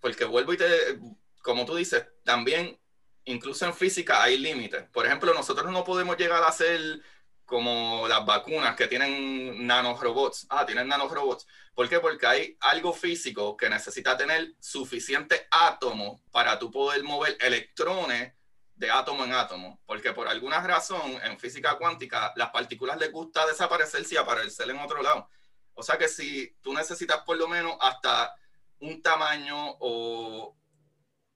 [0.00, 0.98] Porque vuelvo y te,
[1.42, 2.78] como tú dices, también,
[3.24, 4.84] incluso en física hay límites.
[4.90, 7.02] Por ejemplo, nosotros no podemos llegar a hacer
[7.44, 10.46] como las vacunas que tienen nanorobots.
[10.48, 11.46] Ah, tienen nanorobots.
[11.74, 12.00] ¿Por qué?
[12.00, 18.32] Porque hay algo físico que necesita tener suficiente átomos para tú poder mover electrones
[18.74, 19.80] de átomo en átomo.
[19.86, 24.78] Porque por alguna razón, en física cuántica, las partículas les gusta desaparecerse y aparecer en
[24.78, 25.28] otro lado.
[25.74, 28.34] O sea que si tú necesitas por lo menos hasta
[28.80, 30.56] un tamaño o...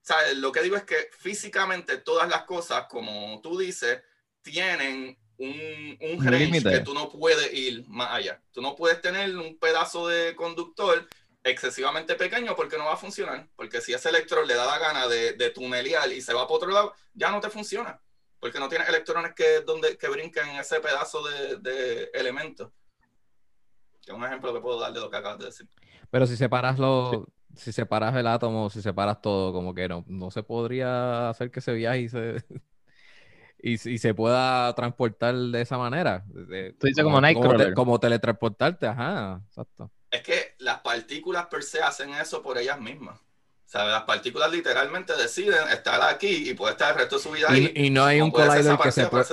[0.01, 0.37] ¿sabes?
[0.37, 4.01] Lo que digo es que físicamente todas las cosas, como tú dices,
[4.41, 6.69] tienen un, un range límite.
[6.71, 8.41] que tú no puedes ir más allá.
[8.51, 11.07] Tú no puedes tener un pedazo de conductor
[11.43, 13.49] excesivamente pequeño porque no va a funcionar.
[13.55, 16.57] Porque si ese electrón le da la gana de, de tunelear y se va por
[16.57, 18.01] otro lado, ya no te funciona.
[18.39, 22.71] Porque no tienes electrones que, donde, que brinquen en ese pedazo de, de elementos.
[24.11, 25.67] Es un ejemplo que puedo dar de lo que acabas de decir.
[26.09, 27.25] Pero si separas los,
[27.55, 31.61] si separas el átomo, si separas todo, como que no, no se podría hacer que
[31.61, 32.43] se viaje y se,
[33.59, 36.23] y, se- y se pueda transportar de esa manera.
[36.27, 37.69] De- Tú dices como Nightcrawler.
[37.69, 39.91] te- como teletransportarte, ajá, exacto.
[40.11, 43.19] Es que las partículas per se hacen eso por ellas mismas.
[43.19, 47.31] O sea, las partículas literalmente deciden estar aquí y puede estar el resto de su
[47.31, 47.73] vida ahí.
[47.75, 49.25] Y, y no hay un collider que se pueda,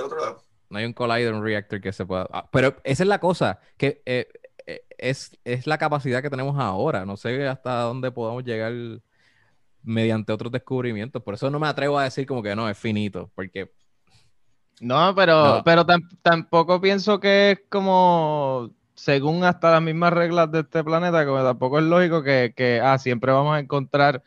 [0.69, 2.27] no hay un collider, un reactor que se pueda.
[2.33, 6.57] ah, pero esa es la cosa, que eh, eh, es, es la capacidad que tenemos
[6.59, 7.05] ahora.
[7.05, 8.73] No sé hasta dónde podamos llegar
[9.83, 11.21] mediante otros descubrimientos.
[11.21, 13.71] Por eso no me atrevo a decir como que no, es finito, porque
[14.81, 15.63] No, pero, No.
[15.63, 21.25] pero tam- tampoco pienso que es como, según hasta las mismas reglas de este planeta,
[21.25, 24.21] como tampoco es lógico que, que ah, siempre vamos a encontrar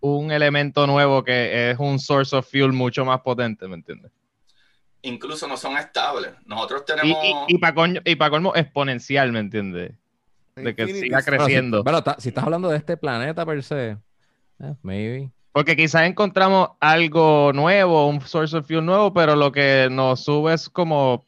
[0.00, 4.10] un elemento nuevo que es un source of fuel mucho más potente, ¿me entiendes?
[5.06, 6.32] Incluso no son estables.
[6.46, 7.44] Nosotros Y, tenemos...
[8.04, 9.92] y, para colmo exponencial, ¿me entiendes?
[10.56, 11.18] De que Infinity siga.
[11.18, 11.84] Bueno, si- creciendo.
[11.84, 13.90] Bueno, si estás hablando de este planeta per se,
[14.58, 15.30] eh, maybe.
[15.52, 20.54] Porque quizás encontramos algo nuevo, un source of fuel nuevo, pero lo que nos sube
[20.54, 21.24] es como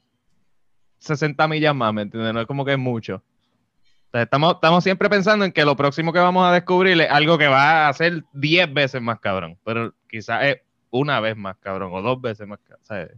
[0.98, 2.34] 60 millas más, ¿me entiendes?
[2.34, 3.16] No es como que es mucho.
[3.16, 7.10] O sea, estamos, estamos siempre pensando en que lo próximo que vamos a descubrir es
[7.10, 10.56] algo que va a ser 10 veces más cabrón, pero quizás es
[10.90, 12.84] una vez más cabrón o dos veces más cabrón.
[12.84, 13.10] ¿sabes?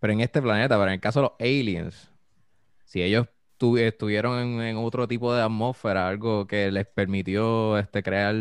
[0.00, 2.10] Pero en este planeta, pero en el caso de los aliens,
[2.84, 3.26] si ellos
[3.56, 8.34] tu- estuvieron en, en otro tipo de atmósfera, algo que les permitió este, crear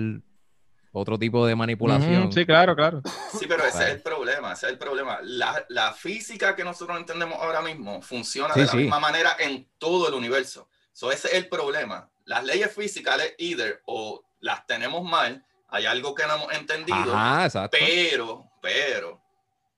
[0.92, 2.32] otro tipo de manipulación.
[2.32, 3.02] Sí, claro, claro.
[3.40, 3.90] Sí, pero ese Vale.
[3.90, 5.20] es el problema, ese es el problema.
[5.24, 8.78] La, la física que nosotros entendemos ahora mismo funciona Sí, de la sí.
[8.78, 10.70] misma manera en todo el universo.
[10.94, 12.10] So, ese es el problema.
[12.26, 17.46] Las leyes físicas, either o las tenemos mal, hay algo que no hemos entendido, Ajá,
[17.46, 17.78] exacto.
[17.80, 19.22] pero, pero,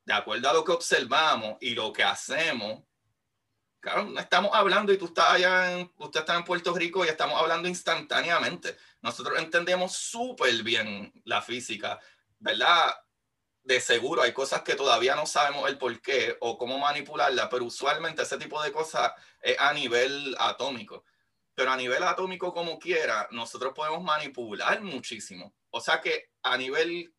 [0.09, 2.81] de acuerdo a lo que observamos y lo que hacemos,
[3.79, 7.09] claro, no estamos hablando y tú estás allá, en, usted está en Puerto Rico y
[7.09, 8.75] estamos hablando instantáneamente.
[9.03, 11.99] Nosotros entendemos súper bien la física,
[12.39, 12.91] ¿verdad?
[13.61, 17.65] De seguro hay cosas que todavía no sabemos el por qué o cómo manipularla, pero
[17.65, 21.03] usualmente ese tipo de cosas es a nivel atómico.
[21.53, 25.53] Pero a nivel atómico como quiera, nosotros podemos manipular muchísimo.
[25.69, 27.13] O sea que a nivel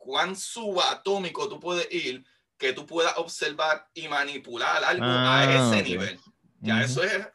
[0.00, 2.24] cuán subatómico tú puedes ir,
[2.56, 6.18] que tú puedas observar y manipular algo a Ah, ese nivel.
[6.60, 7.28] Ya eso es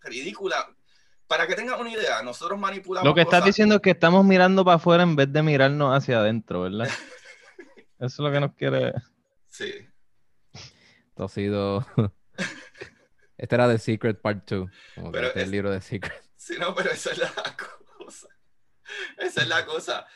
[0.00, 0.68] ridícula.
[1.26, 4.24] Para que tengan una idea, nosotros manipulamos Lo que estás cosas- diciendo es que estamos
[4.26, 6.88] mirando para afuera en vez de mirarnos hacia adentro, ¿verdad?
[7.98, 8.92] Eso es lo que nos quiere.
[9.48, 9.72] Sí.
[11.08, 11.86] Esto ha sido.
[13.38, 14.70] este era The Secret Part 2.
[14.96, 16.22] Como que Pero este es es- el libro de Secret.
[16.36, 17.32] Sí, no, pero esa es la
[17.98, 18.28] cosa.
[19.16, 20.06] Esa es la cosa.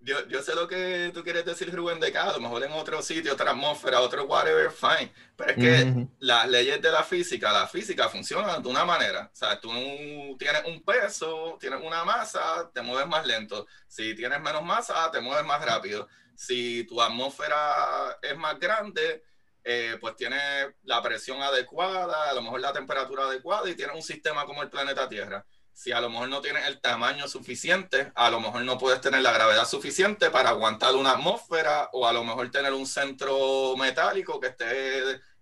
[0.00, 2.70] Yo, yo sé lo que tú quieres decir, Rubén, de que a lo mejor en
[2.72, 5.12] otro sitio, otra atmósfera, otro whatever, fine.
[5.36, 6.08] Pero es que Ujú.
[6.20, 9.28] las leyes de la física, la física funciona de una manera.
[9.32, 9.68] O sea, tú
[10.38, 13.66] tienes un peso, tienes una masa, te mueves más lento.
[13.88, 16.06] Si tienes menos masa, te mueves más rápido.
[16.34, 19.24] Si tu atmósfera es más grande,
[19.64, 24.02] eh, pues tienes la presión adecuada, a lo mejor la temperatura adecuada y tienes un
[24.02, 25.44] sistema como el planeta Tierra.
[25.78, 29.22] Si a lo mejor no tienes el tamaño suficiente, a lo mejor no puedes tener
[29.22, 34.40] la gravedad suficiente para aguantar una atmósfera o a lo mejor tener un centro metálico
[34.40, 34.66] que esté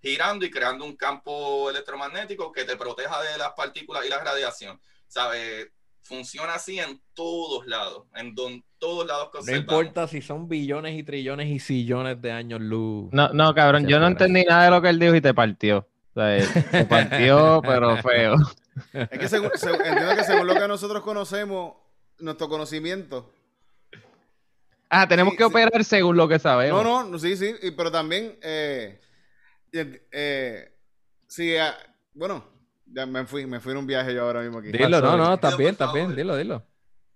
[0.02, 4.78] girando y creando un campo electromagnético que te proteja de las partículas y la radiación.
[5.08, 5.70] ¿Sabes?
[6.02, 10.98] Funciona así en todos lados, en don, todos lados que No importa si son billones
[10.98, 13.08] y trillones y sillones de años luz.
[13.10, 15.88] No, no, cabrón, yo no entendí nada de lo que él dijo y te partió.
[16.14, 18.36] O sea, te partió, pero feo.
[18.92, 21.74] Es que según- se- entiendo que según lo que nosotros conocemos,
[22.18, 23.32] nuestro conocimiento.
[24.88, 25.48] Ah, tenemos Sí, que sí.
[25.50, 26.82] operar según lo que sabemos.
[26.84, 29.00] No, no, sí, sí, y- pero también, eh,
[29.72, 30.72] eh, eh,
[31.26, 31.76] sí, ah,
[32.14, 32.44] bueno,
[32.86, 34.68] ya me fui, me fui en un viaje yo ahora mismo aquí.
[34.70, 36.62] Dilo, no, no, estás Dilo, bien, por estás bien, dilo, dilo.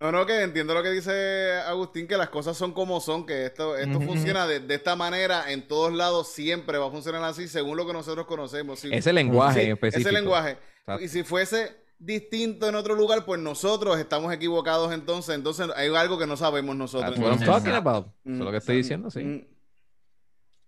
[0.01, 3.45] No, no, que entiendo lo que dice Agustín, que las cosas son como son, que
[3.45, 7.47] esto, esto funciona de, de esta manera en todos lados, siempre va a funcionar así,
[7.49, 8.81] según lo que nosotros conocemos.
[8.81, 10.09] Sí, Ese lenguaje sí, en específico.
[10.09, 10.57] ese lenguaje.
[10.81, 11.05] Exacto.
[11.05, 16.19] Y si fuese distinto en otro lugar, pues nosotros estamos equivocados entonces, entonces hay algo
[16.19, 17.11] que no sabemos nosotros.
[17.11, 17.63] That's what I'm entonces.
[17.65, 18.07] talking about.
[18.25, 19.21] Eso es lo que estoy mm, diciendo, sí.
[19.23, 19.47] mm.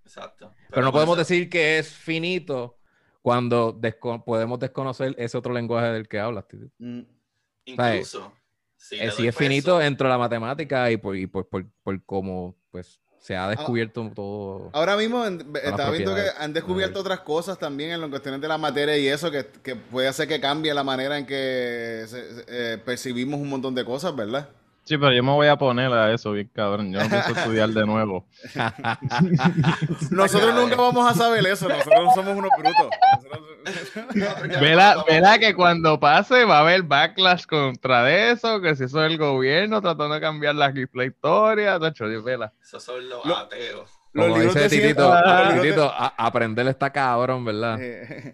[0.04, 0.52] Exacto.
[0.70, 2.78] Pero no podemos eso- decir que es finito
[3.22, 6.46] cuando desco- podemos desconocer ese otro lenguaje del que hablas.
[6.48, 6.60] tío.
[6.78, 7.00] Mm.
[7.64, 8.32] Incluso.
[8.76, 12.56] si Eh, es finito dentro de la matemática y por, y por, por, por cómo
[12.70, 14.70] pues, se ha descubierto todo.
[14.72, 18.58] Ahora mismo estaba viendo que han descubierto otras cosas también en las cuestiones de la
[18.58, 22.44] materia y eso que, que puede hacer que cambie la manera en que se- se-
[22.48, 24.48] eh, percibimos un montón de cosas, ¿verdad?
[24.84, 26.92] Sí, pero yo me voy a poner a eso, bien cabrón.
[26.92, 28.26] Yo no pienso estudiar de nuevo.
[30.10, 32.90] Nosotros nunca vamos a saber eso, nosotros somos unos brutos.
[34.14, 39.04] Nosotros- Vela, vela que cuando pase va a haber backlash contra eso, que si eso
[39.04, 42.52] es el gobierno tratando de cambiar la, la historia, tacho, vela.
[42.60, 43.90] Esos son los Lo- ateos.
[44.14, 47.78] Los Como libros dice de Titito, los libros de- Titito, a- aprender está cabrón, ¿verdad?
[47.80, 48.32] Eh,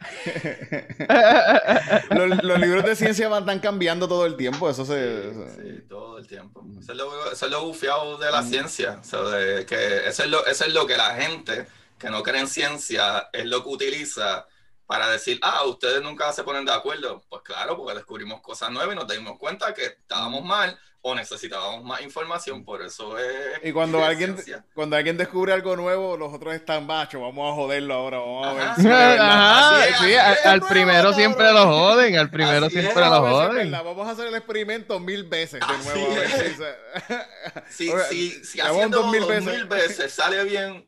[2.10, 5.22] los, los libros de ciencia van están cambiando todo el tiempo, eso se...
[5.22, 6.64] Sí, eso- sí, todo el tiempo.
[6.80, 8.98] Eso es lo, eso es lo bufiado de la ciencia.
[9.00, 11.66] O sea, de que eso, es lo, eso es lo que la gente
[11.98, 14.46] que no cree en ciencia es lo que utiliza
[14.86, 17.22] para decir, ah, ustedes nunca se ponen de acuerdo.
[17.28, 21.84] Pues claro, porque descubrimos cosas nuevas y nos dimos cuenta que estábamos mal o necesitábamos
[21.84, 22.64] más información.
[22.64, 23.60] Por eso es.
[23.62, 24.64] Y cuando alguien, ciencia.
[24.74, 28.52] cuando alguien descubre algo nuevo, los otros están machos, vamos a joderlo ahora, vamos a
[28.54, 28.80] ver Ajá.
[28.80, 28.88] si.
[28.88, 30.14] Ajá, es, sí,
[30.44, 33.70] al, primero siempre lo joden, al primero Así siempre lo joden.
[33.70, 36.12] Vamos a hacer el experimento mil veces de Así nuevo.
[36.12, 36.32] a ver es.
[36.32, 39.44] si se- Si, Oiga, si, si vamos haciendo dos mil dos veces.
[39.54, 40.87] mil veces sale bien,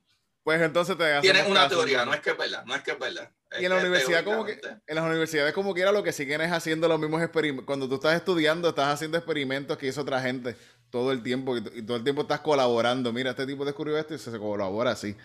[0.57, 1.77] Pues entonces te tienes una caso.
[1.77, 3.31] teoría, no es que es verdad, no es que es verdad.
[3.59, 6.41] Y en la Es universidad como que en las universidades como quiera lo que siguen
[6.41, 7.67] es haciendo los mismos experimentos.
[7.67, 10.57] Cuando tú estás estudiando, estás haciendo experimentos que hizo otra gente
[10.91, 13.13] todo el tiempo y, y todo el tiempo estás colaborando.
[13.13, 15.17] Mira, este tipo descubrió esto y se, se colabora así.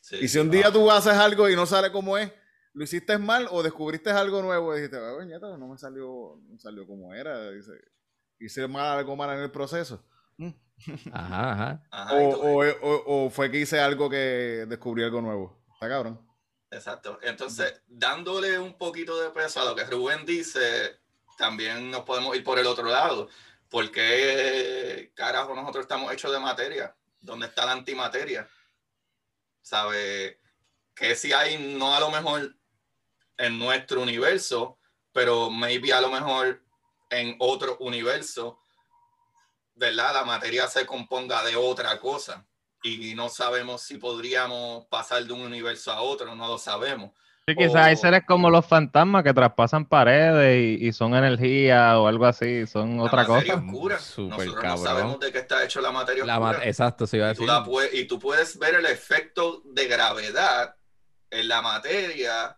[0.00, 2.32] Sí, Y si un día tú haces algo y no sale como es,
[2.72, 6.86] lo hiciste mal o descubriste algo nuevo y dijiste, "Ah, no me salió, no salió
[6.86, 7.72] como era, dice,
[8.38, 10.02] hice mal algo mal en el proceso.
[10.38, 10.50] Mm.
[11.12, 11.82] Ajá, ajá.
[11.90, 15.64] Ajá, O, tú- o- o- o fue que hice algo que descubrí algo nuevo.
[15.74, 16.20] Está cabrón.
[16.70, 17.18] Exacto.
[17.22, 21.00] Entonces, dándole un poquito de peso a lo que Rubén dice,
[21.38, 23.28] también nos podemos ir por el otro lado.
[23.68, 26.94] ¿Por qué carajo nosotros estamos hechos de materia?
[27.20, 28.48] ¿Dónde está la antimateria?
[29.62, 30.40] ¿Sabe?
[30.94, 32.54] Que si hay, no a lo mejor
[33.38, 34.78] en nuestro universo,
[35.12, 36.62] pero maybe a lo mejor
[37.10, 38.58] en otro universo,
[39.76, 40.12] ¿verdad?
[40.14, 42.44] La materia se componga de otra cosa
[42.82, 47.12] y no sabemos si podríamos pasar de un universo a otro, no lo sabemos.
[47.48, 52.08] Sí, quizás hay seres como los fantasmas que traspasan paredes y, y son energía o
[52.08, 53.64] algo así, son La otra materia cosa.
[53.66, 53.98] oscura.
[54.00, 54.84] Súper Nosotros no cabrón.
[54.84, 56.58] sabemos de qué está hecho la materia La oscura.
[56.58, 57.54] ma- exacto, se iba a y, tú decir.
[57.54, 60.74] la pue- y tú puedes ver el efecto de gravedad
[61.30, 62.56] en la materia,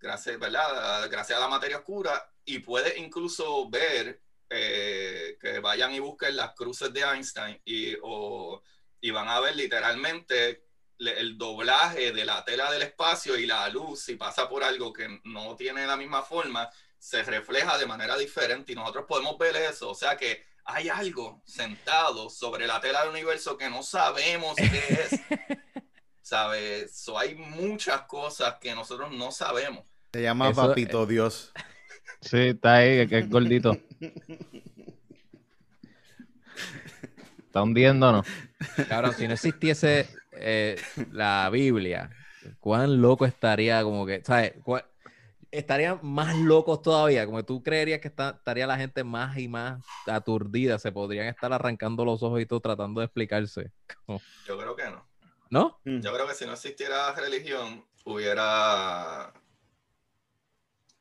[0.00, 1.08] gracias, ¿verdad?
[1.08, 6.54] gracias a la materia oscura, y puedes incluso ver eh, que vayan y busquen las
[6.54, 8.62] cruces de Einstein y, o-
[9.00, 10.64] y van a ver literalmente
[10.98, 14.92] le- el doblaje de la tela del espacio y la luz, si pasa por algo
[14.92, 19.54] que no tiene la misma forma, se refleja de manera diferente y nosotros podemos ver
[19.56, 19.90] eso.
[19.90, 24.64] O sea que hay algo sentado sobre la tela del universo que no sabemos qué
[25.10, 25.20] es.
[26.22, 26.96] ¿Sabes?
[26.98, 29.86] So, hay muchas cosas que nosotros no sabemos.
[30.12, 31.52] Se llama Eso- Papito Dios.
[32.28, 33.76] Sí, está ahí, que es gordito.
[37.46, 38.26] Está hundiéndonos.
[38.88, 40.76] Cabrón, si no existiese eh,
[41.12, 42.10] la Biblia,
[42.60, 44.54] cuán loco estaría como que, ¿sabes?
[44.62, 44.84] Cuán-
[45.52, 49.48] Estarían más locos todavía, como que tú creerías que está- estaría la gente más y
[49.48, 53.70] más aturdida, se podrían estar arrancando los ojos y todo tratando de explicarse.
[54.04, 55.06] Como- Yo creo que no.
[55.48, 55.78] ¿No?
[55.84, 59.32] Yo creo que si no existiera religión, hubiera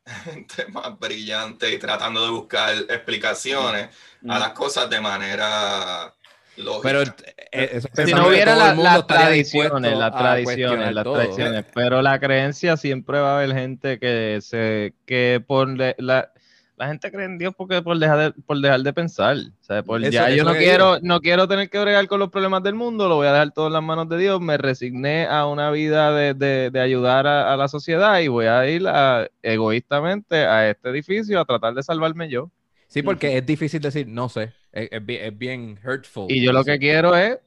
[0.72, 3.90] más brillante y tratando de buscar explicaciones
[4.28, 6.14] a las cosas de manera
[6.58, 6.82] lógica.
[6.84, 7.04] Pero
[7.52, 13.20] eh, Si no hubiera la- las tradiciones, las tradiciones, las tradiciones, pero la creencia siempre
[13.20, 16.32] va a haber gente que se, que por la,
[16.78, 19.82] la gente cree en Dios porque por dejar de, por dejar de pensar, o sea,
[19.82, 22.76] por Eso- ya yo no quiero, no quiero tener que bregar con los problemas del
[22.76, 25.72] mundo, lo voy a dejar todo en las manos de Dios, me resigné a una
[25.72, 30.36] vida de, de- de ayudar a, a la sociedad y voy a ir a- egoístamente
[30.46, 32.52] a este edificio a tratar de salvarme yo.
[32.88, 36.28] Sí, porque es difícil decir, no sé, es, es bien, es bien hurtful.
[36.30, 37.38] Y yo lo que quiero es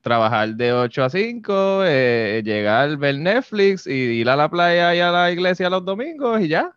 [0.00, 5.00] trabajar de 8 a 5, eh, llegar, ver Netflix y ir a la playa y
[5.00, 6.72] a la iglesia los domingos y ya.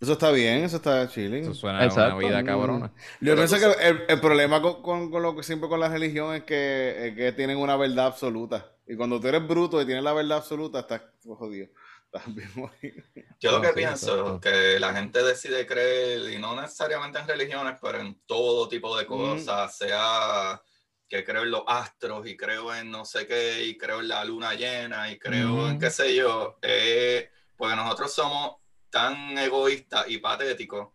[0.00, 1.42] Eso está bien, eso está chilling.
[1.42, 2.16] Eso suena a Exacto.
[2.16, 2.92] una vida cabrona.
[3.20, 5.88] Yo Pero pienso que el, el problema con, con- con lo que siempre con la
[5.88, 8.74] religión es que, es que tienen una verdad absoluta.
[8.86, 11.68] Y cuando tú eres bruto y tienes la verdad absoluta, estás jodido.
[12.12, 13.04] Estás bien jodido.
[13.40, 17.28] Yo lo que sí, pienso es que la gente decide creer, y no necesariamente en
[17.28, 20.60] religiones, pero en todo tipo de cosas, sea
[21.08, 24.24] que creo en los astros y creo en no sé qué, y creo en la
[24.24, 28.56] luna llena y creo en qué sé yo, eh, porque nosotros somos
[28.90, 30.88] tan egoístas y patéticos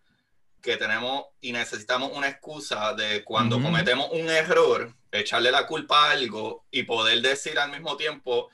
[0.61, 6.11] que tenemos y necesitamos una excusa de cuando cometemos un error, echarle la culpa a
[6.11, 8.49] algo y poder decir al mismo tiempo,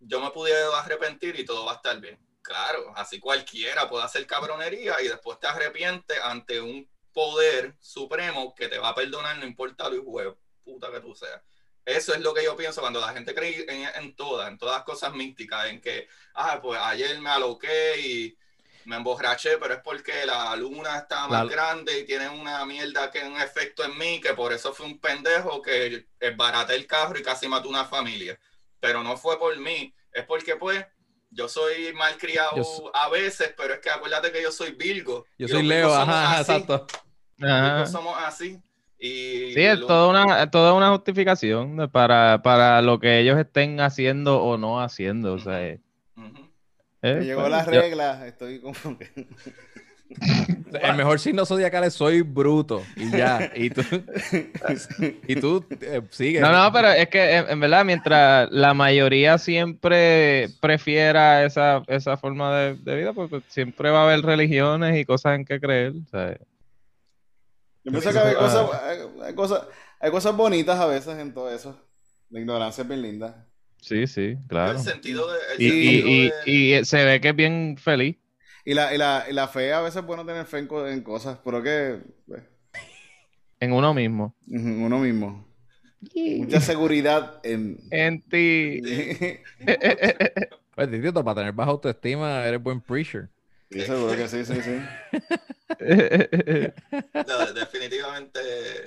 [0.00, 2.18] yo me pude arrepentir y todo va a estar bien.
[2.40, 8.68] Claro, así cualquiera puede hacer cabronería y después te arrepientes ante un poder supremo que
[8.68, 11.42] te va a perdonar, no importa lo hijo de puta que tú seas.
[11.84, 14.76] Eso es lo que yo pienso cuando la gente cree en, en todas, en todas
[14.76, 18.38] las cosas místicas, en que, ah, pues ayer me aloqué y
[18.88, 23.10] me emborraché, pero es porque la luna está más La- grande y tiene una mierda
[23.10, 26.06] que un efecto en mí, que por eso fue un pendejo que
[26.36, 28.38] baraté el carro y casi mató una familia.
[28.80, 30.86] Pero no fue por mí, es porque pues
[31.30, 35.26] yo soy malcriado Yo a veces, pero es que acuérdate que yo soy Virgo.
[35.36, 36.86] Yo soy Leo, ajá, exacto.
[37.42, 37.84] Ajá.
[37.86, 38.58] Somos así.
[38.98, 44.42] Y Sí, es toda una, toda una justificación para, para lo que ellos estén haciendo
[44.42, 45.34] o no haciendo.
[45.34, 45.76] O sea,
[47.02, 49.08] eh, Me llegó pues, las yo- reglas, estoy como que...
[50.82, 53.52] El mejor signo zodiacal es soy bruto y ya.
[53.54, 53.82] Y tú,
[55.26, 56.40] y tú eh, sigues.
[56.40, 62.16] No, no, pero es que en, en verdad, mientras la mayoría siempre prefiera esa, esa
[62.16, 65.60] forma de, de vida, pues, pues, siempre va a haber religiones y cosas en que
[65.60, 65.92] creer.
[67.84, 69.62] Yo pienso que hay cosas, hay, hay cosas,
[70.00, 71.78] hay cosas bonitas a veces en todo eso.
[72.30, 73.46] La ignorancia es bien linda.
[73.80, 74.78] Sí, sí, claro.
[74.78, 75.38] El sentido de.
[75.56, 76.08] el Y, y- sentido
[76.46, 78.16] y- de- y se ve que es bien feliz.
[78.64, 80.86] Y la, y la, y la fe a veces es bueno tener fe en, co-
[80.86, 82.42] en cosas, pero que pues,
[83.60, 84.34] En uno mismo.
[84.46, 85.48] ujú, uno mismo.
[86.14, 87.78] Mucha seguridad en...
[87.90, 88.80] En ti.
[90.74, 93.28] Pues, Titito, para tener baja autoestima, eres buen preacher.
[93.68, 94.80] Sí, seguro que sí, sí, sí.
[97.14, 98.40] No, definitivamente.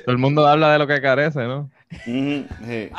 [0.06, 1.70] Todo el mundo habla de lo que carece, ¿no?
[2.06, 2.48] Sí.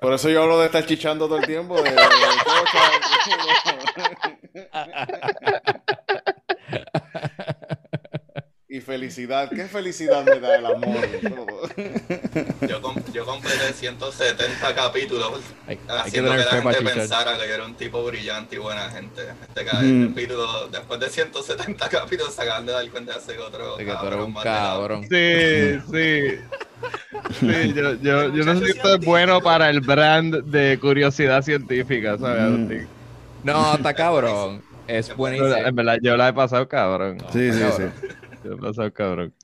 [0.00, 1.80] Por eso yo hablo de estar chichando todo el tiempo.
[1.82, 1.96] de- de
[8.68, 9.50] y felicidad.
[9.50, 11.00] ¿Qué felicidad me da el amor?
[12.68, 15.40] Yo, com- yo completé 170 capítulos
[15.88, 19.22] haciendo que, la gente pensara que yo era un tipo brillante y buena gente.
[19.42, 23.84] Este capítulo, después de 170 capítulos, se acaban de dar cuenta de ser otro que
[23.86, 25.02] tú un cabrón.
[25.10, 26.38] Sí, sí.
[27.38, 31.42] Sí, yo, yo, yo no sé si esto es bueno para el brand de curiosidad
[31.42, 32.58] científica, ¿sabes?
[32.58, 32.86] Mm.
[33.44, 34.62] No, está cabrón.
[34.86, 35.54] Es buenísimo.
[35.54, 37.18] En verdad, yo la he pasado cabrón.
[37.18, 37.94] No, Sí, sí, cabrón.
[37.96, 38.06] sí.
[38.44, 39.34] Yo la he pasado cabrón.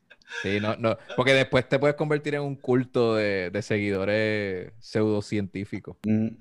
[0.42, 0.98] Sí, no, no.
[1.16, 5.96] Porque después te puedes convertir en un culto de, de seguidores pseudocientíficos.
[6.04, 6.36] Ujú,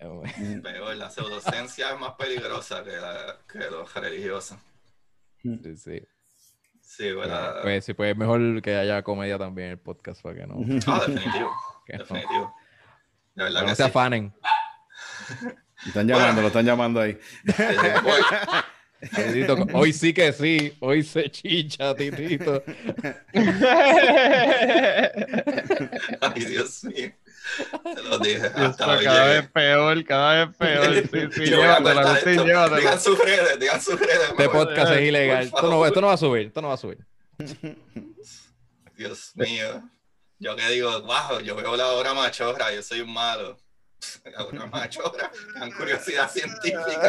[0.00, 0.62] Eh, ujú.
[0.62, 4.58] Peor, la pseudociencia es más peligrosa que, la, que los religiosos.
[5.42, 6.02] Sí, sí.
[6.86, 7.08] Sí.
[7.62, 10.54] Pues sí, pues es mejor que haya comedia también en el podcast para que no,
[10.86, 11.50] Ah, definitivo.
[11.86, 12.54] que no, Definitivo.
[13.34, 13.88] Verdad no que se sí.
[13.88, 14.32] afanen.
[15.82, 17.18] Lo están llamando, lo están llamando ahí.
[19.14, 22.62] Titito, hoy sí que sí, hoy se chicha, Titito.
[26.22, 27.12] Ay, Dios mío.
[27.94, 28.46] Se lo dije.
[28.54, 29.40] Hasta cada llegué.
[29.40, 30.94] vez peor, cada vez peor.
[30.94, 32.76] Sí, sí, llévatelo, Agustín, llévatelo.
[32.76, 34.30] Digan sus redes, digan sus redes.
[34.30, 35.44] Este podcast es ilegal.
[35.44, 36.98] Esto no, esto no va a subir, esto no va a subir.
[38.96, 39.82] Dios mío.
[40.38, 43.56] Yo que digo, wow, yo veo la obra machorra, yo soy un malo.
[44.24, 47.00] La obra machorra, con curiosidad científica.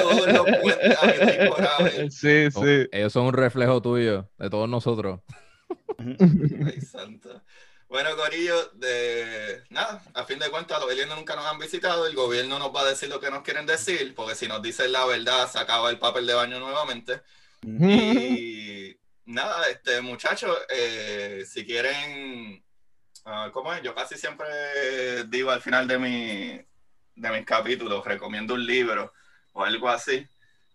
[0.00, 2.14] Todos los puentes.
[2.14, 2.88] Sí, Oh, sí.
[2.92, 5.20] Ellos son un reflejo tuyo, de todos nosotros.
[5.98, 7.42] Ay, santo.
[7.96, 12.14] Bueno, Corillo, de nada, a fin de cuentas, los aliens nunca nos han visitado, el
[12.14, 15.06] gobierno nos va a decir lo que nos quieren decir, porque si nos dicen la
[15.06, 17.22] verdad, se acaba el papel de baño nuevamente.
[17.62, 18.94] Y
[19.24, 22.62] nada, este muchachos, eh, si quieren,
[23.24, 23.80] ah, ¿cómo es?
[23.80, 26.66] Yo casi siempre digo al final de, mi,
[27.14, 29.14] de mis capítulos, recomiendo un libro
[29.54, 30.28] o algo así.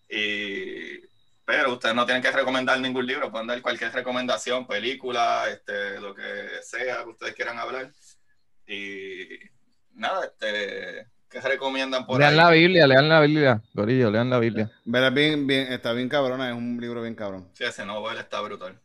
[0.09, 1.01] Y,
[1.45, 6.13] pero ustedes no tienen que recomendar ningún libro, pueden dar cualquier recomendación, película, este, lo
[6.13, 6.23] que
[6.63, 7.91] sea que ustedes quieran hablar.
[8.67, 9.27] Y
[9.93, 12.37] nada, este, ¿qué recomiendan por Lean ahí?
[12.37, 13.61] la Biblia, lean la Biblia.
[13.73, 14.71] Gorillo, lean la Biblia.
[14.85, 17.49] Verá, bien, bien, está bien cabrona, es un libro bien cabrón.
[17.53, 18.79] Sí, ese novel está brutal.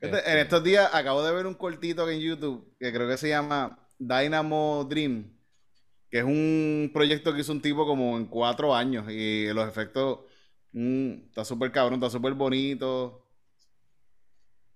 [0.00, 3.28] Este, en estos días acabo de ver un cortito en YouTube que creo que se
[3.28, 5.35] llama Dynamo Dream,
[6.16, 10.20] que es un proyecto que hizo un tipo como en cuatro años y los efectos
[10.72, 13.22] mm, está súper cabrón, está súper bonito.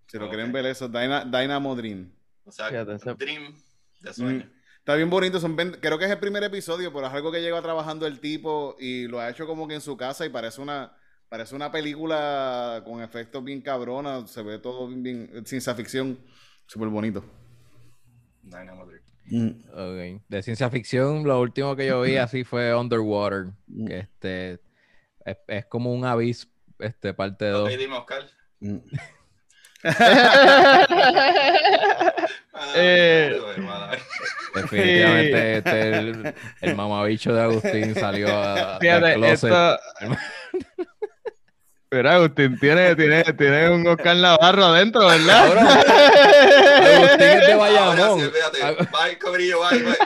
[0.07, 2.13] Si lo quieren ver eso, Dyna- Dynamo Dream.
[2.45, 3.55] O sea, Fíjate, ese- Dream
[4.01, 4.45] de sueño.
[4.45, 4.51] Mm.
[4.81, 7.41] Está bien bonito, son 20 creo que es el primer episodio, pero es algo que
[7.41, 10.61] lleva trabajando el tipo y lo ha hecho como que en su casa y parece
[10.61, 10.95] una,
[11.31, 16.19] parece una película con efectos bien cabronas, se ve todo bien, bien ciencia ficción,
[16.67, 17.25] súper bonito.
[18.43, 19.05] Dynamo Dream.
[19.31, 23.47] De ciencia ficción, lo último que yo vi así fue Underwater.
[23.87, 24.59] Que este
[25.25, 26.49] es, es como un abyss,
[26.79, 27.79] este, parte de Ok, dos.
[27.79, 28.23] dime, Oscar.
[28.61, 28.77] Mm.
[32.53, 33.41] Ah, Eh.
[34.55, 39.35] Definitivamente este, el, el mamabicho de Agustín salió a, Fíjate, closet.
[39.51, 39.79] esto,
[41.91, 45.49] Pero Agustín tiene, tiene, tiene un Oscar Navarro adentro, ¿verdad?
[45.49, 45.67] Cabrón.
[45.67, 48.21] Agustín es de Ahora Bayamón.
[48.21, 48.63] sí, fíjate.
[48.63, 49.97] Ag- Bye, bye, bye.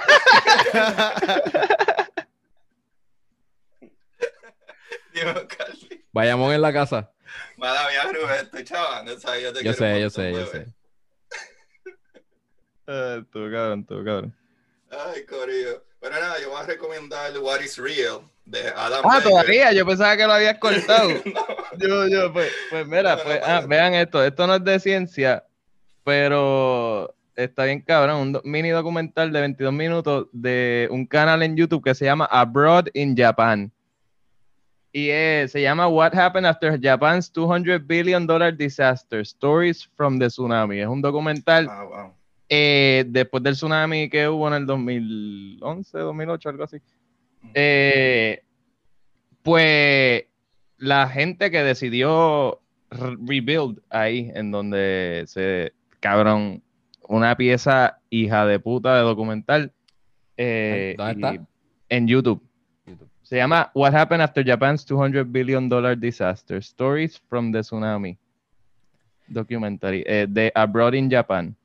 [5.12, 6.04] Dime, Carly.
[6.12, 7.10] Bayamón en la casa.
[7.56, 9.42] Mala mía, Rubén, estoy chavando, ¿sabes?
[9.42, 10.66] Yo, te Yo sé, yo sé, yo sé.
[12.86, 14.36] Eh, tú, cabrón, tú, cabrón.
[14.90, 15.82] Ay, corillo.
[16.00, 19.22] Pero nada, yo voy a recomendar What is Real de Adam Ah, Baker.
[19.30, 21.08] todavía, yo pensaba que lo habías cortado.
[21.76, 25.44] No, Yo, yo, pues, pues mira, pues, ah, vean esto, esto no es de ciencia,
[26.04, 31.56] pero está bien cabrón, un do- mini documental de 22 minutos de un canal en
[31.56, 33.72] YouTube que se llama Abroad in Japan.
[34.92, 40.26] Y eh, se llama What Happened After Japan's 200 Billion Dollar Disaster, Stories from the
[40.28, 40.78] Tsunami.
[40.80, 42.14] Es un documental Ah, wow.
[42.48, 46.76] eh, después del tsunami que hubo en el 2011, 2008, algo así.
[47.52, 48.42] Eh,
[49.42, 50.24] pues
[50.78, 52.60] la gente que decidió
[52.90, 56.62] re- rebuild ahí, en donde se, cabrón,
[57.08, 59.72] una pieza hija de puta de documental.
[60.36, 61.46] eh, ¿Dónde y- está?
[61.90, 62.42] En YouTube.
[62.86, 63.08] YouTube.
[63.22, 68.18] Se llama What Happened After Japan's 200 Billion Dollar Disaster, Stories from the Tsunami.
[69.26, 71.56] Documentary, eh, de Abroad in Japan.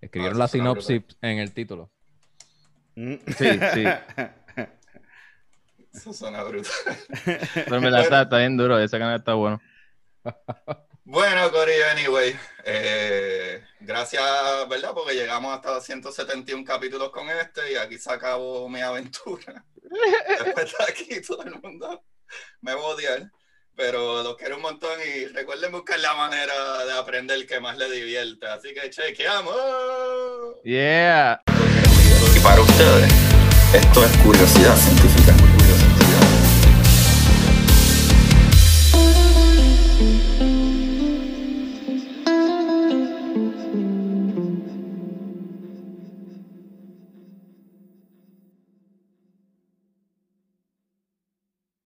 [0.00, 1.88] Escribieron Ah, la sinopsis en el título.
[2.94, 3.14] Mm.
[3.36, 3.84] Sí, sí.
[5.94, 6.98] Eso suena brutal.
[7.54, 9.60] Pero me la está, está bien duro, ese canal está bueno.
[11.06, 12.34] Bueno, Corillo, anyway.
[12.64, 14.22] eh, gracias,
[14.70, 14.92] ¿verdad?
[14.94, 19.62] Porque llegamos hasta 171 capítulos con este y aquí se acabó mi aventura.
[20.44, 22.02] Después de aquí todo el mundo
[22.62, 23.30] me va a odiar.
[23.76, 27.90] Pero los quiero un montón y recuerden buscar la manera de aprender que más les
[27.90, 28.46] divierte.
[28.46, 29.54] Así que chequeamos.
[30.64, 31.42] Yeah.
[32.34, 33.12] Y para ustedes,
[33.74, 35.33] esto es curiosidad científica.